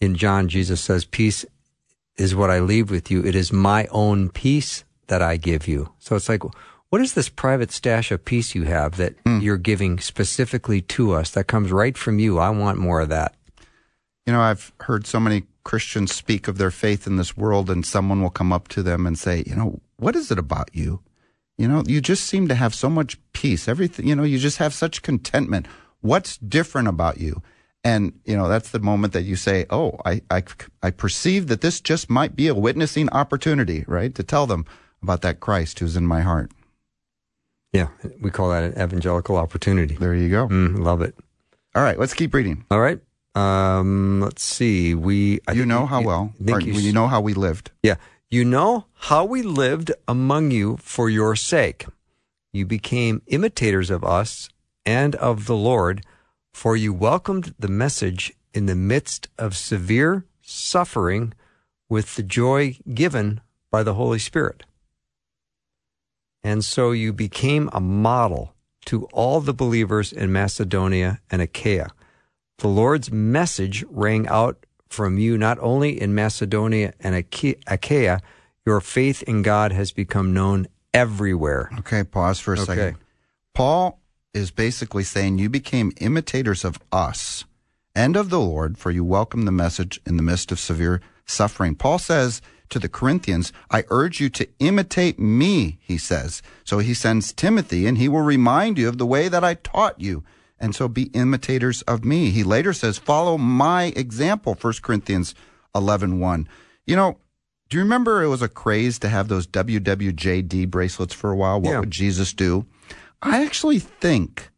in 0.00 0.14
john 0.14 0.48
jesus 0.48 0.80
says 0.80 1.04
peace 1.04 1.44
is 2.16 2.34
what 2.34 2.50
i 2.50 2.58
leave 2.58 2.90
with 2.90 3.10
you 3.10 3.24
it 3.24 3.34
is 3.34 3.52
my 3.52 3.86
own 3.90 4.28
peace 4.28 4.84
that 5.08 5.22
I 5.22 5.36
give 5.36 5.68
you. 5.68 5.92
So 5.98 6.16
it's 6.16 6.28
like, 6.28 6.42
what 6.90 7.00
is 7.00 7.14
this 7.14 7.28
private 7.28 7.70
stash 7.70 8.10
of 8.10 8.24
peace 8.24 8.54
you 8.54 8.64
have 8.64 8.96
that 8.96 9.22
mm. 9.24 9.42
you're 9.42 9.56
giving 9.56 9.98
specifically 9.98 10.80
to 10.82 11.12
us 11.12 11.30
that 11.30 11.46
comes 11.46 11.72
right 11.72 11.96
from 11.96 12.18
you? 12.18 12.38
I 12.38 12.50
want 12.50 12.78
more 12.78 13.00
of 13.00 13.08
that. 13.10 13.34
You 14.24 14.32
know, 14.32 14.40
I've 14.40 14.72
heard 14.80 15.06
so 15.06 15.20
many 15.20 15.44
Christians 15.64 16.14
speak 16.14 16.48
of 16.48 16.58
their 16.58 16.70
faith 16.70 17.06
in 17.06 17.16
this 17.16 17.36
world, 17.36 17.70
and 17.70 17.84
someone 17.84 18.22
will 18.22 18.30
come 18.30 18.52
up 18.52 18.68
to 18.68 18.82
them 18.82 19.06
and 19.06 19.18
say, 19.18 19.44
You 19.46 19.54
know, 19.54 19.80
what 19.96 20.16
is 20.16 20.30
it 20.30 20.38
about 20.38 20.70
you? 20.72 21.00
You 21.58 21.68
know, 21.68 21.82
you 21.86 22.00
just 22.00 22.24
seem 22.24 22.48
to 22.48 22.54
have 22.54 22.74
so 22.74 22.90
much 22.90 23.18
peace. 23.32 23.66
Everything, 23.68 24.06
you 24.06 24.14
know, 24.14 24.24
you 24.24 24.38
just 24.38 24.58
have 24.58 24.74
such 24.74 25.02
contentment. 25.02 25.66
What's 26.00 26.36
different 26.38 26.88
about 26.88 27.18
you? 27.18 27.42
And, 27.82 28.18
you 28.24 28.36
know, 28.36 28.48
that's 28.48 28.70
the 28.70 28.80
moment 28.80 29.12
that 29.12 29.22
you 29.22 29.36
say, 29.36 29.64
Oh, 29.70 29.98
I, 30.04 30.20
I, 30.30 30.42
I 30.82 30.90
perceive 30.90 31.46
that 31.46 31.60
this 31.60 31.80
just 31.80 32.10
might 32.10 32.36
be 32.36 32.48
a 32.48 32.54
witnessing 32.54 33.08
opportunity, 33.10 33.84
right? 33.86 34.14
To 34.16 34.22
tell 34.22 34.46
them, 34.46 34.66
about 35.02 35.22
that 35.22 35.40
Christ 35.40 35.78
who's 35.78 35.96
in 35.96 36.06
my 36.06 36.20
heart. 36.20 36.50
Yeah, 37.72 37.88
we 38.20 38.30
call 38.30 38.50
that 38.50 38.64
an 38.64 38.72
evangelical 38.72 39.36
opportunity. 39.36 39.94
There 39.94 40.14
you 40.14 40.28
go. 40.28 40.48
Mm, 40.48 40.78
love 40.78 41.02
it. 41.02 41.14
All 41.74 41.82
right, 41.82 41.98
let's 41.98 42.14
keep 42.14 42.32
reading. 42.34 42.64
All 42.70 42.80
right. 42.80 43.00
Um, 43.34 44.20
let's 44.20 44.42
see. 44.42 44.94
We 44.94 45.40
I 45.46 45.52
you 45.52 45.66
know 45.66 45.84
how 45.84 46.00
well. 46.00 46.32
You, 46.40 46.58
you 46.58 46.92
know 46.92 47.06
how 47.06 47.20
we 47.20 47.34
lived. 47.34 47.70
Yeah, 47.82 47.96
you 48.30 48.44
know 48.44 48.86
how 48.94 49.24
we 49.24 49.42
lived 49.42 49.92
among 50.08 50.50
you 50.50 50.78
for 50.78 51.08
your 51.08 51.36
sake. 51.36 51.86
You 52.52 52.66
became 52.66 53.22
imitators 53.26 53.88
of 53.88 54.02
us 54.02 54.48
and 54.84 55.14
of 55.16 55.46
the 55.46 55.56
Lord, 55.56 56.04
for 56.52 56.76
you 56.76 56.92
welcomed 56.92 57.54
the 57.58 57.68
message 57.68 58.32
in 58.52 58.66
the 58.66 58.74
midst 58.74 59.28
of 59.38 59.56
severe 59.56 60.24
suffering 60.40 61.34
with 61.88 62.16
the 62.16 62.22
joy 62.22 62.76
given 62.92 63.40
by 63.70 63.82
the 63.82 63.94
Holy 63.94 64.18
Spirit. 64.18 64.64
And 66.42 66.64
so 66.64 66.90
you 66.90 67.12
became 67.12 67.70
a 67.72 67.80
model 67.80 68.54
to 68.86 69.04
all 69.12 69.40
the 69.40 69.54
believers 69.54 70.12
in 70.12 70.32
Macedonia 70.32 71.20
and 71.30 71.42
Achaia. 71.42 71.90
The 72.58 72.68
Lord's 72.68 73.12
message 73.12 73.84
rang 73.88 74.26
out 74.28 74.65
from 74.88 75.18
you 75.18 75.36
not 75.36 75.58
only 75.60 76.00
in 76.00 76.14
Macedonia 76.14 76.94
and 77.00 77.14
Achaia, 77.14 78.20
your 78.64 78.80
faith 78.80 79.22
in 79.22 79.42
God 79.42 79.72
has 79.72 79.92
become 79.92 80.32
known 80.32 80.66
everywhere. 80.92 81.70
Okay, 81.80 82.04
pause 82.04 82.38
for 82.38 82.54
a 82.54 82.60
okay. 82.60 82.64
second. 82.64 82.96
Paul 83.54 84.00
is 84.34 84.50
basically 84.50 85.04
saying 85.04 85.38
you 85.38 85.48
became 85.48 85.92
imitators 86.00 86.64
of 86.64 86.78
us 86.92 87.44
and 87.94 88.16
of 88.16 88.28
the 88.28 88.40
Lord, 88.40 88.76
for 88.76 88.90
you 88.90 89.04
welcomed 89.04 89.46
the 89.46 89.52
message 89.52 90.00
in 90.04 90.16
the 90.16 90.22
midst 90.22 90.52
of 90.52 90.60
severe 90.60 91.00
suffering. 91.24 91.74
Paul 91.74 91.98
says 91.98 92.42
to 92.68 92.78
the 92.78 92.88
Corinthians, 92.88 93.52
I 93.70 93.84
urge 93.88 94.20
you 94.20 94.28
to 94.30 94.48
imitate 94.58 95.18
me, 95.18 95.78
he 95.80 95.96
says. 95.96 96.42
So 96.64 96.78
he 96.78 96.94
sends 96.94 97.32
Timothy 97.32 97.86
and 97.86 97.96
he 97.96 98.08
will 98.08 98.20
remind 98.22 98.78
you 98.78 98.88
of 98.88 98.98
the 98.98 99.06
way 99.06 99.28
that 99.28 99.44
I 99.44 99.54
taught 99.54 100.00
you. 100.00 100.24
And 100.58 100.74
so 100.74 100.88
be 100.88 101.04
imitators 101.14 101.82
of 101.82 102.04
me. 102.04 102.30
He 102.30 102.42
later 102.42 102.72
says, 102.72 102.98
follow 102.98 103.36
my 103.36 103.92
example, 103.96 104.56
1 104.60 104.74
Corinthians 104.82 105.34
11 105.74 106.18
1. 106.18 106.48
You 106.86 106.96
know, 106.96 107.18
do 107.68 107.76
you 107.76 107.82
remember 107.82 108.22
it 108.22 108.28
was 108.28 108.42
a 108.42 108.48
craze 108.48 108.98
to 109.00 109.08
have 109.08 109.28
those 109.28 109.46
WWJD 109.46 110.70
bracelets 110.70 111.14
for 111.14 111.30
a 111.30 111.36
while? 111.36 111.60
What 111.60 111.70
yeah. 111.70 111.80
would 111.80 111.90
Jesus 111.90 112.32
do? 112.32 112.66
I 113.20 113.44
actually 113.44 113.80
think 113.80 114.50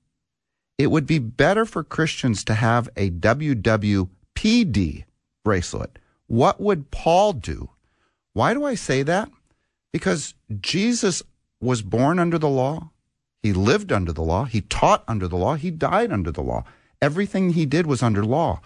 it 0.77 0.91
would 0.91 1.07
be 1.07 1.19
better 1.19 1.65
for 1.65 1.83
Christians 1.83 2.45
to 2.45 2.55
have 2.55 2.89
a 2.97 3.11
WWPD 3.11 5.05
bracelet. 5.45 5.99
What 6.27 6.61
would 6.61 6.91
Paul 6.91 7.33
do? 7.33 7.71
Why 8.35 8.55
do 8.55 8.65
I 8.65 8.75
say 8.75 9.03
that? 9.03 9.31
Because 9.93 10.35
Jesus 10.61 11.23
was 11.61 11.83
born 11.83 12.19
under 12.19 12.39
the 12.39 12.49
law. 12.49 12.91
He 13.43 13.53
lived 13.53 13.93
under 13.93 14.13
the 14.13 14.23
law. 14.23 14.45
He 14.45 14.63
taught 14.63 15.05
under 15.07 15.29
the 15.29 15.37
law. 15.37 15.55
He 15.55 15.71
died 15.71 16.13
under 16.13 16.31
the 16.33 16.43
law. 16.43 16.65
Everything 17.01 17.51
he 17.51 17.67
did 17.67 17.87
was 17.87 18.03
under 18.03 18.25
law. 18.25 18.61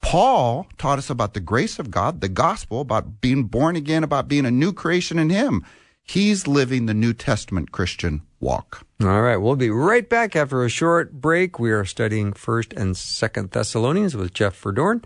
Paul 0.00 0.66
taught 0.76 0.98
us 0.98 1.10
about 1.10 1.34
the 1.34 1.40
grace 1.40 1.78
of 1.78 1.90
God, 1.90 2.20
the 2.20 2.28
gospel, 2.28 2.80
about 2.80 3.20
being 3.20 3.44
born 3.44 3.74
again, 3.74 4.04
about 4.04 4.28
being 4.28 4.46
a 4.46 4.50
new 4.50 4.72
creation 4.72 5.18
in 5.18 5.30
him. 5.30 5.64
He's 6.02 6.46
living 6.46 6.86
the 6.86 6.94
New 6.94 7.12
Testament 7.12 7.72
Christian 7.72 8.22
walk. 8.40 8.86
All 9.02 9.22
right, 9.22 9.36
we'll 9.36 9.56
be 9.56 9.70
right 9.70 10.08
back 10.08 10.36
after 10.36 10.64
a 10.64 10.68
short 10.68 11.12
break. 11.12 11.58
We 11.58 11.70
are 11.70 11.84
studying 11.84 12.32
1st 12.32 12.80
and 12.80 12.94
2nd 12.94 13.50
Thessalonians 13.50 14.16
with 14.16 14.32
Jeff 14.32 14.60
Verdoorn. 14.62 15.04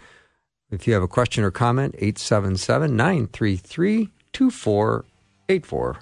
If 0.70 0.86
you 0.86 0.94
have 0.94 1.02
a 1.02 1.08
question 1.08 1.44
or 1.44 1.50
comment, 1.50 1.94
877 1.98 2.94
933 2.96 4.10
2484. 4.32 5.98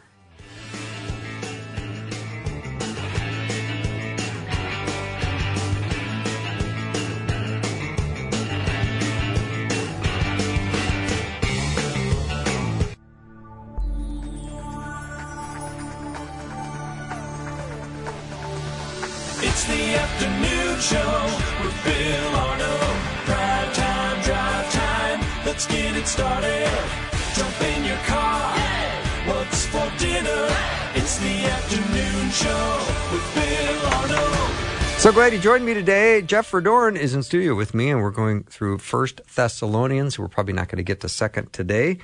So 35.11 35.15
glad 35.15 35.33
you 35.33 35.41
joined 35.41 35.67
me 35.67 35.75
today. 35.75 36.23
Jeff 36.23 36.49
Verdoorn 36.53 36.97
is 36.97 37.15
in 37.15 37.25
studio 37.25 37.57
with 37.57 37.75
me, 37.75 37.91
and 37.91 38.01
we're 38.01 38.13
going 38.13 38.45
through 38.45 38.79
First 38.79 39.21
Thessalonians. 39.35 40.21
We're 40.21 40.29
probably 40.29 40.53
not 40.53 40.69
going 40.69 40.77
to 40.77 40.85
get 40.85 41.01
to 41.01 41.09
Second 41.09 41.53
today, 41.53 41.99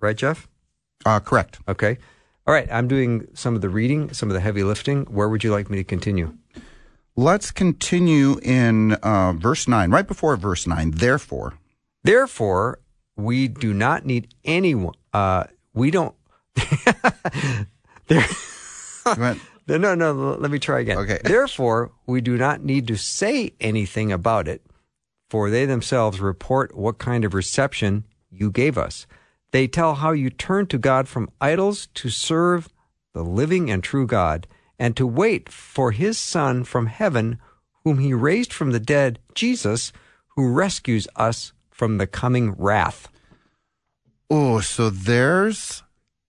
right, 0.00 0.14
Jeff? 0.14 0.48
Uh, 1.06 1.18
correct. 1.18 1.60
Okay. 1.66 1.96
All 2.46 2.52
right. 2.52 2.70
I'm 2.70 2.88
doing 2.88 3.26
some 3.32 3.54
of 3.54 3.62
the 3.62 3.70
reading, 3.70 4.12
some 4.12 4.28
of 4.28 4.34
the 4.34 4.40
heavy 4.40 4.64
lifting. 4.64 5.06
Where 5.06 5.30
would 5.30 5.42
you 5.42 5.50
like 5.50 5.70
me 5.70 5.78
to 5.78 5.84
continue? 5.84 6.36
Let's 7.16 7.50
continue 7.50 8.38
in 8.42 8.96
uh, 8.96 9.32
verse 9.32 9.66
9, 9.66 9.90
right 9.90 10.06
before 10.06 10.36
verse 10.36 10.66
9. 10.66 10.90
Therefore. 10.90 11.54
Therefore, 12.04 12.80
we 13.16 13.48
do 13.48 13.72
not 13.72 14.04
need 14.04 14.28
anyone. 14.44 14.96
Uh, 15.14 15.44
we 15.72 15.90
don't. 15.90 16.14
there, 18.08 18.26
no, 19.76 19.94
no, 19.94 20.12
no. 20.12 20.36
Let 20.38 20.50
me 20.50 20.58
try 20.58 20.80
again. 20.80 20.98
Okay. 20.98 21.20
Therefore, 21.24 21.92
we 22.06 22.20
do 22.20 22.36
not 22.36 22.62
need 22.62 22.86
to 22.88 22.96
say 22.96 23.52
anything 23.60 24.12
about 24.12 24.48
it, 24.48 24.62
for 25.30 25.50
they 25.50 25.66
themselves 25.66 26.20
report 26.20 26.76
what 26.76 26.98
kind 26.98 27.24
of 27.24 27.34
reception 27.34 28.04
you 28.30 28.50
gave 28.50 28.76
us. 28.78 29.06
They 29.52 29.66
tell 29.66 29.96
how 29.96 30.12
you 30.12 30.30
turned 30.30 30.70
to 30.70 30.78
God 30.78 31.08
from 31.08 31.30
idols 31.40 31.88
to 31.94 32.08
serve 32.08 32.68
the 33.12 33.22
living 33.22 33.70
and 33.70 33.82
true 33.82 34.06
God 34.06 34.46
and 34.78 34.96
to 34.96 35.06
wait 35.06 35.48
for 35.48 35.92
his 35.92 36.18
Son 36.18 36.64
from 36.64 36.86
heaven, 36.86 37.38
whom 37.84 37.98
he 37.98 38.14
raised 38.14 38.52
from 38.52 38.72
the 38.72 38.80
dead, 38.80 39.18
Jesus, 39.34 39.92
who 40.28 40.50
rescues 40.50 41.06
us 41.16 41.52
from 41.70 41.98
the 41.98 42.06
coming 42.06 42.52
wrath. 42.52 43.08
Oh, 44.30 44.60
so 44.60 44.88
there's 44.88 45.82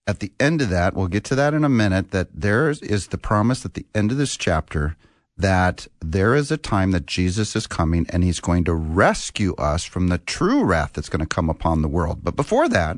at 0.06 0.20
the 0.20 0.32
end 0.40 0.62
of 0.62 0.70
that, 0.70 0.94
we'll 0.94 1.08
get 1.08 1.24
to 1.26 1.36
that 1.36 1.54
in 1.54 1.64
a 1.64 1.70
minute, 1.70 2.12
that 2.12 2.30
there 2.34 2.70
is 2.70 3.08
the 3.08 3.18
promise 3.18 3.66
at 3.66 3.74
the 3.74 3.86
end 3.96 4.12
of 4.12 4.18
this 4.18 4.36
chapter 4.38 4.98
that 5.36 5.88
there 6.00 6.36
is 6.36 6.52
a 6.52 6.58
time 6.58 6.92
that 6.92 7.08
Jesus 7.08 7.56
is 7.56 7.66
coming 7.66 8.06
and 8.10 8.24
he's 8.24 8.40
going 8.40 8.64
to 8.66 8.74
rescue 8.74 9.56
us 9.56 9.84
from 9.84 10.10
the 10.10 10.20
true 10.20 10.64
wrath 10.64 10.94
that's 10.94 11.10
going 11.10 11.22
to 11.22 11.26
come 11.26 11.50
upon 11.50 11.82
the 11.82 11.88
world. 11.88 12.24
But 12.24 12.36
before 12.36 12.70
that, 12.70 12.98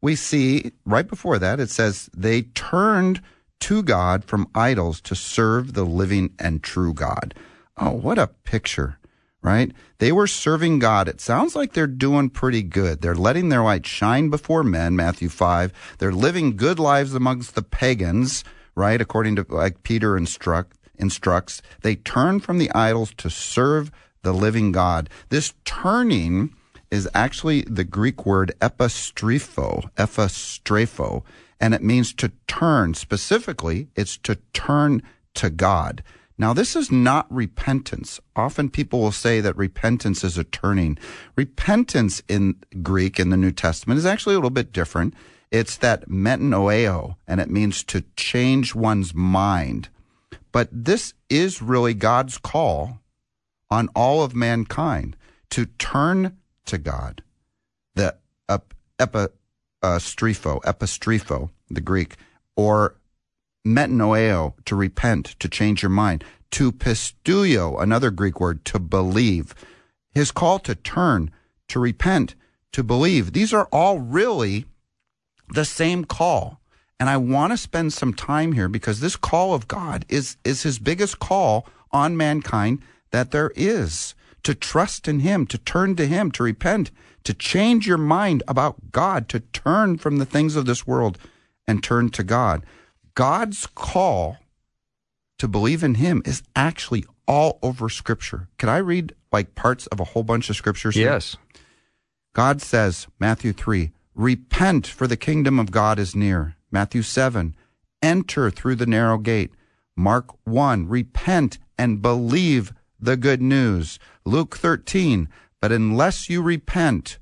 we 0.00 0.16
see 0.16 0.72
right 0.84 1.06
before 1.06 1.38
that, 1.38 1.60
it 1.60 1.70
says 1.70 2.10
they 2.16 2.42
turned 2.42 3.22
to 3.60 3.82
God 3.82 4.24
from 4.24 4.48
idols 4.54 5.00
to 5.02 5.14
serve 5.14 5.74
the 5.74 5.84
living 5.84 6.34
and 6.38 6.62
true 6.62 6.94
God. 6.94 7.34
Oh, 7.76 7.90
what 7.90 8.18
a 8.18 8.26
picture, 8.26 8.98
right? 9.42 9.72
They 9.98 10.12
were 10.12 10.26
serving 10.26 10.78
God. 10.78 11.08
It 11.08 11.20
sounds 11.20 11.56
like 11.56 11.72
they're 11.72 11.86
doing 11.86 12.30
pretty 12.30 12.62
good. 12.62 13.00
They're 13.00 13.14
letting 13.14 13.48
their 13.48 13.62
light 13.62 13.86
shine 13.86 14.28
before 14.28 14.62
men, 14.62 14.96
Matthew 14.96 15.28
5. 15.28 15.96
They're 15.98 16.12
living 16.12 16.56
good 16.56 16.78
lives 16.78 17.14
amongst 17.14 17.54
the 17.54 17.62
pagans, 17.62 18.44
right? 18.74 19.00
According 19.00 19.36
to 19.36 19.46
like 19.48 19.82
Peter 19.82 20.16
instruct, 20.16 20.76
instructs. 20.98 21.62
They 21.82 21.96
turn 21.96 22.40
from 22.40 22.58
the 22.58 22.70
idols 22.72 23.14
to 23.18 23.30
serve 23.30 23.90
the 24.22 24.32
living 24.32 24.72
God. 24.72 25.08
This 25.30 25.54
turning 25.64 26.54
is 26.90 27.08
actually 27.14 27.62
the 27.62 27.84
Greek 27.84 28.26
word 28.26 28.52
epistrepho, 28.60 29.90
epistrepho, 29.94 31.22
and 31.60 31.74
it 31.74 31.82
means 31.82 32.12
to 32.14 32.32
turn. 32.46 32.94
Specifically, 32.94 33.88
it's 33.94 34.16
to 34.18 34.36
turn 34.52 35.02
to 35.34 35.50
God. 35.50 36.02
Now, 36.40 36.54
this 36.54 36.74
is 36.74 36.90
not 36.90 37.30
repentance. 37.30 38.18
Often 38.34 38.70
people 38.70 38.98
will 39.00 39.12
say 39.12 39.42
that 39.42 39.58
repentance 39.58 40.24
is 40.24 40.38
a 40.38 40.44
turning. 40.44 40.96
Repentance 41.36 42.22
in 42.28 42.56
Greek 42.82 43.20
in 43.20 43.28
the 43.28 43.36
New 43.36 43.50
Testament 43.52 43.98
is 43.98 44.06
actually 44.06 44.36
a 44.36 44.38
little 44.38 44.48
bit 44.48 44.72
different. 44.72 45.12
It's 45.50 45.76
that 45.76 46.08
metanoeo, 46.08 47.16
and 47.28 47.42
it 47.42 47.50
means 47.50 47.84
to 47.84 48.04
change 48.16 48.74
one's 48.74 49.12
mind. 49.12 49.90
But 50.50 50.70
this 50.72 51.12
is 51.28 51.60
really 51.60 51.92
God's 51.92 52.38
call 52.38 53.00
on 53.70 53.90
all 53.94 54.22
of 54.22 54.34
mankind 54.34 55.18
to 55.50 55.66
turn 55.66 56.38
to 56.64 56.78
God. 56.78 57.22
The 57.96 58.16
ep, 58.48 58.72
epi, 58.98 59.26
uh, 59.82 59.98
strepho, 59.98 60.62
epistrepho, 60.62 61.50
the 61.68 61.82
Greek, 61.82 62.16
or 62.56 62.96
metanoeo, 63.66 64.54
to 64.64 64.74
repent, 64.74 65.36
to 65.38 65.48
change 65.48 65.82
your 65.82 65.90
mind, 65.90 66.24
to 66.52 66.72
pisteuo, 66.72 67.80
another 67.80 68.10
Greek 68.10 68.40
word, 68.40 68.64
to 68.64 68.78
believe. 68.78 69.54
His 70.12 70.30
call 70.30 70.58
to 70.60 70.74
turn, 70.74 71.30
to 71.68 71.78
repent, 71.78 72.34
to 72.72 72.82
believe. 72.82 73.32
These 73.32 73.52
are 73.52 73.68
all 73.72 73.98
really 73.98 74.66
the 75.52 75.64
same 75.64 76.04
call. 76.04 76.60
And 76.98 77.08
I 77.08 77.16
want 77.16 77.52
to 77.52 77.56
spend 77.56 77.92
some 77.92 78.12
time 78.12 78.52
here 78.52 78.68
because 78.68 79.00
this 79.00 79.16
call 79.16 79.54
of 79.54 79.68
God 79.68 80.04
is, 80.08 80.36
is 80.44 80.64
his 80.64 80.78
biggest 80.78 81.18
call 81.18 81.66
on 81.92 82.16
mankind 82.16 82.82
that 83.10 83.30
there 83.30 83.52
is 83.56 84.14
to 84.42 84.54
trust 84.54 85.08
in 85.08 85.20
him, 85.20 85.46
to 85.46 85.58
turn 85.58 85.96
to 85.96 86.06
him, 86.06 86.30
to 86.32 86.42
repent, 86.42 86.90
to 87.24 87.34
change 87.34 87.86
your 87.86 87.98
mind 87.98 88.42
about 88.48 88.92
God, 88.92 89.28
to 89.30 89.40
turn 89.40 89.98
from 89.98 90.18
the 90.18 90.24
things 90.24 90.56
of 90.56 90.66
this 90.66 90.86
world 90.86 91.18
and 91.66 91.82
turn 91.82 92.10
to 92.10 92.22
God. 92.22 92.64
God's 93.20 93.66
call 93.66 94.38
to 95.38 95.46
believe 95.46 95.84
in 95.84 95.96
him 95.96 96.22
is 96.24 96.42
actually 96.56 97.04
all 97.28 97.58
over 97.62 97.90
scripture. 97.90 98.48
Can 98.56 98.70
I 98.70 98.78
read 98.78 99.14
like 99.30 99.54
parts 99.54 99.86
of 99.88 100.00
a 100.00 100.04
whole 100.04 100.22
bunch 100.22 100.48
of 100.48 100.56
scriptures? 100.56 100.94
here? 100.94 101.10
Yes. 101.10 101.36
God 102.34 102.62
says, 102.62 103.08
Matthew 103.18 103.52
3, 103.52 103.90
repent 104.14 104.86
for 104.86 105.06
the 105.06 105.18
kingdom 105.18 105.58
of 105.58 105.70
God 105.70 105.98
is 105.98 106.16
near. 106.16 106.56
Matthew 106.70 107.02
7, 107.02 107.54
enter 108.00 108.50
through 108.50 108.76
the 108.76 108.86
narrow 108.86 109.18
gate. 109.18 109.52
Mark 109.94 110.34
1, 110.44 110.88
repent 110.88 111.58
and 111.76 112.00
believe 112.00 112.72
the 112.98 113.18
good 113.18 113.42
news. 113.42 113.98
Luke 114.24 114.56
13, 114.56 115.28
but 115.60 115.70
unless 115.70 116.30
you 116.30 116.40
repent, 116.40 117.18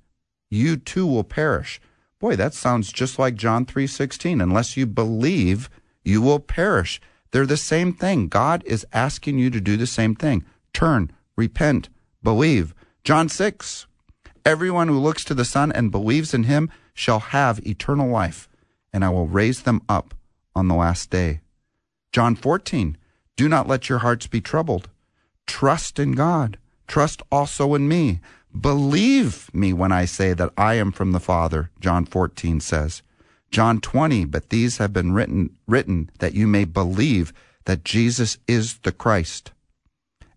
you 0.49 0.77
too 0.77 1.09
will 1.09 1.25
perish. 1.25 1.81
Boy, 2.21 2.37
that 2.37 2.55
sounds 2.55 2.93
just 2.93 3.19
like 3.19 3.35
John 3.35 3.67
3:16. 3.67 4.41
Unless 4.41 4.77
you 4.77 4.87
believe, 4.87 5.69
you 6.09 6.23
will 6.23 6.41
perish. 6.41 7.01
They're 7.31 7.47
the 7.47 7.59
same 7.59 7.93
thing. 7.93 8.29
God 8.29 8.63
is 8.65 8.87
asking 8.93 9.39
you 9.39 9.51
to 9.51 9.61
do 9.61 9.77
the 9.77 9.87
same 9.87 10.15
thing. 10.15 10.45
Turn, 10.73 11.13
repent, 11.37 11.91
believe. 12.23 12.75
John 13.05 13.29
6. 13.29 13.87
Everyone 14.45 14.89
who 14.89 14.99
looks 14.99 15.23
to 15.25 15.35
the 15.35 15.45
Son 15.45 15.71
and 15.71 15.91
believes 15.91 16.33
in 16.33 16.45
him 16.45 16.71
shall 16.95 17.21
have 17.21 17.67
eternal 17.67 18.09
life, 18.09 18.49
and 18.93 19.05
I 19.05 19.11
will 19.11 19.27
raise 19.27 19.63
them 19.63 19.83
up 19.89 20.15
on 20.57 20.69
the 20.69 20.75
last 20.75 21.11
day. 21.11 21.41
John 22.11 22.35
14. 22.35 22.97
Do 23.37 23.49
not 23.49 23.69
let 23.69 23.91
your 23.91 23.99
hearts 23.99 24.27
be 24.27 24.41
troubled. 24.41 24.89
Trust 25.47 25.99
in 25.99 26.13
God. 26.13 26.57
Trust 26.87 27.23
also 27.31 27.75
in 27.75 27.87
me. 27.87 28.21
Believe 28.59 29.53
me 29.53 29.75
when 29.75 29.93
I 29.93 30.07
say 30.07 30.33
that 30.33 30.53
I 30.57 30.75
am 30.75 30.91
from 30.91 31.13
the 31.13 31.21
Father, 31.21 31.71
John 31.79 32.07
14 32.07 32.61
says. 32.61 33.03
John 33.51 33.81
20, 33.81 34.27
but 34.27 34.51
these 34.51 34.79
have 34.79 34.93
been 34.93 35.13
written, 35.13 35.57
written 35.67 36.11
that 36.19 36.35
you 36.35 36.47
may 36.47 36.65
believe 36.65 37.33
that 37.65 37.85
Jesus 37.85 38.39
is 38.47 38.79
the 38.79 38.93
Christ. 38.93 39.53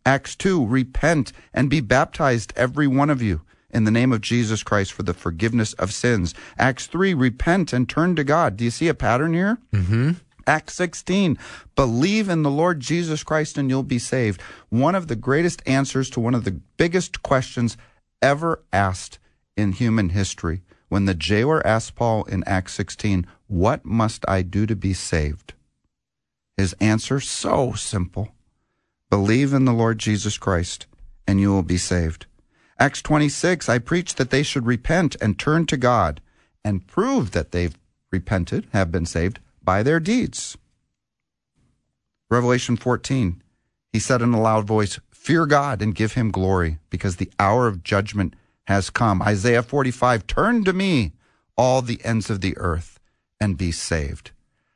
Acts 0.05 0.35
2, 0.35 0.65
repent 0.65 1.31
and 1.53 1.69
be 1.69 1.79
baptized, 1.79 2.53
every 2.55 2.87
one 2.87 3.09
of 3.09 3.21
you, 3.21 3.41
in 3.69 3.83
the 3.83 3.91
name 3.91 4.11
of 4.11 4.21
Jesus 4.21 4.63
Christ 4.63 4.91
for 4.91 5.03
the 5.03 5.13
forgiveness 5.13 5.73
of 5.73 5.93
sins. 5.93 6.33
Acts 6.57 6.87
3, 6.87 7.13
repent 7.13 7.73
and 7.73 7.87
turn 7.87 8.15
to 8.15 8.23
God. 8.23 8.57
Do 8.57 8.63
you 8.63 8.71
see 8.71 8.87
a 8.87 8.93
pattern 8.93 9.33
here? 9.33 9.59
Mm-hmm. 9.73 10.11
Acts 10.47 10.73
16, 10.73 11.37
believe 11.75 12.27
in 12.27 12.41
the 12.41 12.49
Lord 12.49 12.79
Jesus 12.79 13.23
Christ 13.23 13.57
and 13.57 13.69
you'll 13.69 13.83
be 13.83 13.99
saved. 13.99 14.41
One 14.69 14.95
of 14.95 15.07
the 15.07 15.15
greatest 15.15 15.61
answers 15.67 16.09
to 16.11 16.19
one 16.19 16.33
of 16.33 16.45
the 16.45 16.59
biggest 16.77 17.21
questions 17.21 17.77
ever 18.21 18.63
asked 18.73 19.19
in 19.55 19.73
human 19.73 20.09
history. 20.09 20.63
When 20.91 21.05
the 21.05 21.13
jailer 21.13 21.65
asked 21.65 21.95
Paul 21.95 22.25
in 22.25 22.43
Acts 22.43 22.73
16, 22.73 23.25
What 23.47 23.85
must 23.85 24.25
I 24.27 24.41
do 24.41 24.65
to 24.65 24.75
be 24.75 24.91
saved? 24.91 25.53
His 26.57 26.75
answer, 26.81 27.21
so 27.21 27.71
simple 27.71 28.35
believe 29.09 29.53
in 29.53 29.63
the 29.63 29.71
Lord 29.71 29.99
Jesus 29.99 30.37
Christ 30.37 30.87
and 31.25 31.39
you 31.39 31.49
will 31.53 31.63
be 31.63 31.77
saved. 31.77 32.25
Acts 32.77 33.01
26, 33.01 33.69
I 33.69 33.79
preach 33.79 34.15
that 34.15 34.31
they 34.31 34.43
should 34.43 34.65
repent 34.65 35.15
and 35.21 35.39
turn 35.39 35.65
to 35.67 35.77
God 35.77 36.19
and 36.61 36.85
prove 36.85 37.31
that 37.31 37.53
they've 37.53 37.77
repented, 38.11 38.67
have 38.73 38.91
been 38.91 39.05
saved 39.05 39.39
by 39.63 39.83
their 39.83 40.01
deeds. 40.01 40.57
Revelation 42.29 42.75
14, 42.75 43.41
he 43.93 43.99
said 43.99 44.21
in 44.21 44.33
a 44.33 44.41
loud 44.41 44.67
voice, 44.67 44.99
Fear 45.09 45.45
God 45.45 45.81
and 45.81 45.95
give 45.95 46.13
him 46.13 46.31
glory, 46.31 46.79
because 46.89 47.15
the 47.15 47.31
hour 47.39 47.67
of 47.67 47.81
judgment 47.81 48.35
has 48.65 48.89
come. 48.89 49.21
Isaiah 49.21 49.63
45, 49.63 50.27
Turn 50.27 50.63
to 50.63 50.73
me, 50.73 51.13
all 51.57 51.81
the 51.81 51.99
ends 52.03 52.29
of 52.29 52.41
the 52.41 52.57
earth, 52.57 52.99
and 53.39 53.57
be 53.57 53.71
saved. 53.71 54.31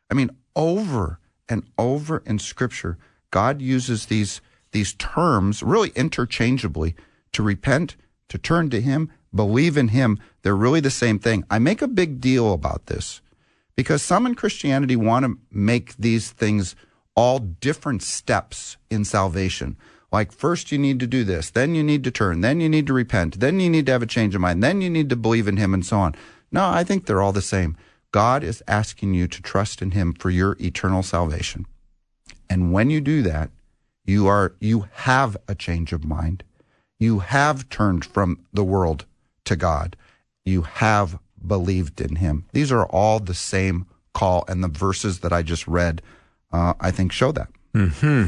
I 0.09 0.13
mean, 0.13 0.31
over 0.55 1.19
and 1.47 1.63
over 1.77 2.23
in 2.25 2.39
Scripture, 2.39 2.97
God 3.31 3.61
uses 3.61 4.05
these, 4.05 4.41
these 4.71 4.93
terms 4.93 5.61
really 5.61 5.91
interchangeably 5.95 6.95
to 7.33 7.43
repent, 7.43 7.95
to 8.29 8.37
turn 8.37 8.69
to 8.69 8.81
Him, 8.81 9.11
believe 9.33 9.77
in 9.77 9.89
Him. 9.89 10.19
They're 10.41 10.55
really 10.55 10.79
the 10.79 10.89
same 10.89 11.19
thing. 11.19 11.43
I 11.49 11.59
make 11.59 11.81
a 11.81 11.87
big 11.87 12.21
deal 12.21 12.53
about 12.53 12.87
this 12.87 13.21
because 13.75 14.01
some 14.01 14.25
in 14.25 14.35
Christianity 14.35 14.95
want 14.95 15.25
to 15.25 15.37
make 15.51 15.95
these 15.97 16.31
things 16.31 16.75
all 17.15 17.39
different 17.39 18.03
steps 18.03 18.77
in 18.89 19.05
salvation. 19.05 19.77
Like, 20.15 20.31
first 20.31 20.71
you 20.71 20.77
need 20.77 21.01
to 21.01 21.07
do 21.07 21.25
this, 21.25 21.49
then 21.49 21.75
you 21.75 21.83
need 21.83 22.05
to 22.05 22.09
turn, 22.09 22.39
then 22.39 22.61
you 22.61 22.69
need 22.69 22.87
to 22.87 22.93
repent, 22.93 23.41
then 23.41 23.59
you 23.59 23.69
need 23.69 23.85
to 23.87 23.91
have 23.91 24.01
a 24.01 24.05
change 24.05 24.33
of 24.33 24.39
mind, 24.39 24.63
then 24.63 24.79
you 24.79 24.89
need 24.89 25.09
to 25.09 25.17
believe 25.17 25.45
in 25.45 25.57
Him, 25.57 25.73
and 25.73 25.85
so 25.85 25.97
on. 25.97 26.15
No, 26.53 26.69
I 26.69 26.85
think 26.85 27.05
they're 27.05 27.21
all 27.21 27.33
the 27.33 27.41
same. 27.41 27.75
God 28.11 28.41
is 28.41 28.63
asking 28.65 29.13
you 29.13 29.27
to 29.27 29.41
trust 29.41 29.81
in 29.81 29.91
Him 29.91 30.13
for 30.13 30.29
your 30.29 30.55
eternal 30.57 31.03
salvation. 31.03 31.65
And 32.49 32.71
when 32.71 32.89
you 32.89 33.01
do 33.01 33.23
that, 33.23 33.49
you 34.05 34.25
are 34.25 34.55
you 34.61 34.87
have 34.93 35.35
a 35.49 35.53
change 35.53 35.91
of 35.91 36.05
mind. 36.05 36.45
You 36.97 37.19
have 37.19 37.67
turned 37.67 38.05
from 38.05 38.39
the 38.53 38.63
world 38.63 39.03
to 39.43 39.57
God. 39.57 39.97
You 40.45 40.61
have 40.61 41.19
believed 41.45 41.99
in 41.99 42.15
him. 42.15 42.45
These 42.53 42.71
are 42.71 42.85
all 42.85 43.19
the 43.19 43.33
same 43.33 43.85
call, 44.13 44.45
and 44.47 44.63
the 44.63 44.69
verses 44.69 45.19
that 45.19 45.33
I 45.33 45.41
just 45.41 45.67
read, 45.67 46.01
uh, 46.53 46.73
I 46.79 46.91
think, 46.91 47.11
show 47.11 47.33
that. 47.33 47.49
Mm-hmm. 47.73 48.27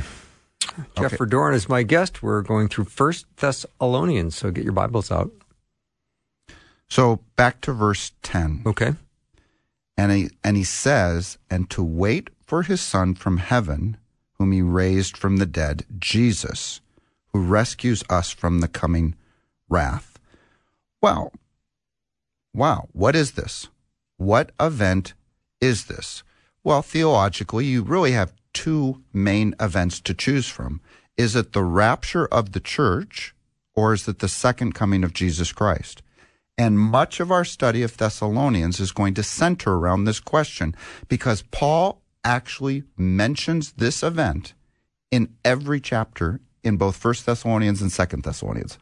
Jeff 0.98 1.20
Okay. 1.20 1.56
Is 1.56 1.70
my 1.70 1.84
guest. 1.84 2.22
We're 2.22 2.42
going 2.42 2.68
through 2.68 2.86
First 2.86 3.26
Thessalonians, 3.38 4.36
so 4.36 4.52
get 4.52 4.64
your 4.64 4.74
Bibles 4.74 5.12
out. 5.12 5.32
So 6.90 7.22
back 7.36 7.62
to 7.62 7.74
verse 7.74 8.12
10. 8.24 8.64
Okay. 8.66 8.94
And 9.98 10.12
he, 10.12 10.30
and 10.44 10.56
he 10.56 10.64
says, 10.64 11.38
and 11.50 11.70
to 11.72 11.84
wait 11.84 12.30
for 12.42 12.64
his 12.64 12.82
son 12.82 13.16
from 13.16 13.38
heaven, 13.38 13.98
whom 14.34 14.52
he 14.52 14.62
raised 14.62 15.18
from 15.18 15.38
the 15.38 15.46
dead, 15.46 15.86
Jesus, 15.98 16.82
who 17.34 17.42
rescues 17.42 18.04
us 18.10 18.32
from 18.32 18.60
the 18.60 18.68
coming 18.68 19.16
wrath. 19.70 20.20
Well, 21.02 21.34
wow, 22.54 22.88
what 22.94 23.16
is 23.16 23.32
this? 23.32 23.68
What 24.18 24.52
event 24.60 25.14
is 25.60 25.86
this? 25.86 26.24
Well, 26.64 26.82
theologically, 26.82 27.66
you 27.66 27.84
really 27.84 28.12
have 28.12 28.34
two 28.58 29.04
main 29.14 29.54
events 29.60 30.00
to 30.00 30.16
choose 30.16 30.48
from. 30.48 30.82
Is 31.16 31.36
it 31.36 31.54
the 31.54 31.64
rapture 31.64 32.26
of 32.26 32.54
the 32.54 32.60
church 32.60 33.36
or 33.76 33.94
is 33.94 34.08
it 34.08 34.18
the 34.18 34.28
second 34.28 34.74
coming 34.74 35.04
of 35.04 35.14
Jesus 35.14 35.52
Christ? 35.52 36.02
And 36.58 36.80
much 36.80 37.20
of 37.20 37.32
our 37.32 37.46
study 37.46 37.84
of 37.84 37.96
Thessalonians 37.96 38.80
is 38.80 38.92
going 38.92 39.14
to 39.14 39.22
center 39.22 39.76
around 39.76 40.06
this 40.06 40.20
question 40.20 40.74
because 41.08 41.44
Paul 41.44 42.02
actually 42.24 42.82
mentions 42.98 43.74
this 43.74 44.02
event 44.02 44.56
in 45.12 45.36
every 45.46 45.80
chapter 45.80 46.40
in 46.64 46.78
both 46.78 46.98
First 46.98 47.28
Thessalonians 47.28 47.80
and 47.80 47.92
Second 47.92 48.24
Thessalonians. 48.24 48.80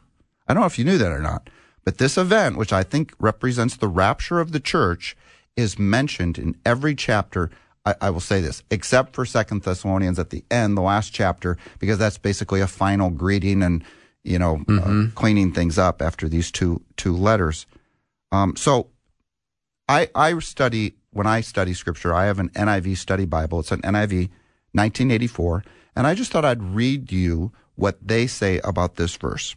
I 0.48 0.54
don't 0.54 0.62
know 0.62 0.66
if 0.66 0.78
you 0.78 0.86
knew 0.86 0.96
that 0.96 1.12
or 1.12 1.20
not, 1.20 1.50
but 1.84 1.98
this 1.98 2.16
event, 2.16 2.56
which 2.56 2.72
I 2.72 2.82
think 2.82 3.12
represents 3.18 3.76
the 3.76 3.88
rapture 3.88 4.40
of 4.40 4.52
the 4.52 4.60
church, 4.60 5.18
is 5.54 5.78
mentioned 5.78 6.38
in 6.38 6.56
every 6.64 6.94
chapter. 6.94 7.50
I, 7.86 7.94
I 8.02 8.10
will 8.10 8.20
say 8.20 8.40
this, 8.40 8.62
except 8.70 9.14
for 9.14 9.24
Second 9.24 9.62
Thessalonians 9.62 10.18
at 10.18 10.30
the 10.30 10.44
end, 10.50 10.76
the 10.76 10.82
last 10.82 11.14
chapter, 11.14 11.56
because 11.78 11.98
that's 11.98 12.18
basically 12.18 12.60
a 12.60 12.66
final 12.66 13.10
greeting 13.10 13.62
and 13.62 13.82
you 14.24 14.38
know 14.38 14.64
uh, 14.68 15.06
cleaning 15.14 15.52
things 15.52 15.78
up 15.78 16.02
after 16.02 16.28
these 16.28 16.50
two 16.50 16.82
two 16.96 17.16
letters. 17.16 17.64
Um, 18.32 18.56
so, 18.56 18.88
I 19.88 20.10
I 20.14 20.36
study 20.40 20.96
when 21.12 21.26
I 21.26 21.40
study 21.40 21.72
scripture. 21.72 22.12
I 22.12 22.26
have 22.26 22.40
an 22.40 22.50
NIV 22.50 22.98
study 22.98 23.24
Bible. 23.24 23.60
It's 23.60 23.72
an 23.72 23.82
NIV 23.82 24.30
1984, 24.72 25.64
and 25.94 26.06
I 26.06 26.14
just 26.14 26.32
thought 26.32 26.44
I'd 26.44 26.62
read 26.62 27.12
you 27.12 27.52
what 27.76 27.96
they 28.06 28.26
say 28.26 28.60
about 28.64 28.96
this 28.96 29.16
verse. 29.16 29.54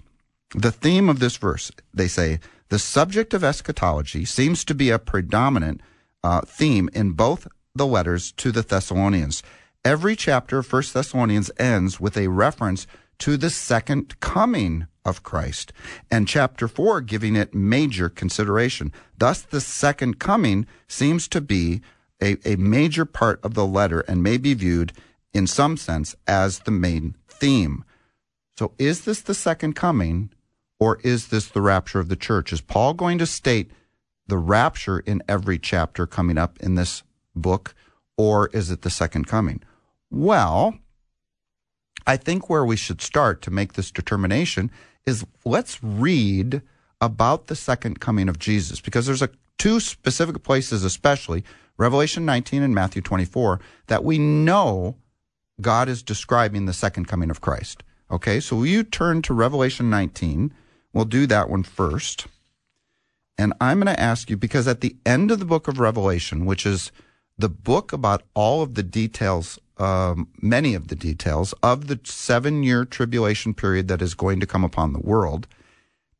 The 0.55 0.71
theme 0.71 1.09
of 1.09 1.19
this 1.19 1.37
verse, 1.37 1.71
they 1.93 2.07
say, 2.07 2.39
the 2.69 2.79
subject 2.79 3.33
of 3.33 3.43
eschatology 3.43 4.25
seems 4.25 4.63
to 4.65 4.75
be 4.75 4.89
a 4.89 4.99
predominant 4.99 5.81
uh, 6.23 6.41
theme 6.41 6.89
in 6.93 7.11
both 7.11 7.47
the 7.79 7.87
letters 7.87 8.33
to 8.33 8.51
the 8.51 8.61
Thessalonians. 8.61 9.41
Every 9.85 10.15
chapter 10.15 10.59
of 10.59 10.71
1 10.71 10.83
Thessalonians 10.93 11.49
ends 11.57 11.97
with 11.97 12.17
a 12.17 12.27
reference 12.27 12.85
to 13.19 13.37
the 13.37 13.49
second 13.49 14.19
coming 14.19 14.87
of 15.05 15.23
Christ, 15.23 15.71
and 16.11 16.27
chapter 16.27 16.67
4 16.67 16.99
giving 16.99 17.37
it 17.37 17.55
major 17.55 18.09
consideration. 18.09 18.91
Thus, 19.17 19.41
the 19.41 19.61
second 19.61 20.19
coming 20.19 20.67
seems 20.89 21.29
to 21.29 21.39
be 21.39 21.81
a, 22.21 22.37
a 22.45 22.57
major 22.57 23.05
part 23.05 23.39
of 23.43 23.53
the 23.53 23.65
letter 23.65 24.01
and 24.01 24.21
may 24.21 24.37
be 24.37 24.53
viewed 24.53 24.91
in 25.33 25.47
some 25.47 25.77
sense 25.77 26.15
as 26.27 26.59
the 26.59 26.71
main 26.71 27.15
theme. 27.29 27.85
So, 28.57 28.73
is 28.77 29.05
this 29.05 29.21
the 29.21 29.33
second 29.33 29.77
coming, 29.77 30.31
or 30.81 30.99
is 31.01 31.29
this 31.29 31.47
the 31.47 31.61
rapture 31.61 32.01
of 32.01 32.09
the 32.09 32.17
church? 32.17 32.51
Is 32.51 32.59
Paul 32.59 32.93
going 32.93 33.17
to 33.19 33.25
state 33.25 33.71
the 34.27 34.37
rapture 34.37 34.99
in 34.99 35.23
every 35.29 35.57
chapter 35.57 36.05
coming 36.05 36.37
up 36.37 36.59
in 36.59 36.75
this 36.75 37.03
book, 37.39 37.73
or 38.17 38.47
is 38.47 38.69
it 38.71 38.81
the 38.81 38.89
second 38.89 39.27
coming? 39.27 39.61
Well, 40.11 40.77
I 42.05 42.17
think 42.17 42.49
where 42.49 42.65
we 42.65 42.75
should 42.75 43.01
start 43.01 43.41
to 43.43 43.51
make 43.51 43.73
this 43.73 43.91
determination 43.91 44.71
is 45.05 45.25
let's 45.45 45.83
read 45.83 46.61
about 47.01 47.47
the 47.47 47.55
second 47.55 47.99
coming 47.99 48.29
of 48.29 48.39
Jesus 48.39 48.81
because 48.81 49.05
there's 49.05 49.21
a 49.21 49.29
two 49.57 49.79
specific 49.79 50.43
places 50.43 50.83
especially 50.83 51.43
Revelation 51.77 52.25
19 52.25 52.61
and 52.61 52.75
Matthew 52.75 53.01
24 53.01 53.59
that 53.87 54.03
we 54.03 54.17
know 54.19 54.97
God 55.61 55.87
is 55.87 56.03
describing 56.03 56.65
the 56.65 56.73
second 56.73 57.07
coming 57.07 57.29
of 57.29 57.41
Christ. 57.41 57.83
Okay, 58.11 58.39
so 58.39 58.57
will 58.57 58.65
you 58.65 58.83
turn 58.83 59.21
to 59.23 59.33
Revelation 59.33 59.89
19? 59.89 60.53
We'll 60.93 61.05
do 61.05 61.27
that 61.27 61.49
one 61.49 61.63
first. 61.63 62.27
And 63.37 63.53
I'm 63.61 63.79
going 63.79 63.93
to 63.93 63.99
ask 63.99 64.29
you 64.29 64.35
because 64.35 64.67
at 64.67 64.81
the 64.81 64.97
end 65.05 65.31
of 65.31 65.39
the 65.39 65.45
book 65.45 65.67
of 65.67 65.79
Revelation, 65.79 66.45
which 66.45 66.65
is 66.65 66.91
the 67.39 67.49
book 67.49 67.93
about 67.93 68.23
all 68.33 68.61
of 68.61 68.75
the 68.75 68.83
details, 68.83 69.57
um, 69.77 70.27
many 70.41 70.75
of 70.75 70.89
the 70.89 70.95
details 70.95 71.53
of 71.63 71.87
the 71.87 71.99
seven 72.03 72.63
year 72.63 72.85
tribulation 72.85 73.53
period 73.53 73.87
that 73.87 74.01
is 74.01 74.13
going 74.13 74.39
to 74.39 74.45
come 74.45 74.63
upon 74.63 74.93
the 74.93 74.99
world, 74.99 75.47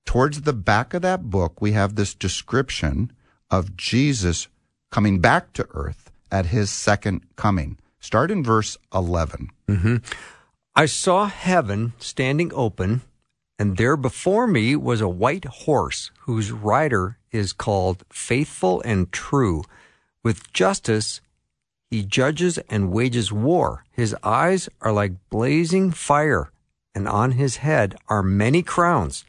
towards 0.06 0.42
the 0.42 0.54
back 0.54 0.94
of 0.94 1.02
that 1.02 1.30
book, 1.30 1.62
we 1.62 1.74
have 1.74 1.96
this 1.96 2.16
description 2.16 3.12
of 3.52 3.76
Jesus 3.76 4.48
coming 4.92 5.20
back 5.20 5.54
to 5.54 5.68
earth 5.72 6.10
at 6.32 6.48
his 6.48 6.70
second 6.70 7.22
coming. 7.36 7.78
Start 8.00 8.32
in 8.32 8.44
verse 8.44 8.78
11. 8.94 9.50
I 10.76 10.86
saw 10.86 11.26
heaven 11.28 11.94
standing 12.00 12.52
open, 12.54 13.02
and 13.58 13.76
there 13.76 13.98
before 13.98 14.48
me 14.48 14.76
was 14.76 15.02
a 15.02 15.10
white 15.10 15.46
horse, 15.46 16.12
whose 16.22 16.52
rider 16.52 17.18
is 17.32 17.52
called 17.52 18.06
Faithful 18.10 18.82
and 18.86 19.12
True. 19.12 19.64
With 20.24 20.52
justice 20.54 21.22
he 21.90 22.04
judges 22.04 22.58
and 22.70 22.92
wages 22.92 23.32
war. 23.32 23.84
His 23.92 24.16
eyes 24.24 24.70
are 24.82 24.92
like 24.92 25.30
blazing 25.30 25.92
fire, 25.92 26.52
and 26.94 27.08
on 27.08 27.32
his 27.32 27.58
head 27.58 27.96
are 28.08 28.22
many 28.22 28.62
crowns. 28.62 29.26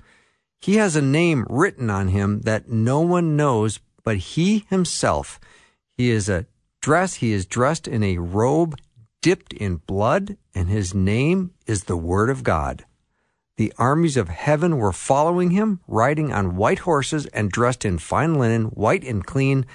He 0.61 0.76
has 0.76 0.94
a 0.94 1.03
name 1.03 1.46
written 1.48 1.88
on 1.88 2.09
him 2.09 2.40
that 2.42 2.68
no 2.68 3.00
one 3.00 3.37
knows 3.37 3.81
but 4.03 4.16
he 4.16 4.66
himself. 4.68 5.40
He 5.96 6.11
is 6.11 6.29
a 6.29 6.46
dress, 6.81 7.14
he 7.14 7.33
is 7.33 7.46
dressed 7.46 7.88
in 7.88 8.03
a 8.03 8.18
robe 8.18 8.76
dipped 9.22 9.53
in 9.53 9.76
blood, 9.76 10.37
and 10.55 10.68
his 10.68 10.94
name 10.94 11.53
is 11.66 11.85
the 11.85 11.96
Word 11.96 12.31
of 12.31 12.42
God. 12.42 12.85
The 13.57 13.72
armies 13.76 14.16
of 14.16 14.29
heaven 14.29 14.79
were 14.79 14.92
following 14.92 15.50
him, 15.50 15.81
riding 15.87 16.33
on 16.33 16.57
white 16.57 16.81
horses 16.81 17.26
and 17.26 17.50
dressed 17.50 17.85
in 17.85 17.98
fine 17.98 18.35
linen, 18.35 18.66
white 18.66 19.05
and 19.05 19.24
clean. 19.24 19.66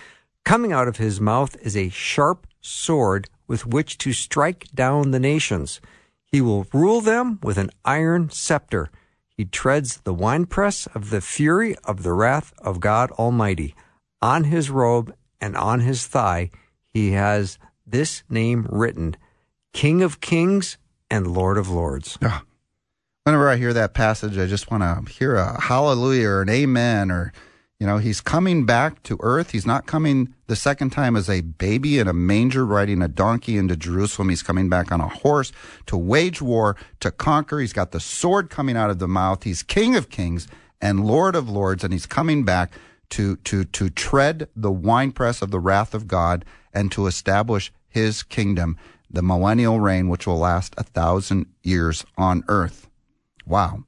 Coming 0.46 0.72
out 0.72 0.88
of 0.88 0.98
his 0.98 1.20
mouth 1.20 1.58
is 1.64 1.76
a 1.76 1.90
sharp 1.90 2.46
sword 2.62 3.28
with 3.48 3.66
which 3.66 3.98
to 3.98 4.14
strike 4.14 4.68
down 4.76 5.10
the 5.10 5.20
nations. 5.20 5.82
He 6.24 6.40
will 6.40 6.68
rule 6.72 7.02
them 7.02 7.40
with 7.42 7.58
an 7.58 7.72
iron 7.84 8.30
scepter. 8.30 8.92
He 9.36 9.46
treads 9.46 9.98
the 9.98 10.14
winepress 10.14 10.86
of 10.94 11.10
the 11.10 11.20
fury 11.20 11.76
of 11.84 12.04
the 12.04 12.14
wrath 12.14 12.54
of 12.60 12.80
God 12.80 13.10
Almighty. 13.14 13.74
On 14.22 14.44
his 14.44 14.70
robe 14.70 15.16
and 15.42 15.58
on 15.58 15.80
his 15.80 16.06
thigh, 16.06 16.52
he 16.94 17.14
has 17.14 17.58
this 17.86 18.24
name 18.30 18.68
written 18.70 19.18
King 19.74 20.04
of 20.04 20.22
Kings 20.22 20.78
and 21.10 21.34
Lord 21.34 21.58
of 21.58 21.70
Lords. 21.70 22.20
Whenever 23.24 23.50
I 23.50 23.56
hear 23.56 23.74
that 23.74 23.96
passage, 23.96 24.38
I 24.38 24.46
just 24.46 24.70
want 24.70 24.84
to 24.84 25.12
hear 25.12 25.36
a 25.36 25.60
hallelujah 25.60 26.28
or 26.30 26.42
an 26.44 26.50
amen 26.50 27.10
or, 27.10 27.34
you 27.80 27.86
know, 27.86 27.98
he's 27.98 28.22
coming 28.22 28.66
back 28.66 29.04
to 29.04 29.18
earth. 29.20 29.52
He's 29.52 29.66
not 29.66 29.86
coming 29.86 30.34
the 30.48 30.56
second 30.56 30.92
time 30.92 31.16
as 31.16 31.30
a 31.30 31.42
baby 31.42 32.00
in 32.00 32.08
a 32.08 32.14
manger 32.14 32.66
riding 32.66 33.02
a 33.02 33.10
donkey 33.10 33.58
into 33.58 33.76
Jerusalem. 33.76 34.30
He's 34.30 34.44
coming 34.44 34.70
back 34.70 34.92
on 34.94 35.02
a 35.02 35.10
horse 35.10 35.52
to 35.88 35.98
wage 35.98 36.42
war, 36.42 36.78
to 37.02 37.12
conquer. 37.12 37.60
He's 37.60 37.74
got 37.74 37.92
the 37.92 38.00
sword 38.00 38.50
coming 38.50 38.78
out 38.78 38.90
of 38.90 39.00
the 39.00 39.10
mouth. 39.10 39.44
He's 39.44 39.62
King 39.62 39.96
of 39.96 40.10
Kings 40.10 40.48
and 40.80 41.06
Lord 41.06 41.36
of 41.36 41.50
Lords, 41.50 41.84
and 41.84 41.92
he's 41.92 42.06
coming 42.06 42.46
back 42.46 42.72
to, 43.10 43.36
to, 43.38 43.66
to 43.66 43.90
tread 43.90 44.48
the 44.56 44.72
winepress 44.72 45.42
of 45.42 45.52
the 45.52 45.60
wrath 45.60 45.94
of 45.94 46.08
God 46.08 46.46
and 46.74 46.92
to 46.94 47.08
establish 47.08 47.74
his 47.90 48.24
kingdom, 48.24 48.78
the 49.10 49.22
millennial 49.22 49.80
reign, 49.80 50.08
which 50.08 50.26
will 50.26 50.38
last 50.38 50.74
a 50.78 50.84
thousand 50.84 51.48
years 51.62 52.06
on 52.18 52.44
earth. 52.48 52.90
Wow. 53.46 53.84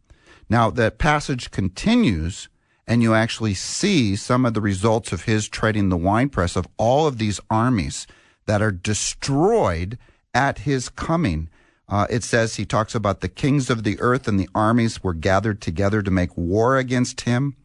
Now, 0.50 0.70
that 0.72 0.98
passage 0.98 1.52
continues, 1.52 2.48
and 2.88 3.04
you 3.04 3.14
actually 3.14 3.54
see 3.54 4.16
some 4.16 4.46
of 4.46 4.54
the 4.54 4.62
results 4.62 5.12
of 5.12 5.24
his 5.24 5.50
treading 5.50 5.90
the 5.90 5.98
winepress 5.98 6.56
of 6.56 6.68
all 6.78 7.06
of 7.06 7.18
these 7.18 7.40
armies 7.50 8.08
that 8.46 8.62
are 8.62 8.72
destroyed 8.72 9.98
at 10.34 10.60
his 10.60 10.88
coming. 10.88 11.50
Uh, 11.90 12.08
it 12.10 12.24
says 12.24 12.56
he 12.56 12.66
talks 12.66 12.96
about 12.96 13.22
the 13.22 13.30
kings 13.30 13.70
of 13.70 13.84
the 13.84 14.00
earth 14.00 14.28
and 14.28 14.40
the 14.40 14.50
armies 14.56 15.04
were 15.04 15.14
gathered 15.14 15.62
together 15.62 16.02
to 16.02 16.12
make 16.12 16.36
war 16.38 16.78
against 16.78 17.22
him. 17.22 17.56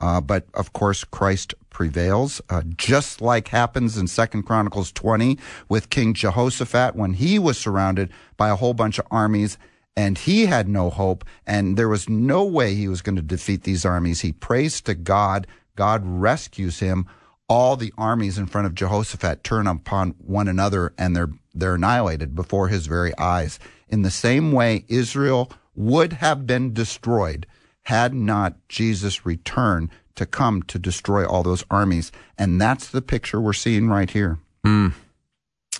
Uh, 0.00 0.20
but 0.20 0.46
of 0.54 0.72
course, 0.72 1.04
Christ 1.04 1.54
prevails, 1.68 2.40
uh, 2.48 2.62
just 2.76 3.20
like 3.20 3.48
happens 3.48 3.98
in 3.98 4.06
Second 4.06 4.44
Chronicles 4.44 4.92
20 4.92 5.38
with 5.68 5.90
King 5.90 6.14
Jehoshaphat 6.14 6.96
when 6.96 7.14
he 7.14 7.38
was 7.38 7.58
surrounded 7.58 8.10
by 8.36 8.48
a 8.48 8.56
whole 8.56 8.72
bunch 8.72 8.98
of 8.98 9.06
armies 9.10 9.58
and 9.96 10.18
he 10.18 10.46
had 10.46 10.68
no 10.68 10.90
hope 10.90 11.24
and 11.46 11.76
there 11.76 11.88
was 11.88 12.08
no 12.08 12.44
way 12.44 12.74
he 12.74 12.88
was 12.88 13.02
going 13.02 13.16
to 13.16 13.22
defeat 13.22 13.64
these 13.64 13.84
armies. 13.84 14.20
He 14.20 14.32
prays 14.32 14.80
to 14.82 14.94
God. 14.94 15.46
God 15.76 16.02
rescues 16.04 16.80
him. 16.80 17.06
All 17.48 17.76
the 17.76 17.92
armies 17.98 18.38
in 18.38 18.46
front 18.46 18.66
of 18.66 18.74
Jehoshaphat 18.74 19.42
turn 19.42 19.66
upon 19.66 20.10
one 20.18 20.46
another 20.48 20.94
and 20.96 21.16
they're, 21.16 21.30
they're 21.52 21.74
annihilated 21.74 22.34
before 22.34 22.68
his 22.68 22.86
very 22.86 23.16
eyes. 23.18 23.58
In 23.88 24.02
the 24.02 24.10
same 24.10 24.52
way, 24.52 24.84
Israel 24.88 25.50
would 25.74 26.14
have 26.14 26.46
been 26.46 26.72
destroyed 26.72 27.46
had 27.84 28.14
not 28.14 28.56
Jesus 28.68 29.26
returned 29.26 29.90
to 30.14 30.26
come 30.26 30.62
to 30.64 30.78
destroy 30.78 31.26
all 31.26 31.42
those 31.42 31.64
armies. 31.70 32.12
And 32.38 32.60
that's 32.60 32.88
the 32.88 33.02
picture 33.02 33.40
we're 33.40 33.52
seeing 33.52 33.88
right 33.88 34.10
here. 34.10 34.38
Hmm. 34.64 34.88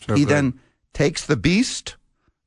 So 0.06 0.14
he 0.14 0.24
good. 0.24 0.34
then 0.34 0.60
takes 0.92 1.26
the 1.26 1.36
beast, 1.36 1.96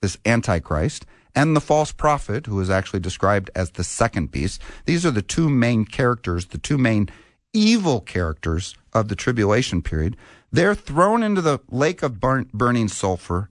this 0.01 0.17
Antichrist, 0.25 1.05
and 1.35 1.55
the 1.55 1.61
false 1.61 1.91
prophet, 1.91 2.45
who 2.45 2.59
is 2.59 2.69
actually 2.69 2.99
described 2.99 3.49
as 3.55 3.71
the 3.71 3.83
second 3.83 4.31
beast. 4.31 4.61
These 4.85 5.05
are 5.05 5.11
the 5.11 5.21
two 5.21 5.49
main 5.49 5.85
characters, 5.85 6.47
the 6.47 6.57
two 6.57 6.77
main 6.77 7.09
evil 7.53 8.01
characters 8.01 8.75
of 8.93 9.07
the 9.07 9.15
tribulation 9.15 9.81
period, 9.81 10.17
they're 10.51 10.75
thrown 10.75 11.23
into 11.23 11.41
the 11.41 11.59
lake 11.69 12.03
of 12.03 12.19
burn, 12.19 12.49
burning 12.53 12.87
sulfur, 12.87 13.49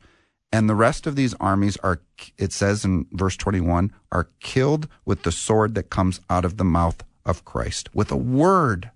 and 0.53 0.69
the 0.69 0.75
rest 0.75 1.07
of 1.07 1.17
these 1.17 1.35
armies 1.35 1.77
are, 1.79 2.01
it 2.39 2.53
says 2.53 2.85
in 2.85 3.07
verse 3.13 3.37
21, 3.37 3.93
are 4.13 4.29
killed 4.41 4.87
with 5.05 5.23
the 5.23 5.33
sword 5.33 5.75
that 5.75 5.91
comes 5.91 6.21
out 6.29 6.45
of 6.45 6.59
the 6.59 6.65
mouth 6.65 7.03
of 7.25 7.45
Christ. 7.45 7.89
With 7.95 8.13
a 8.13 8.17
word, 8.17 8.91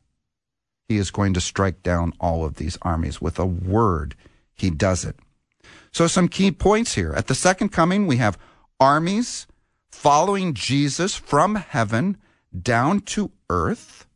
he 0.88 0.98
is 0.98 1.10
going 1.10 1.34
to 1.34 1.40
strike 1.40 1.82
down 1.82 2.12
all 2.20 2.44
of 2.44 2.56
these 2.56 2.78
armies. 2.82 3.20
With 3.20 3.38
a 3.38 3.46
word, 3.46 4.14
he 4.54 4.70
does 4.70 5.04
it. 5.04 5.16
So, 5.90 6.06
some 6.06 6.28
key 6.28 6.52
points 6.52 6.94
here. 6.94 7.12
At 7.14 7.26
the 7.26 7.34
second 7.34 7.70
coming, 7.70 8.06
we 8.06 8.18
have 8.18 8.38
armies 8.80 9.46
following 9.90 10.54
Jesus 10.54 11.14
from 11.14 11.54
heaven 11.56 12.16
down 12.62 13.00
to 13.00 13.30
earth. 13.50 14.06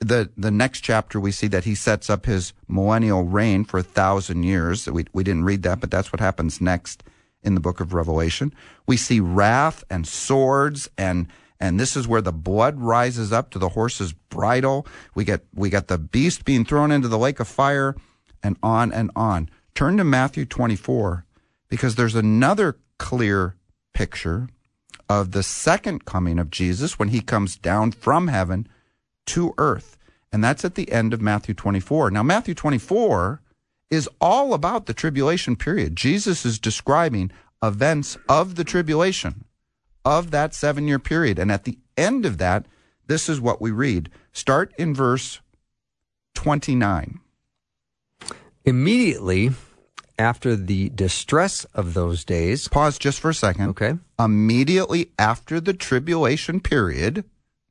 The, 0.00 0.30
the 0.36 0.50
next 0.50 0.82
chapter, 0.82 1.18
we 1.18 1.32
see 1.32 1.46
that 1.48 1.64
he 1.64 1.74
sets 1.74 2.10
up 2.10 2.26
his 2.26 2.52
millennial 2.68 3.24
reign 3.24 3.64
for 3.64 3.78
a 3.78 3.82
thousand 3.82 4.42
years. 4.42 4.86
We, 4.86 5.06
we 5.12 5.24
didn't 5.24 5.44
read 5.44 5.62
that, 5.62 5.80
but 5.80 5.90
that's 5.90 6.12
what 6.12 6.20
happens 6.20 6.60
next 6.60 7.02
in 7.42 7.54
the 7.54 7.60
book 7.60 7.80
of 7.80 7.94
Revelation. 7.94 8.52
We 8.86 8.96
see 8.96 9.20
wrath 9.20 9.84
and 9.90 10.06
swords 10.06 10.90
and 10.98 11.28
and 11.58 11.80
this 11.80 11.96
is 11.96 12.06
where 12.06 12.20
the 12.20 12.32
blood 12.34 12.78
rises 12.78 13.32
up 13.32 13.48
to 13.50 13.58
the 13.58 13.70
horse's 13.70 14.12
bridle. 14.12 14.86
We 15.14 15.24
get 15.24 15.46
we 15.54 15.70
got 15.70 15.88
the 15.88 15.96
beast 15.96 16.44
being 16.44 16.66
thrown 16.66 16.92
into 16.92 17.08
the 17.08 17.18
lake 17.18 17.40
of 17.40 17.48
fire 17.48 17.96
and 18.42 18.58
on 18.62 18.92
and 18.92 19.10
on. 19.16 19.48
Turn 19.74 19.96
to 19.96 20.04
Matthew 20.04 20.44
24 20.44 21.24
because 21.68 21.94
there's 21.94 22.14
another 22.14 22.76
clear 22.98 23.56
picture 23.94 24.48
of 25.08 25.32
the 25.32 25.42
second 25.42 26.04
coming 26.04 26.38
of 26.38 26.50
Jesus 26.50 26.98
when 26.98 27.08
he 27.08 27.20
comes 27.20 27.56
down 27.56 27.92
from 27.92 28.28
heaven 28.28 28.68
to 29.26 29.54
earth. 29.58 29.96
And 30.32 30.42
that's 30.42 30.64
at 30.64 30.74
the 30.74 30.90
end 30.90 31.14
of 31.14 31.20
Matthew 31.20 31.54
24. 31.54 32.10
Now, 32.10 32.22
Matthew 32.22 32.54
24 32.54 33.40
is 33.90 34.08
all 34.20 34.52
about 34.52 34.86
the 34.86 34.94
tribulation 34.94 35.56
period. 35.56 35.96
Jesus 35.96 36.44
is 36.44 36.58
describing 36.58 37.30
events 37.62 38.18
of 38.28 38.56
the 38.56 38.64
tribulation 38.64 39.44
of 40.04 40.30
that 40.30 40.54
seven 40.54 40.86
year 40.86 40.98
period. 40.98 41.38
And 41.38 41.50
at 41.50 41.64
the 41.64 41.78
end 41.96 42.26
of 42.26 42.38
that, 42.38 42.66
this 43.06 43.28
is 43.28 43.40
what 43.40 43.60
we 43.60 43.70
read. 43.70 44.10
Start 44.32 44.72
in 44.76 44.94
verse 44.94 45.40
29. 46.34 47.20
Immediately 48.64 49.52
after 50.18 50.56
the 50.56 50.88
distress 50.90 51.64
of 51.74 51.94
those 51.94 52.24
days. 52.24 52.68
Pause 52.68 52.98
just 52.98 53.20
for 53.20 53.30
a 53.30 53.34
second. 53.34 53.70
Okay. 53.70 53.94
Immediately 54.18 55.10
after 55.18 55.60
the 55.60 55.74
tribulation 55.74 56.60
period. 56.60 57.24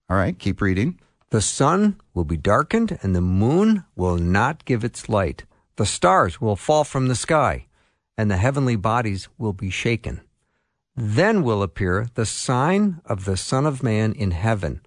All 0.09 0.17
right, 0.17 0.37
keep 0.37 0.61
reading. 0.61 0.99
The 1.31 1.41
sun 1.41 1.99
will 2.13 2.23
be 2.23 2.37
darkened, 2.37 2.99
and 3.01 3.15
the 3.15 3.21
moon 3.21 3.83
will 3.95 4.17
not 4.17 4.65
give 4.65 4.83
its 4.83 5.09
light. 5.09 5.45
The 5.77 5.85
stars 5.85 6.39
will 6.39 6.55
fall 6.55 6.83
from 6.83 7.07
the 7.07 7.15
sky, 7.15 7.65
and 8.17 8.29
the 8.29 8.37
heavenly 8.37 8.75
bodies 8.75 9.27
will 9.37 9.53
be 9.53 9.69
shaken. 9.69 10.21
Then 10.95 11.43
will 11.43 11.61
appear 11.61 12.07
the 12.13 12.25
sign 12.25 13.01
of 13.05 13.25
the 13.25 13.35
Son 13.35 13.65
of 13.65 13.83
Man 13.83 14.13
in 14.13 14.31
heaven, 14.31 14.81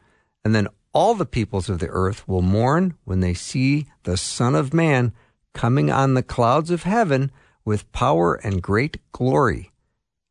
and 0.44 0.54
then 0.54 0.68
all 0.94 1.14
the 1.14 1.26
peoples 1.26 1.68
of 1.68 1.80
the 1.80 1.88
earth 1.88 2.26
will 2.26 2.40
mourn 2.40 2.94
when 3.04 3.20
they 3.20 3.34
see 3.34 3.86
the 4.04 4.16
Son 4.16 4.54
of 4.54 4.72
Man 4.72 5.12
coming 5.52 5.90
on 5.90 6.14
the 6.14 6.22
clouds 6.22 6.70
of 6.70 6.84
heaven 6.84 7.30
with 7.68 7.92
power 7.92 8.36
and 8.36 8.62
great 8.62 8.96
glory. 9.12 9.70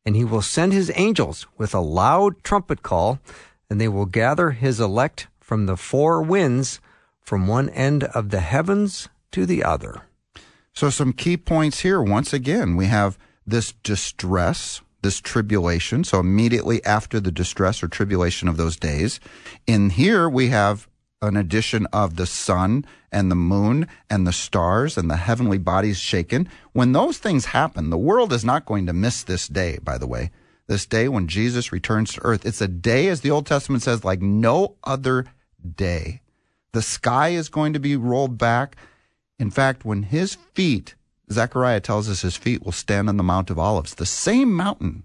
And 0.04 0.16
he 0.16 0.24
will 0.24 0.42
send 0.42 0.72
his 0.72 0.90
angels 0.96 1.46
with 1.56 1.72
a 1.72 1.78
loud 1.78 2.42
trumpet 2.42 2.82
call, 2.82 3.20
and 3.70 3.80
they 3.80 3.86
will 3.86 4.06
gather 4.06 4.50
his 4.50 4.80
elect 4.80 5.28
from 5.38 5.66
the 5.66 5.76
four 5.76 6.20
winds, 6.20 6.80
from 7.20 7.46
one 7.46 7.68
end 7.68 8.02
of 8.02 8.30
the 8.30 8.40
heavens 8.40 9.08
to 9.30 9.46
the 9.46 9.62
other. 9.62 10.02
So, 10.72 10.90
some 10.90 11.12
key 11.12 11.36
points 11.36 11.80
here. 11.80 12.02
Once 12.02 12.32
again, 12.32 12.74
we 12.74 12.86
have 12.86 13.16
this 13.46 13.70
distress, 13.84 14.82
this 15.02 15.20
tribulation. 15.20 16.02
So, 16.02 16.18
immediately 16.18 16.84
after 16.84 17.20
the 17.20 17.30
distress 17.30 17.84
or 17.84 17.88
tribulation 17.88 18.48
of 18.48 18.56
those 18.56 18.76
days. 18.76 19.20
In 19.64 19.90
here, 19.90 20.28
we 20.28 20.48
have 20.48 20.88
an 21.20 21.36
addition 21.36 21.86
of 21.92 22.16
the 22.16 22.26
sun 22.26 22.84
and 23.10 23.30
the 23.30 23.36
moon 23.36 23.88
and 24.08 24.26
the 24.26 24.32
stars 24.32 24.96
and 24.96 25.10
the 25.10 25.16
heavenly 25.16 25.58
bodies 25.58 25.98
shaken. 25.98 26.48
When 26.72 26.92
those 26.92 27.18
things 27.18 27.46
happen, 27.46 27.90
the 27.90 27.98
world 27.98 28.32
is 28.32 28.44
not 28.44 28.66
going 28.66 28.86
to 28.86 28.92
miss 28.92 29.22
this 29.22 29.48
day, 29.48 29.78
by 29.82 29.98
the 29.98 30.06
way. 30.06 30.30
This 30.66 30.86
day 30.86 31.08
when 31.08 31.28
Jesus 31.28 31.72
returns 31.72 32.12
to 32.12 32.24
earth. 32.24 32.44
It's 32.44 32.60
a 32.60 32.68
day, 32.68 33.08
as 33.08 33.22
the 33.22 33.30
Old 33.30 33.46
Testament 33.46 33.82
says, 33.82 34.04
like 34.04 34.20
no 34.20 34.76
other 34.84 35.24
day. 35.76 36.20
The 36.72 36.82
sky 36.82 37.30
is 37.30 37.48
going 37.48 37.72
to 37.72 37.80
be 37.80 37.96
rolled 37.96 38.36
back. 38.36 38.76
In 39.38 39.50
fact, 39.50 39.84
when 39.84 40.02
his 40.04 40.34
feet, 40.34 40.94
Zechariah 41.32 41.80
tells 41.80 42.08
us 42.08 42.20
his 42.22 42.36
feet 42.36 42.62
will 42.62 42.72
stand 42.72 43.08
on 43.08 43.16
the 43.16 43.22
Mount 43.22 43.50
of 43.50 43.58
Olives, 43.58 43.94
the 43.94 44.06
same 44.06 44.52
mountain, 44.52 45.04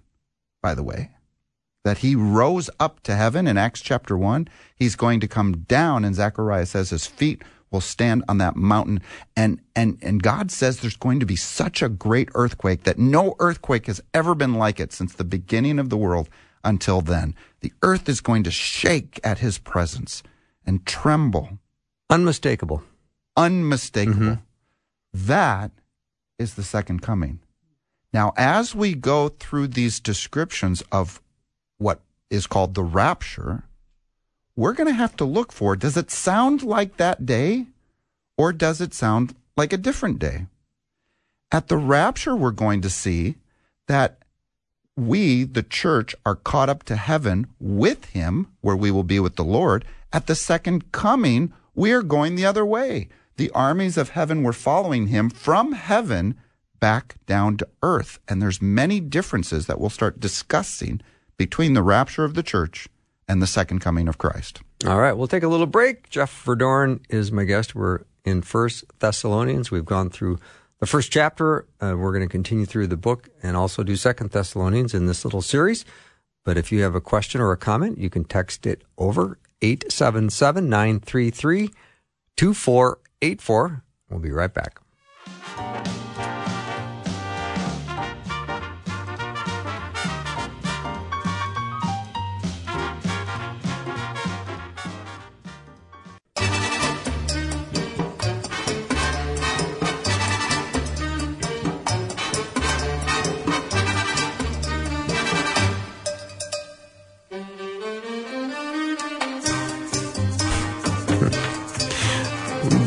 by 0.62 0.74
the 0.74 0.82
way, 0.82 1.10
that 1.84 1.98
he 1.98 2.16
rose 2.16 2.68
up 2.80 3.00
to 3.04 3.14
heaven 3.14 3.46
in 3.46 3.56
Acts 3.56 3.80
chapter 3.80 4.16
1. 4.16 4.48
He's 4.74 4.96
going 4.96 5.20
to 5.20 5.28
come 5.28 5.58
down, 5.58 6.04
and 6.04 6.14
Zechariah 6.14 6.66
says 6.66 6.90
his 6.90 7.06
feet 7.06 7.42
will 7.70 7.80
stand 7.80 8.24
on 8.28 8.38
that 8.38 8.56
mountain. 8.56 9.00
And, 9.36 9.60
and, 9.76 9.98
and 10.00 10.22
God 10.22 10.50
says 10.50 10.80
there's 10.80 10.96
going 10.96 11.20
to 11.20 11.26
be 11.26 11.36
such 11.36 11.82
a 11.82 11.88
great 11.88 12.28
earthquake 12.34 12.84
that 12.84 12.98
no 12.98 13.34
earthquake 13.38 13.86
has 13.86 14.00
ever 14.14 14.34
been 14.34 14.54
like 14.54 14.80
it 14.80 14.92
since 14.92 15.12
the 15.14 15.24
beginning 15.24 15.78
of 15.78 15.90
the 15.90 15.96
world 15.96 16.28
until 16.64 17.00
then. 17.00 17.34
The 17.60 17.72
earth 17.82 18.08
is 18.08 18.20
going 18.20 18.44
to 18.44 18.50
shake 18.50 19.20
at 19.22 19.38
his 19.38 19.58
presence 19.58 20.22
and 20.64 20.86
tremble. 20.86 21.58
Unmistakable. 22.08 22.82
Unmistakable. 23.36 24.20
Mm-hmm. 24.20 24.40
That 25.12 25.72
is 26.38 26.54
the 26.54 26.62
second 26.62 27.02
coming. 27.02 27.40
Now, 28.12 28.32
as 28.36 28.74
we 28.74 28.94
go 28.94 29.28
through 29.28 29.68
these 29.68 29.98
descriptions 29.98 30.82
of 30.92 31.20
what 31.78 32.00
is 32.30 32.46
called 32.46 32.74
the 32.74 32.82
rapture, 32.82 33.64
we're 34.56 34.72
going 34.72 34.88
to 34.88 34.94
have 34.94 35.16
to 35.16 35.24
look 35.24 35.52
for 35.52 35.76
does 35.76 35.96
it 35.96 36.10
sound 36.10 36.62
like 36.62 36.96
that 36.96 37.26
day 37.26 37.66
or 38.36 38.52
does 38.52 38.80
it 38.80 38.94
sound 38.94 39.34
like 39.56 39.72
a 39.72 39.78
different 39.78 40.18
day? 40.18 40.46
At 41.52 41.68
the 41.68 41.76
rapture, 41.76 42.34
we're 42.34 42.50
going 42.50 42.80
to 42.82 42.90
see 42.90 43.36
that 43.86 44.18
we, 44.96 45.44
the 45.44 45.62
church, 45.62 46.14
are 46.24 46.36
caught 46.36 46.68
up 46.68 46.84
to 46.84 46.96
heaven 46.96 47.46
with 47.60 48.06
him, 48.06 48.48
where 48.60 48.76
we 48.76 48.90
will 48.90 49.04
be 49.04 49.20
with 49.20 49.36
the 49.36 49.44
Lord. 49.44 49.84
At 50.12 50.26
the 50.26 50.34
second 50.34 50.92
coming, 50.92 51.52
we 51.74 51.92
are 51.92 52.02
going 52.02 52.34
the 52.34 52.46
other 52.46 52.64
way. 52.64 53.08
The 53.36 53.50
armies 53.50 53.96
of 53.96 54.10
heaven 54.10 54.42
were 54.42 54.52
following 54.52 55.08
him 55.08 55.30
from 55.30 55.72
heaven 55.72 56.36
back 56.78 57.16
down 57.26 57.56
to 57.56 57.68
earth. 57.82 58.18
And 58.28 58.40
there's 58.40 58.62
many 58.62 59.00
differences 59.00 59.66
that 59.66 59.80
we'll 59.80 59.90
start 59.90 60.20
discussing 60.20 61.00
between 61.36 61.74
the 61.74 61.82
rapture 61.82 62.24
of 62.24 62.34
the 62.34 62.42
church 62.42 62.88
and 63.28 63.40
the 63.40 63.46
second 63.46 63.80
coming 63.80 64.08
of 64.08 64.18
Christ. 64.18 64.60
All 64.86 65.00
right, 65.00 65.12
we'll 65.12 65.28
take 65.28 65.42
a 65.42 65.48
little 65.48 65.66
break. 65.66 66.10
Jeff 66.10 66.44
Verdoorn 66.44 67.00
is 67.08 67.32
my 67.32 67.44
guest. 67.44 67.74
We're 67.74 68.00
in 68.24 68.42
First 68.42 68.84
Thessalonians. 68.98 69.70
We've 69.70 69.84
gone 69.84 70.10
through 70.10 70.38
the 70.80 70.86
first 70.86 71.10
chapter. 71.10 71.66
Uh, 71.80 71.94
we're 71.96 72.12
going 72.12 72.26
to 72.26 72.30
continue 72.30 72.66
through 72.66 72.88
the 72.88 72.96
book 72.96 73.28
and 73.42 73.56
also 73.56 73.82
do 73.82 73.96
Second 73.96 74.30
Thessalonians 74.30 74.94
in 74.94 75.06
this 75.06 75.24
little 75.24 75.42
series. 75.42 75.84
But 76.44 76.58
if 76.58 76.70
you 76.70 76.82
have 76.82 76.94
a 76.94 77.00
question 77.00 77.40
or 77.40 77.52
a 77.52 77.56
comment, 77.56 77.98
you 77.98 78.10
can 78.10 78.24
text 78.24 78.66
it 78.66 78.82
over 78.98 79.38
877 79.62 80.68
933 80.68 81.70
2484. 82.36 83.84
We'll 84.10 84.20
be 84.20 84.30
right 84.30 84.52
back. 84.52 84.83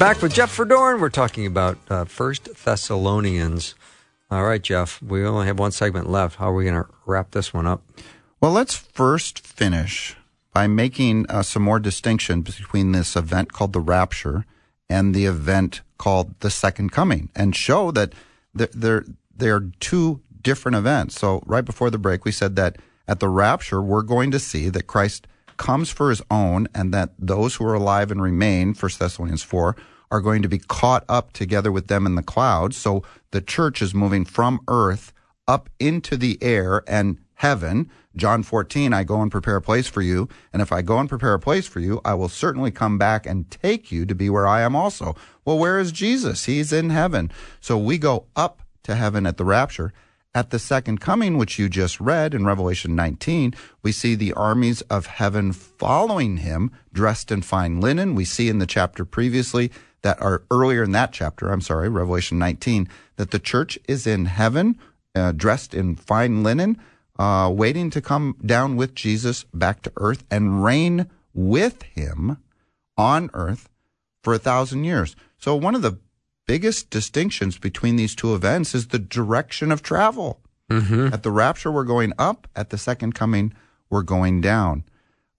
Back 0.08 0.22
with 0.22 0.34
Jeff 0.34 0.56
Verdoorn. 0.56 1.02
We're 1.02 1.10
talking 1.10 1.46
about 1.46 1.78
uh, 1.90 2.06
First 2.06 2.64
Thessalonians. 2.64 3.76
All 4.32 4.46
right, 4.46 4.62
Jeff. 4.62 5.02
We 5.02 5.26
only 5.26 5.48
have 5.48 5.60
one 5.60 5.74
segment 5.74 6.10
left. 6.10 6.38
How 6.38 6.52
are 6.52 6.54
we 6.54 6.64
going 6.64 6.82
to 6.82 6.90
wrap 7.06 7.32
this 7.32 7.54
one 7.54 7.68
up? 7.68 7.84
Well, 8.40 8.54
let's 8.54 8.74
first 8.74 9.46
finish 9.46 10.16
by 10.54 10.66
making 10.66 11.30
uh, 11.30 11.44
some 11.44 11.62
more 11.62 11.82
distinction 11.82 12.40
between 12.40 12.94
this 12.94 13.18
event 13.18 13.52
called 13.52 13.74
the 13.74 13.82
rapture 13.82 14.46
and 14.90 15.14
the 15.14 15.26
event 15.26 15.82
called 15.98 16.40
the 16.40 16.52
second 16.52 16.94
coming, 16.94 17.28
and 17.36 17.54
show 17.54 17.92
that 17.92 18.14
they're 18.54 19.04
they're 19.36 19.66
two 19.82 20.22
different 20.42 20.78
events. 20.78 21.20
So, 21.20 21.44
right 21.46 21.66
before 21.66 21.90
the 21.90 21.98
break, 21.98 22.24
we 22.24 22.32
said 22.32 22.56
that 22.56 22.78
at 23.10 23.20
the 23.20 23.28
rapture, 23.28 23.82
we're 23.82 24.04
going 24.04 24.32
to 24.32 24.40
see 24.40 24.70
that 24.70 24.88
Christ 24.88 25.28
comes 25.58 25.90
for 25.90 26.10
his 26.12 26.22
own 26.32 26.70
and 26.74 26.94
that 26.94 27.10
those 27.20 27.56
who 27.56 27.66
are 27.66 27.74
alive 27.74 28.10
and 28.10 28.22
remain, 28.22 28.74
1 28.74 28.92
Thessalonians 28.98 29.44
4, 29.44 29.76
are 30.12 30.22
going 30.22 30.42
to 30.42 30.50
be 30.50 30.60
caught 30.60 31.04
up 31.10 31.34
together 31.34 31.72
with 31.72 31.88
them 31.88 32.06
in 32.06 32.16
the 32.16 32.24
clouds. 32.24 32.78
So 32.78 33.04
the 33.32 33.42
church 33.42 33.82
is 33.82 33.94
moving 33.94 34.26
from 34.26 34.60
earth 34.68 35.14
up 35.48 35.70
into 35.80 36.18
the 36.18 36.38
air 36.42 36.84
and 36.88 37.18
heaven. 37.36 37.90
John 38.16 38.42
14, 38.42 38.94
I 38.94 39.04
go 39.04 39.22
and 39.22 39.32
prepare 39.32 39.58
a 39.58 39.62
place 39.62 39.88
for 39.88 40.02
you. 40.02 40.28
And 40.52 40.62
if 40.62 40.72
I 40.72 40.82
go 40.82 40.98
and 40.98 41.08
prepare 41.08 41.34
a 41.34 41.40
place 41.40 41.68
for 41.68 41.80
you, 41.80 42.02
I 42.04 42.16
will 42.16 42.30
certainly 42.30 42.72
come 42.72 42.98
back 42.98 43.26
and 43.26 43.50
take 43.52 43.92
you 43.92 44.06
to 44.06 44.16
be 44.16 44.30
where 44.30 44.48
I 44.48 44.62
am 44.62 44.76
also. 44.76 45.16
Well, 45.46 45.60
where 45.60 45.80
is 45.80 45.92
Jesus? 45.92 46.46
He's 46.46 46.74
in 46.74 46.90
heaven. 46.90 47.32
So 47.62 47.78
we 47.78 47.98
go 47.98 48.26
up 48.36 48.64
to 48.84 48.96
heaven 48.96 49.28
at 49.28 49.38
the 49.38 49.46
rapture. 49.46 49.94
At 50.38 50.52
the 50.52 50.60
second 50.60 51.00
coming, 51.00 51.40
which 51.40 51.58
you 51.58 51.68
just 51.68 52.00
read 52.00 52.36
in 52.36 52.46
Revelation 52.46 52.96
19, 52.96 53.56
we 53.82 53.92
see 53.92 54.14
the 54.14 54.34
armies 54.34 54.82
of 54.82 55.08
heaven 55.08 55.52
following 55.52 56.38
him, 56.38 56.70
dressed 56.94 57.32
in 57.32 57.42
fine 57.42 57.82
linen. 57.82 58.14
We 58.14 58.24
see 58.24 58.48
in 58.48 58.60
the 58.60 58.68
chapter 58.68 59.04
previously 59.04 59.72
that 60.04 60.22
are 60.22 60.44
earlier 60.52 60.84
in 60.84 60.92
that 60.92 61.12
chapter, 61.12 61.50
I'm 61.50 61.62
sorry, 61.62 61.90
Revelation 61.90 62.38
19, 62.38 62.88
that 63.16 63.32
the 63.32 63.40
church 63.40 63.80
is 63.88 64.06
in 64.06 64.26
heaven, 64.26 64.78
uh, 65.16 65.32
dressed 65.32 65.74
in 65.74 65.96
fine 65.96 66.44
linen, 66.44 66.78
uh, 67.18 67.52
waiting 67.52 67.90
to 67.90 68.00
come 68.00 68.36
down 68.46 68.76
with 68.76 68.94
Jesus 68.94 69.44
back 69.56 69.82
to 69.82 69.94
earth 69.98 70.24
and 70.30 70.64
reign 70.64 71.10
with 71.34 71.82
him 71.82 72.38
on 72.96 73.32
earth 73.34 73.70
for 74.22 74.36
a 74.36 74.40
thousand 74.40 74.84
years. 74.84 75.16
So 75.40 75.56
one 75.56 75.74
of 75.74 75.82
the 75.82 75.98
biggest 76.48 76.90
distinctions 76.90 77.58
between 77.58 77.98
these 77.98 78.16
two 78.16 78.34
events 78.34 78.74
is 78.74 78.88
the 78.88 79.00
direction 79.00 79.72
of 79.72 79.84
travel. 79.84 80.40
Mm-hmm. 80.72 81.14
At 81.14 81.24
the 81.24 81.32
rapture, 81.32 81.72
we're 81.72 81.84
going 81.84 82.14
up. 82.18 82.48
At 82.56 82.72
the 82.72 82.78
second 82.78 83.14
coming, 83.14 83.54
we're 83.90 84.02
going 84.02 84.42
down. 84.42 84.84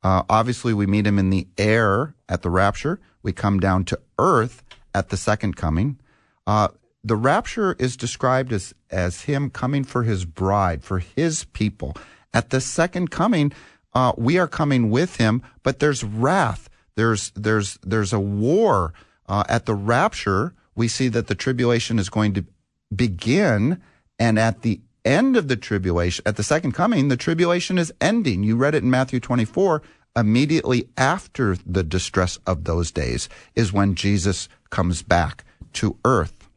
Uh, 0.03 0.23
obviously, 0.29 0.73
we 0.73 0.87
meet 0.87 1.07
him 1.07 1.19
in 1.19 1.31
the 1.31 1.49
air 1.59 2.15
at 2.29 2.43
the 2.43 2.51
rapture. 2.51 3.01
We 3.23 3.33
come 3.33 3.59
down 3.59 3.85
to 3.87 3.99
earth 4.19 4.63
at 4.95 5.09
the 5.09 5.17
second 5.17 5.57
coming. 5.57 5.99
Uh, 6.47 6.69
the 7.03 7.17
rapture 7.17 7.75
is 7.79 7.97
described 7.97 8.53
as, 8.53 8.75
as 8.91 9.23
him 9.23 9.51
coming 9.51 9.85
for 9.85 10.05
his 10.05 10.25
bride, 10.25 10.85
for 10.85 10.99
his 10.99 11.45
people. 11.45 11.97
At 12.33 12.51
the 12.51 12.61
second 12.61 13.11
coming, 13.11 13.53
uh, 13.95 14.13
we 14.17 14.39
are 14.39 14.49
coming 14.49 14.91
with 14.91 15.17
him, 15.17 15.43
but 15.63 15.79
there's 15.79 16.05
wrath. 16.05 16.69
There's, 16.95 17.31
there's, 17.31 17.79
there's 17.83 18.13
a 18.13 18.21
war. 18.21 18.93
Uh, 19.27 19.45
at 19.49 19.67
the 19.67 19.75
rapture, 19.75 20.55
we 20.79 20.89
see 20.89 21.09
that 21.09 21.27
the 21.27 21.35
tribulation 21.35 21.99
is 21.99 22.09
going 22.09 22.33
to 22.35 22.47
begin, 22.95 23.83
and 24.19 24.39
at 24.39 24.63
the 24.63 24.81
end 25.05 25.37
of 25.37 25.49
the 25.49 25.57
tribulation, 25.57 26.23
at 26.25 26.37
the 26.37 26.43
second 26.43 26.73
coming, 26.73 27.09
the 27.09 27.17
tribulation 27.17 27.79
is 27.79 27.93
ending. 28.01 28.45
You 28.45 28.57
read 28.57 28.77
it 28.77 28.85
in 28.85 28.91
Matthew 28.91 29.19
24. 29.19 29.83
Immediately 30.17 30.89
after 30.97 31.57
the 31.67 31.83
distress 31.83 32.39
of 32.47 32.65
those 32.65 32.91
days 32.91 33.29
is 33.55 33.73
when 33.73 33.95
Jesus 33.95 34.49
comes 34.71 35.03
back 35.03 35.45
to 35.75 35.97
earth. 36.05 36.49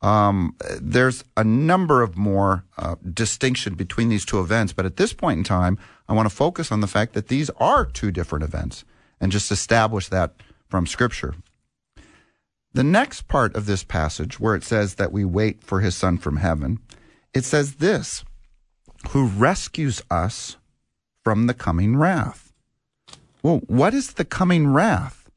Um, 0.00 0.56
there's 0.80 1.22
a 1.36 1.44
number 1.44 2.02
of 2.02 2.16
more 2.16 2.64
uh, 2.76 2.96
distinction 3.12 3.74
between 3.74 4.08
these 4.08 4.24
two 4.24 4.40
events, 4.40 4.72
but 4.72 4.86
at 4.86 4.96
this 4.96 5.12
point 5.12 5.38
in 5.38 5.44
time, 5.44 5.78
I 6.08 6.14
want 6.14 6.28
to 6.28 6.34
focus 6.34 6.72
on 6.72 6.80
the 6.80 6.88
fact 6.88 7.12
that 7.12 7.28
these 7.28 7.50
are 7.58 7.84
two 7.84 8.10
different 8.10 8.42
events 8.42 8.84
and 9.20 9.30
just 9.30 9.52
establish 9.52 10.08
that 10.08 10.34
from 10.68 10.86
Scripture. 10.86 11.34
The 12.74 12.84
next 12.84 13.28
part 13.28 13.54
of 13.54 13.66
this 13.66 13.84
passage, 13.84 14.40
where 14.40 14.54
it 14.54 14.64
says 14.64 14.94
that 14.94 15.12
we 15.12 15.24
wait 15.24 15.62
for 15.62 15.80
his 15.80 15.94
Son 15.94 16.16
from 16.16 16.38
heaven, 16.38 16.78
it 17.34 17.44
says 17.44 17.76
this 17.76 18.24
who 19.10 19.26
rescues 19.26 20.00
us 20.10 20.56
from 21.24 21.46
the 21.46 21.54
coming 21.54 21.96
wrath. 21.96 22.52
Well, 23.42 23.62
what 23.66 23.94
is 23.94 24.12
the 24.12 24.24
coming 24.24 24.68
wrath? 24.68 25.28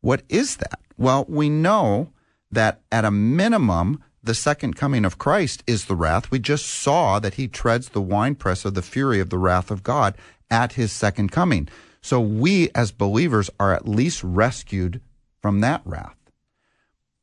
What 0.00 0.22
is 0.28 0.56
that? 0.56 0.80
Well, 0.96 1.24
we 1.28 1.48
know 1.48 2.10
that 2.50 2.80
at 2.90 3.04
a 3.04 3.10
minimum, 3.10 4.02
the 4.22 4.34
second 4.34 4.74
coming 4.74 5.04
of 5.04 5.18
Christ 5.18 5.62
is 5.66 5.84
the 5.84 5.94
wrath. 5.94 6.30
We 6.30 6.38
just 6.38 6.66
saw 6.66 7.18
that 7.20 7.34
he 7.34 7.46
treads 7.46 7.90
the 7.90 8.02
winepress 8.02 8.64
of 8.64 8.74
the 8.74 8.82
fury 8.82 9.20
of 9.20 9.30
the 9.30 9.38
wrath 9.38 9.70
of 9.70 9.82
God 9.82 10.16
at 10.50 10.72
his 10.72 10.92
second 10.92 11.30
coming. 11.30 11.68
So 12.00 12.20
we 12.20 12.70
as 12.74 12.90
believers 12.90 13.48
are 13.60 13.72
at 13.72 13.88
least 13.88 14.22
rescued 14.24 15.00
from 15.40 15.60
that 15.60 15.82
wrath. 15.84 16.17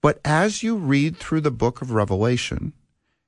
But 0.06 0.22
as 0.24 0.62
you 0.62 0.76
read 0.76 1.18
through 1.18 1.41
the 1.41 1.49
book 1.49 1.82
of 1.82 1.89
Revelation, 1.89 2.74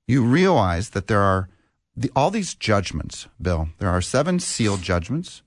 you 0.05 0.23
realize 0.23 0.91
that 0.91 1.07
there 1.07 1.23
are 1.23 1.49
the, 1.95 2.11
all 2.15 2.29
these 2.29 2.53
judgments, 2.53 3.27
Bill. 3.41 3.69
There 3.79 3.89
are 3.89 3.99
seven 3.99 4.39
seal 4.39 4.77
judgments, 4.77 5.41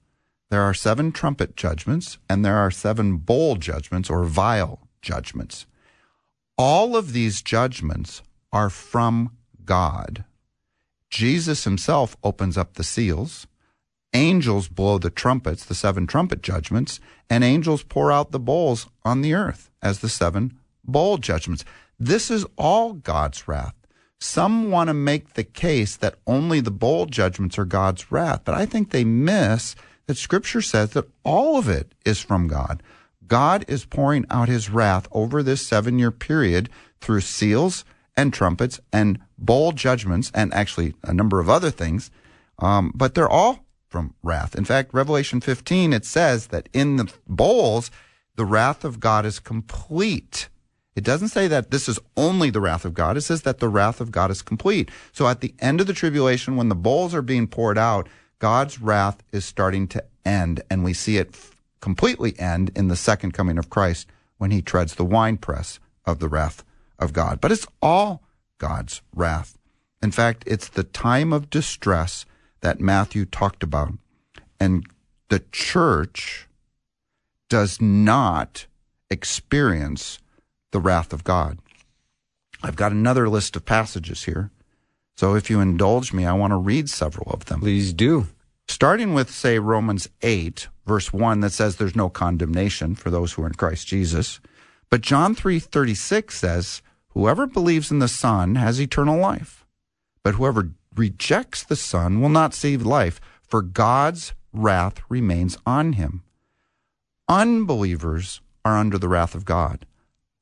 there 0.49 0.63
are 0.63 0.75
seven 0.75 1.13
trumpet 1.13 1.55
judgments, 1.55 2.19
and 2.29 2.45
there 2.45 2.57
are 2.57 2.73
seven 2.73 3.19
bowl 3.19 3.55
judgments 3.55 4.11
or 4.11 4.25
vial 4.25 4.89
judgments. 5.03 5.67
All 6.59 6.97
of 6.97 7.13
these 7.13 7.43
judgments 7.43 8.23
are 8.53 8.69
from 8.69 9.31
God. 9.65 10.25
Jesus 11.11 11.63
himself 11.63 12.17
opens 12.25 12.59
up 12.59 12.75
the 12.75 12.83
seals. 12.83 13.47
Angels 14.13 14.67
blow 14.67 14.99
the 14.99 15.11
trumpets, 15.11 15.65
the 15.65 15.77
seven 15.77 16.09
trumpet 16.09 16.43
judgments, 16.43 16.99
and 17.31 17.45
angels 17.45 17.85
pour 17.85 18.11
out 18.11 18.33
the 18.33 18.41
bowls 18.41 18.89
on 19.05 19.23
the 19.23 19.33
earth 19.33 19.71
as 19.81 20.01
the 20.01 20.09
seven 20.09 20.57
bowl 20.85 21.19
judgments. 21.19 21.65
This 21.99 22.31
is 22.31 22.47
all 22.57 22.95
God's 22.95 23.47
wrath. 23.47 23.75
Some 24.19 24.71
want 24.71 24.89
to 24.89 24.95
make 24.95 25.35
the 25.35 25.45
case 25.45 25.97
that 25.97 26.17
only 26.27 26.61
the 26.61 26.71
bowl 26.71 27.07
judgments 27.07 27.59
are 27.59 27.65
God's 27.65 28.13
wrath, 28.13 28.43
but 28.45 28.55
I 28.55 28.67
think 28.67 28.91
they 28.91 29.05
miss 29.05 29.75
that 30.07 30.17
Scripture 30.17 30.61
says 30.61 30.91
that 30.91 31.09
all 31.25 31.57
of 31.57 31.69
it 31.69 31.93
is 32.05 32.21
from 32.21 32.47
God. 32.47 32.83
God 33.27 33.65
is 33.69 33.85
pouring 33.85 34.27
out 34.29 34.49
his 34.49 34.69
wrath 34.69 35.07
over 35.13 35.43
this 35.43 35.67
seven 35.67 35.99
year 35.99 36.11
period 36.11 36.69
through 37.01 37.21
seals 37.21 37.85
and 38.17 38.35
trumpets 38.35 38.81
and 38.93 39.21
bowl 39.39 39.73
judgments 39.73 40.31
and 40.35 40.53
actually 40.53 40.95
a 41.05 41.15
number 41.15 41.41
of 41.41 41.49
other 41.49 41.71
things. 41.71 42.11
Um, 42.59 42.93
but 42.95 43.15
they're 43.15 43.29
all 43.29 43.65
from 43.89 44.15
wrath. 44.23 44.55
In 44.55 44.65
fact, 44.65 44.93
Revelation 44.93 45.41
15, 45.41 45.93
it 45.93 46.05
says 46.05 46.49
that 46.49 46.69
in 46.73 46.97
the 46.97 47.13
bowls, 47.27 47.91
the 48.37 48.45
wrath 48.45 48.85
of 48.85 49.01
God 49.01 49.25
is 49.25 49.39
complete. 49.39 50.49
It 50.97 51.05
doesn't 51.05 51.29
say 51.29 51.47
that 51.49 51.71
this 51.71 51.89
is 51.89 51.99
only 52.17 52.51
the 52.51 52.61
wrath 52.61 52.85
of 52.85 52.95
God. 52.95 53.17
It 53.17 53.23
says 53.23 53.43
that 53.43 53.59
the 53.59 53.69
wrath 53.69 54.01
of 54.01 54.11
God 54.11 54.31
is 54.31 54.43
complete. 54.43 54.91
So 55.13 55.29
at 55.29 55.41
the 55.41 55.55
end 55.61 55.81
of 55.81 55.87
the 55.87 55.93
tribulation, 55.93 56.57
when 56.57 56.69
the 56.69 56.75
bowls 56.75 57.15
are 57.15 57.23
being 57.23 57.47
poured 57.47 57.79
out, 57.79 58.09
God's 58.39 58.81
wrath 58.81 59.23
is 59.33 59.45
starting 59.45 59.87
to 59.89 60.05
end, 60.25 60.63
and 60.71 60.83
we 60.83 60.93
see 60.93 61.19
it 61.19 61.37
completely 61.81 62.39
end 62.39 62.73
in 62.75 62.89
the 62.89 62.97
second 62.97 63.33
coming 63.33 63.59
of 63.59 63.71
Christ 63.71 64.09
when 64.39 64.51
he 64.51 64.63
treads 64.63 64.95
the 64.95 65.05
winepress 65.05 65.79
of 66.05 66.19
the 66.19 66.29
wrath 66.29 66.65
of 66.99 67.13
God. 67.13 67.41
But 67.41 67.53
it's 67.53 67.67
all 67.81 68.23
God's 68.59 69.03
wrath. 69.15 69.59
In 70.03 70.11
fact, 70.11 70.45
it's 70.47 70.69
the 70.69 70.85
time 70.85 71.33
of 71.33 71.51
distress 71.51 72.25
that 72.63 72.81
Matthew 72.81 73.25
talked 73.25 73.63
about. 73.63 73.93
And 74.59 74.85
the 75.29 75.43
church 75.53 76.49
does 77.49 77.81
not 77.81 78.67
experience 79.11 80.19
the 80.73 80.81
wrath 80.81 81.13
of 81.13 81.25
God. 81.25 81.59
I've 82.63 82.77
got 82.77 82.93
another 82.93 83.29
list 83.29 83.57
of 83.57 83.65
passages 83.65 84.25
here. 84.25 84.51
So 85.17 85.35
if 85.35 85.51
you 85.51 85.61
indulge 85.61 86.13
me, 86.13 86.27
I 86.27 86.33
want 86.33 86.53
to 86.53 86.57
read 86.57 86.89
several 86.89 87.31
of 87.31 87.47
them. 87.47 87.61
Please 87.61 87.93
do. 87.93 88.29
Starting 88.69 89.15
with, 89.15 89.31
say, 89.31 89.59
Romans 89.59 90.09
8, 90.23 90.69
verse 90.87 91.13
1, 91.13 91.41
that 91.41 91.51
says 91.51 91.77
there's 91.77 91.97
no 91.97 92.09
condemnation 92.09 92.95
for 92.95 93.11
those 93.11 93.33
who 93.33 93.43
are 93.43 93.47
in 93.47 93.55
Christ 93.55 93.89
Jesus. 93.89 94.41
But 94.91 95.01
John 95.01 95.35
3.36 95.35 96.31
says, 96.31 96.83
Whoever 97.11 97.47
believes 97.47 97.91
in 97.91 97.99
the 97.99 98.09
Son 98.09 98.55
has 98.55 98.81
eternal 98.81 99.19
life. 99.19 99.67
But 100.23 100.35
whoever 100.35 100.71
rejects 100.95 101.65
the 101.65 101.77
Son 101.77 102.21
will 102.21 102.29
not 102.29 102.55
see 102.55 102.77
life, 102.77 103.21
for 103.43 103.63
God's 103.63 104.35
wrath 104.53 105.03
remains 105.09 105.59
on 105.67 105.95
him. 105.95 106.23
Unbelievers 107.29 108.41
are 108.65 108.77
under 108.77 108.99
the 108.99 109.09
wrath 109.09 109.35
of 109.35 109.45
God. 109.45 109.87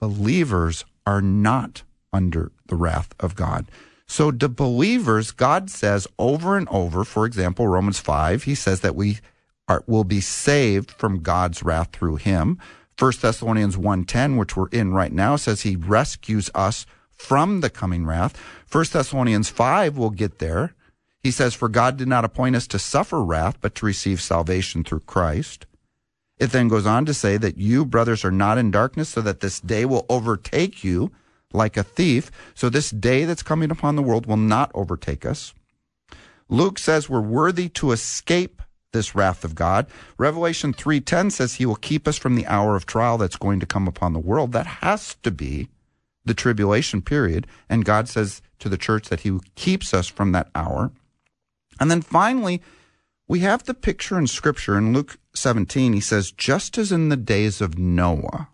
Believers 0.01 0.84
are 1.07 1.22
not 1.22 1.82
under 2.12 2.53
the 2.66 2.76
wrath 2.76 3.14
of 3.20 3.34
God. 3.34 3.66
So 4.07 4.30
to 4.30 4.49
believers, 4.49 5.32
God 5.32 5.70
says 5.70 6.07
over 6.18 6.57
and 6.57 6.68
over, 6.70 7.05
for 7.05 7.26
example, 7.26 7.68
Romans 7.68 7.99
5, 7.99 8.44
he 8.44 8.55
says 8.55 8.80
that 8.80 8.96
we 8.96 9.18
are, 9.68 9.84
will 9.86 10.05
be 10.05 10.20
saved 10.20 10.90
from 10.90 11.22
God's 11.22 11.62
wrath 11.62 11.90
through 11.92 12.16
him. 12.16 12.59
1 12.99 13.12
Thessalonians 13.20 13.76
1.10, 13.76 14.38
which 14.38 14.57
we're 14.57 14.68
in 14.68 14.92
right 14.92 15.12
now, 15.12 15.36
says 15.36 15.62
he 15.62 15.76
rescues 15.76 16.51
us 16.55 16.86
from 17.11 17.61
the 17.61 17.70
coming 17.70 18.07
wrath. 18.07 18.40
1 18.72 18.84
Thessalonians 18.92 19.51
5 19.51 19.96
will 19.96 20.11
get 20.11 20.38
there. 20.38 20.74
He 21.20 21.30
says, 21.30 21.55
For 21.55 21.68
God 21.68 21.96
did 21.96 22.09
not 22.09 22.24
appoint 22.24 22.57
us 22.57 22.66
to 22.68 22.78
suffer 22.78 23.22
wrath, 23.22 23.59
but 23.61 23.74
to 23.76 23.86
receive 23.86 24.20
salvation 24.20 24.84
through 24.84 25.01
Christ. 25.01 25.66
It 26.39 26.53
then 26.53 26.68
goes 26.68 26.86
on 26.86 27.05
to 27.07 27.14
say 27.14 27.36
that 27.36 27.59
you, 27.59 27.84
brothers, 27.84 28.24
are 28.24 28.30
not 28.30 28.59
in 28.59 28.70
darkness, 28.70 29.09
so 29.09 29.20
that 29.22 29.41
this 29.41 29.61
day 29.61 29.84
will 29.84 30.07
overtake 30.09 30.84
you 30.84 31.11
like 31.53 31.76
a 31.76 31.82
thief. 31.82 32.30
So 32.55 32.68
this 32.68 32.91
day 32.91 33.24
that's 33.24 33.43
coming 33.43 33.70
upon 33.70 33.97
the 33.97 34.03
world 34.03 34.26
will 34.26 34.36
not 34.36 34.70
overtake 34.74 35.26
us. 35.26 35.55
Luke 36.49 36.78
says 36.78 37.09
we're 37.09 37.20
worthy 37.20 37.68
to 37.70 37.93
escape 37.93 38.62
this 38.93 39.14
wrath 39.14 39.45
of 39.45 39.55
God. 39.55 39.86
Revelation 40.16 40.72
3:10 40.72 41.30
says 41.30 41.55
he 41.55 41.66
will 41.66 41.76
keep 41.76 42.09
us 42.09 42.16
from 42.16 42.36
the 42.36 42.47
hour 42.47 42.74
of 42.74 42.86
trial 42.86 43.18
that's 43.18 43.36
going 43.36 43.61
to 43.61 43.66
come 43.66 43.86
upon 43.86 44.12
the 44.12 44.18
world. 44.18 44.53
That 44.53 44.66
has 44.66 45.16
to 45.22 45.30
be 45.30 45.68
the 46.24 46.34
tribulation 46.34 47.03
period, 47.03 47.47
and 47.68 47.84
God 47.84 48.09
says 48.09 48.43
to 48.61 48.68
the 48.68 48.78
church 48.78 49.09
that 49.09 49.20
he 49.20 49.39
keeps 49.55 49.93
us 49.93 50.09
from 50.09 50.32
that 50.32 50.49
hour. 50.55 50.91
And 51.80 51.91
then 51.91 52.03
finally, 52.03 52.62
we 53.26 53.41
have 53.41 53.64
the 53.64 53.74
picture 53.74 54.18
in 54.18 54.26
scripture 54.26 54.76
in 54.76 54.93
Luke 54.93 55.18
17. 55.39 55.93
He 55.93 56.01
says, 56.01 56.32
just 56.32 56.76
as 56.76 56.93
in 56.93 57.09
the 57.09 57.16
days 57.16 57.61
of 57.61 57.78
Noah, 57.78 58.49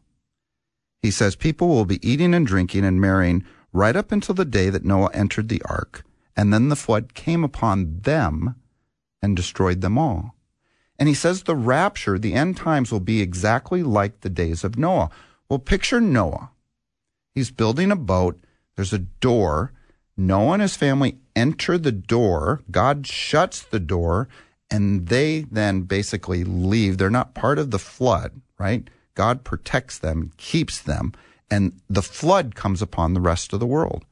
he 1.03 1.11
says, 1.11 1.37
people 1.37 1.68
will 1.68 1.85
be 1.85 2.07
eating 2.09 2.32
and 2.35 2.47
drinking 2.47 2.85
and 2.85 3.01
marrying 3.01 3.45
right 3.72 3.97
up 3.97 4.12
until 4.12 4.35
the 4.35 4.45
day 4.45 4.70
that 4.70 4.85
Noah 4.85 5.11
entered 5.12 5.49
the 5.49 5.62
ark, 5.68 6.05
and 6.37 6.53
then 6.53 6.68
the 6.68 6.76
flood 6.76 7.14
came 7.14 7.45
upon 7.45 8.01
them 8.01 8.55
and 9.20 9.37
destroyed 9.37 9.80
them 9.80 9.99
all. 9.99 10.35
And 10.99 11.09
he 11.09 11.14
says 11.14 11.43
the 11.43 11.57
rapture, 11.57 12.18
the 12.18 12.35
end 12.35 12.57
times, 12.57 12.93
will 12.93 13.01
be 13.01 13.20
exactly 13.20 13.82
like 13.82 14.20
the 14.20 14.30
days 14.30 14.62
of 14.62 14.78
Noah. 14.78 15.11
Well, 15.49 15.59
picture 15.59 16.01
Noah. 16.01 16.51
He's 17.35 17.51
building 17.51 17.91
a 17.91 17.97
boat. 17.97 18.39
There's 18.76 18.93
a 18.93 18.99
door. 18.99 19.72
Noah 20.16 20.53
and 20.53 20.62
his 20.62 20.76
family 20.76 21.18
enter 21.35 21.76
the 21.78 21.93
door. 21.93 22.62
God 22.70 23.07
shuts 23.07 23.62
the 23.62 23.80
door, 23.80 24.28
and 24.70 25.08
they 25.08 25.46
then 25.50 25.82
basically 25.82 26.44
leave. 26.44 26.98
They're 26.98 27.10
not 27.10 27.34
part 27.34 27.58
of 27.58 27.70
the 27.70 27.78
flood, 27.78 28.40
right? 28.58 28.88
God 29.14 29.44
protects 29.44 29.98
them, 29.98 30.32
keeps 30.36 30.80
them, 30.80 31.12
and 31.50 31.80
the 31.88 32.02
flood 32.02 32.54
comes 32.54 32.82
upon 32.82 33.14
the 33.14 33.20
rest 33.20 33.52
of 33.52 33.60
the 33.60 33.66
world. 33.66 34.04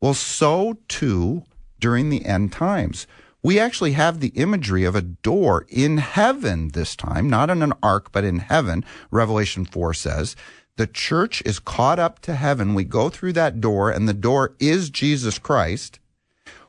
Well, 0.00 0.14
so 0.14 0.78
too 0.88 1.44
during 1.78 2.10
the 2.10 2.26
end 2.26 2.52
times 2.52 3.06
we 3.42 3.58
actually 3.58 3.92
have 3.92 4.20
the 4.20 4.28
imagery 4.28 4.84
of 4.84 4.94
a 4.94 5.00
door 5.00 5.66
in 5.68 5.98
heaven 5.98 6.68
this 6.68 6.94
time, 6.94 7.30
not 7.30 7.48
in 7.48 7.62
an 7.62 7.72
ark, 7.82 8.12
but 8.12 8.24
in 8.24 8.38
heaven. 8.38 8.84
Revelation 9.10 9.64
4 9.64 9.94
says 9.94 10.36
the 10.76 10.86
church 10.86 11.42
is 11.44 11.58
caught 11.58 11.98
up 11.98 12.20
to 12.20 12.34
heaven. 12.34 12.74
We 12.74 12.84
go 12.84 13.08
through 13.08 13.32
that 13.34 13.60
door 13.60 13.90
and 13.90 14.08
the 14.08 14.14
door 14.14 14.54
is 14.58 14.90
Jesus 14.90 15.38
Christ. 15.38 15.98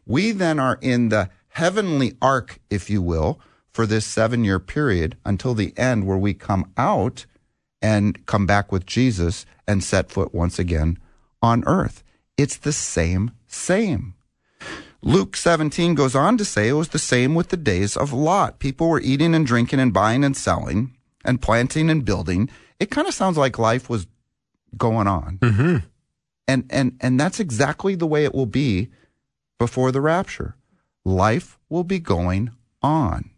We 0.05 0.31
then 0.31 0.59
are 0.59 0.79
in 0.81 1.09
the 1.09 1.29
heavenly 1.51 2.15
ark, 2.21 2.59
if 2.69 2.89
you 2.89 3.01
will, 3.01 3.39
for 3.71 3.85
this 3.85 4.05
seven 4.05 4.43
year 4.43 4.59
period 4.59 5.17
until 5.25 5.53
the 5.53 5.73
end 5.77 6.05
where 6.05 6.17
we 6.17 6.33
come 6.33 6.71
out 6.77 7.25
and 7.81 8.25
come 8.25 8.45
back 8.45 8.71
with 8.71 8.85
Jesus 8.85 9.45
and 9.67 9.83
set 9.83 10.11
foot 10.11 10.33
once 10.33 10.59
again 10.59 10.97
on 11.41 11.63
earth. 11.65 12.03
It's 12.37 12.57
the 12.57 12.71
same, 12.71 13.31
same. 13.47 14.13
Luke 15.01 15.35
17 15.35 15.95
goes 15.95 16.15
on 16.15 16.37
to 16.37 16.45
say 16.45 16.67
it 16.67 16.73
was 16.73 16.89
the 16.89 16.99
same 16.99 17.33
with 17.33 17.49
the 17.49 17.57
days 17.57 17.97
of 17.97 18.13
Lot. 18.13 18.59
People 18.59 18.87
were 18.87 19.01
eating 19.01 19.33
and 19.33 19.47
drinking 19.47 19.79
and 19.79 19.91
buying 19.91 20.23
and 20.23 20.37
selling 20.37 20.95
and 21.25 21.41
planting 21.41 21.89
and 21.89 22.05
building. 22.05 22.49
It 22.79 22.91
kind 22.91 23.07
of 23.07 23.13
sounds 23.13 23.37
like 23.37 23.57
life 23.57 23.89
was 23.89 24.05
going 24.77 25.07
on. 25.07 25.39
Mm-hmm. 25.39 25.77
And, 26.47 26.65
and, 26.69 26.97
and 27.01 27.19
that's 27.19 27.39
exactly 27.39 27.95
the 27.95 28.05
way 28.05 28.25
it 28.25 28.35
will 28.35 28.45
be 28.45 28.89
before 29.57 29.91
the 29.91 30.01
rapture. 30.01 30.55
Life 31.03 31.57
will 31.69 31.83
be 31.83 31.99
going 31.99 32.51
on. 32.81 33.31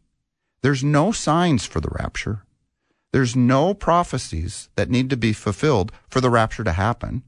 There's 0.62 0.84
no 0.84 1.12
signs 1.12 1.66
for 1.66 1.80
the 1.80 1.90
rapture. 1.92 2.44
There's 3.12 3.36
no 3.36 3.74
prophecies 3.74 4.70
that 4.76 4.90
need 4.90 5.10
to 5.12 5.18
be 5.18 5.34
fulfilled 5.34 5.92
for 6.10 6.20
the 6.20 6.30
rapture 6.30 6.64
to 6.64 6.72
happen. 6.72 7.24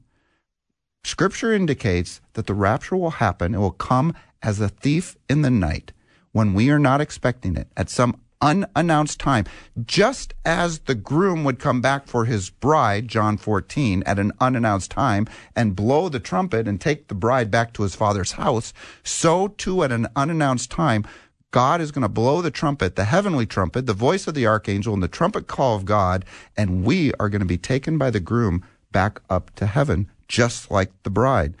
Scripture 1.04 1.52
indicates 1.52 2.20
that 2.32 2.46
the 2.46 2.54
rapture 2.54 2.96
will 2.96 3.12
happen. 3.12 3.54
It 3.54 3.58
will 3.58 3.70
come 3.70 4.14
as 4.42 4.60
a 4.60 4.68
thief 4.68 5.16
in 5.28 5.42
the 5.42 5.50
night 5.50 5.92
when 6.32 6.52
we 6.52 6.68
are 6.70 6.78
not 6.78 7.00
expecting 7.00 7.56
it 7.56 7.68
at 7.76 7.88
some 7.88 8.20
unannounced 8.40 9.18
time, 9.20 9.44
just 9.84 10.34
as 10.44 10.80
the 10.80 10.94
groom 10.94 11.44
would 11.44 11.58
come 11.58 11.80
back 11.80 12.06
for 12.06 12.24
his 12.24 12.50
bride, 12.50 13.08
John 13.08 13.36
14, 13.36 14.02
at 14.04 14.18
an 14.18 14.32
unannounced 14.40 14.90
time 14.90 15.26
and 15.54 15.76
blow 15.76 16.08
the 16.08 16.20
trumpet 16.20 16.68
and 16.68 16.80
take 16.80 17.08
the 17.08 17.14
bride 17.14 17.50
back 17.50 17.72
to 17.74 17.82
his 17.82 17.94
father's 17.94 18.32
house, 18.32 18.72
so 19.02 19.48
too 19.48 19.82
at 19.82 19.92
an 19.92 20.06
unannounced 20.16 20.70
time, 20.70 21.04
God 21.50 21.80
is 21.80 21.90
going 21.90 22.02
to 22.02 22.08
blow 22.08 22.42
the 22.42 22.50
trumpet, 22.50 22.96
the 22.96 23.04
heavenly 23.04 23.46
trumpet, 23.46 23.86
the 23.86 23.94
voice 23.94 24.26
of 24.26 24.34
the 24.34 24.46
archangel, 24.46 24.92
and 24.92 25.02
the 25.02 25.08
trumpet 25.08 25.46
call 25.46 25.76
of 25.76 25.84
God, 25.84 26.24
and 26.56 26.84
we 26.84 27.12
are 27.14 27.28
going 27.28 27.40
to 27.40 27.46
be 27.46 27.58
taken 27.58 27.96
by 27.96 28.10
the 28.10 28.20
groom 28.20 28.64
back 28.92 29.20
up 29.30 29.54
to 29.54 29.66
heaven, 29.66 30.10
just 30.28 30.70
like 30.70 30.90
the 31.02 31.10
bride. 31.10 31.54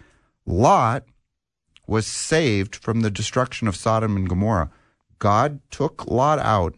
Lot 0.44 1.04
was 1.86 2.06
saved 2.06 2.76
from 2.76 3.00
the 3.00 3.10
destruction 3.10 3.68
of 3.68 3.76
Sodom 3.76 4.16
and 4.16 4.28
Gomorrah. 4.28 4.70
God 5.18 5.60
took 5.70 6.06
Lot 6.06 6.38
out. 6.38 6.74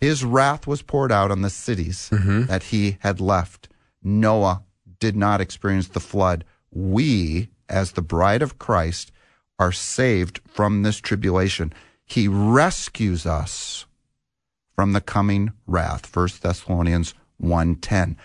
His 0.00 0.24
wrath 0.24 0.66
was 0.66 0.82
poured 0.82 1.10
out 1.10 1.30
on 1.30 1.42
the 1.42 1.50
cities 1.50 2.08
Mm-hmm. 2.12 2.44
that 2.44 2.64
he 2.64 2.98
had 3.00 3.20
left. 3.20 3.68
Noah 4.02 4.62
did 5.00 5.16
not 5.16 5.40
experience 5.40 5.88
the 5.88 6.00
flood. 6.00 6.44
We, 6.70 7.48
as 7.68 7.92
the 7.92 8.02
bride 8.02 8.42
of 8.42 8.58
Christ, 8.58 9.10
are 9.58 9.72
saved 9.72 10.40
from 10.46 10.82
this 10.82 10.98
tribulation. 10.98 11.72
He 12.04 12.28
rescues 12.28 13.26
us 13.26 13.86
from 14.74 14.92
the 14.92 15.00
coming 15.00 15.52
wrath. 15.66 16.14
1 16.14 16.28
Thessalonians 16.42 17.14
1:10. 17.42 18.16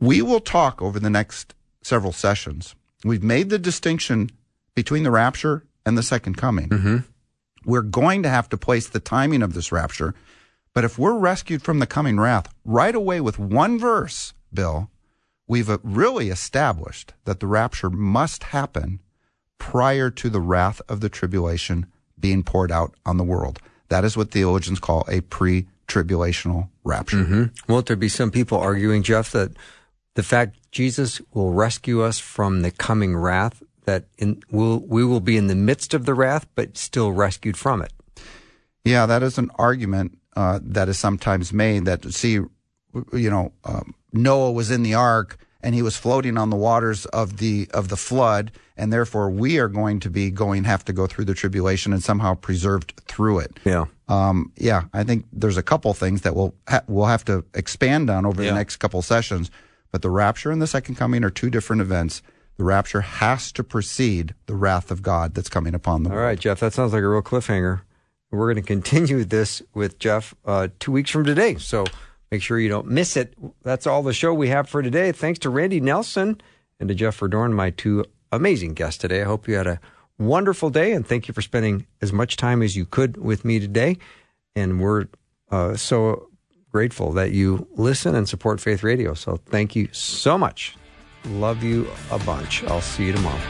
We 0.00 0.20
will 0.22 0.40
talk 0.40 0.82
over 0.82 0.98
the 0.98 1.10
next 1.10 1.54
several 1.82 2.12
sessions. 2.12 2.74
We've 3.04 3.22
made 3.22 3.50
the 3.50 3.58
distinction 3.58 4.30
between 4.74 5.04
the 5.04 5.10
rapture 5.12 5.64
and 5.86 5.96
the 5.96 6.02
second 6.02 6.36
coming. 6.36 6.68
Mm-hmm. 6.68 6.96
We're 7.68 7.82
going 7.82 8.22
to 8.22 8.30
have 8.30 8.48
to 8.48 8.56
place 8.56 8.88
the 8.88 8.98
timing 8.98 9.42
of 9.42 9.52
this 9.52 9.70
rapture. 9.70 10.14
But 10.72 10.84
if 10.84 10.98
we're 10.98 11.18
rescued 11.18 11.60
from 11.60 11.80
the 11.80 11.86
coming 11.86 12.18
wrath 12.18 12.48
right 12.64 12.94
away 12.94 13.20
with 13.20 13.38
one 13.38 13.78
verse, 13.78 14.32
Bill, 14.54 14.90
we've 15.46 15.68
uh, 15.68 15.76
really 15.82 16.30
established 16.30 17.12
that 17.26 17.40
the 17.40 17.46
rapture 17.46 17.90
must 17.90 18.44
happen 18.44 19.00
prior 19.58 20.08
to 20.08 20.30
the 20.30 20.40
wrath 20.40 20.80
of 20.88 21.00
the 21.00 21.10
tribulation 21.10 21.84
being 22.18 22.42
poured 22.42 22.72
out 22.72 22.94
on 23.04 23.18
the 23.18 23.24
world. 23.24 23.60
That 23.90 24.02
is 24.02 24.16
what 24.16 24.30
theologians 24.30 24.80
call 24.80 25.04
a 25.06 25.20
pre 25.20 25.66
tribulational 25.86 26.70
rapture. 26.84 27.18
Mm-hmm. 27.18 27.70
Won't 27.70 27.84
there 27.86 27.96
be 27.96 28.08
some 28.08 28.30
people 28.30 28.56
arguing, 28.56 29.02
Jeff, 29.02 29.30
that 29.32 29.52
the 30.14 30.22
fact 30.22 30.56
Jesus 30.72 31.20
will 31.34 31.52
rescue 31.52 32.02
us 32.02 32.18
from 32.18 32.62
the 32.62 32.70
coming 32.70 33.14
wrath, 33.14 33.62
that 33.88 34.04
in, 34.18 34.42
we'll, 34.50 34.80
we 34.86 35.02
will 35.04 35.20
be 35.20 35.36
in 35.36 35.46
the 35.48 35.54
midst 35.54 35.94
of 35.94 36.04
the 36.04 36.14
wrath, 36.14 36.46
but 36.54 36.76
still 36.76 37.10
rescued 37.10 37.56
from 37.56 37.82
it? 37.82 37.92
Yeah, 38.84 39.06
that 39.06 39.22
is 39.22 39.38
an 39.38 39.50
argument 39.56 40.18
uh, 40.36 40.60
that 40.62 40.88
is 40.88 40.98
sometimes 40.98 41.52
made 41.52 41.84
that, 41.86 42.04
see, 42.12 42.32
you 42.32 43.30
know, 43.30 43.52
um, 43.64 43.94
Noah 44.12 44.52
was 44.52 44.70
in 44.70 44.82
the 44.82 44.94
ark 44.94 45.38
and 45.62 45.74
he 45.74 45.82
was 45.82 45.96
floating 45.96 46.38
on 46.38 46.50
the 46.50 46.56
waters 46.56 47.04
of 47.06 47.38
the 47.38 47.68
of 47.74 47.88
the 47.88 47.96
flood, 47.96 48.52
and 48.76 48.92
therefore 48.92 49.28
we 49.28 49.58
are 49.58 49.66
going 49.68 49.98
to 50.00 50.08
be 50.10 50.30
going 50.30 50.62
have 50.64 50.84
to 50.84 50.92
go 50.92 51.06
through 51.08 51.24
the 51.24 51.34
tribulation 51.34 51.92
and 51.92 52.02
somehow 52.02 52.34
preserved 52.34 52.94
through 53.08 53.40
it. 53.40 53.58
Yeah. 53.64 53.86
Um, 54.06 54.52
yeah, 54.56 54.84
I 54.94 55.02
think 55.02 55.26
there's 55.32 55.56
a 55.56 55.62
couple 55.62 55.92
things 55.94 56.22
that 56.22 56.36
we'll 56.36 56.54
ha- 56.68 56.84
we'll 56.86 57.06
have 57.06 57.24
to 57.24 57.44
expand 57.54 58.08
on 58.08 58.24
over 58.24 58.42
Yeah. 58.42 58.50
the 58.50 58.56
next 58.56 58.76
couple 58.76 59.02
sessions. 59.02 59.50
But 59.90 60.02
the 60.02 60.10
rapture 60.10 60.52
and 60.52 60.62
the 60.62 60.66
second 60.66 60.94
coming 60.96 61.24
are 61.24 61.30
two 61.30 61.50
different 61.50 61.82
events. 61.82 62.22
The 62.58 62.64
rapture 62.64 63.02
has 63.02 63.52
to 63.52 63.64
precede 63.64 64.34
the 64.46 64.56
wrath 64.56 64.90
of 64.90 65.00
God 65.00 65.34
that's 65.34 65.48
coming 65.48 65.74
upon 65.74 66.02
the 66.02 66.10
All 66.10 66.16
right, 66.16 66.38
Jeff, 66.38 66.58
that 66.60 66.72
sounds 66.72 66.92
like 66.92 67.02
a 67.02 67.08
real 67.08 67.22
cliffhanger. 67.22 67.82
We're 68.32 68.52
going 68.52 68.62
to 68.62 68.66
continue 68.66 69.24
this 69.24 69.62
with 69.74 69.98
Jeff 69.98 70.34
uh, 70.44 70.68
two 70.80 70.92
weeks 70.92 71.10
from 71.10 71.24
today. 71.24 71.54
So 71.54 71.84
make 72.32 72.42
sure 72.42 72.58
you 72.58 72.68
don't 72.68 72.88
miss 72.88 73.16
it. 73.16 73.34
That's 73.62 73.86
all 73.86 74.02
the 74.02 74.12
show 74.12 74.34
we 74.34 74.48
have 74.48 74.68
for 74.68 74.82
today. 74.82 75.12
Thanks 75.12 75.38
to 75.40 75.50
Randy 75.50 75.80
Nelson 75.80 76.40
and 76.80 76.88
to 76.88 76.94
Jeff 76.96 77.20
Verdoorn, 77.20 77.52
my 77.52 77.70
two 77.70 78.04
amazing 78.32 78.74
guests 78.74 78.98
today. 78.98 79.22
I 79.22 79.24
hope 79.24 79.46
you 79.46 79.54
had 79.54 79.68
a 79.68 79.80
wonderful 80.18 80.68
day 80.68 80.92
and 80.92 81.06
thank 81.06 81.28
you 81.28 81.34
for 81.34 81.42
spending 81.42 81.86
as 82.02 82.12
much 82.12 82.36
time 82.36 82.60
as 82.60 82.76
you 82.76 82.84
could 82.84 83.16
with 83.16 83.44
me 83.44 83.60
today. 83.60 83.98
And 84.56 84.80
we're 84.80 85.06
uh, 85.50 85.76
so 85.76 86.28
grateful 86.72 87.12
that 87.12 87.30
you 87.30 87.68
listen 87.76 88.16
and 88.16 88.28
support 88.28 88.60
Faith 88.60 88.82
Radio. 88.82 89.14
So 89.14 89.36
thank 89.46 89.76
you 89.76 89.88
so 89.92 90.36
much. 90.36 90.76
Love 91.30 91.62
you 91.62 91.90
a 92.10 92.18
bunch. 92.20 92.64
I'll 92.64 92.80
see 92.80 93.06
you 93.06 93.12
tomorrow. 93.12 93.40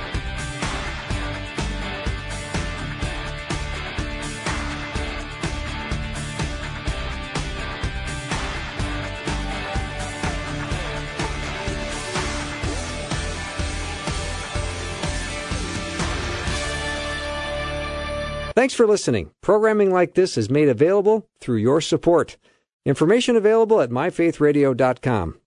Thanks 18.59 18.75
for 18.75 18.89
listening. 18.89 19.31
Programming 19.41 19.93
like 19.93 20.15
this 20.15 20.37
is 20.37 20.51
made 20.51 20.69
available 20.69 21.29
through 21.41 21.59
your 21.59 21.81
support. 21.81 22.37
Information 22.85 23.37
available 23.37 23.81
at 23.81 23.91
myfaithradio.com. 23.91 25.39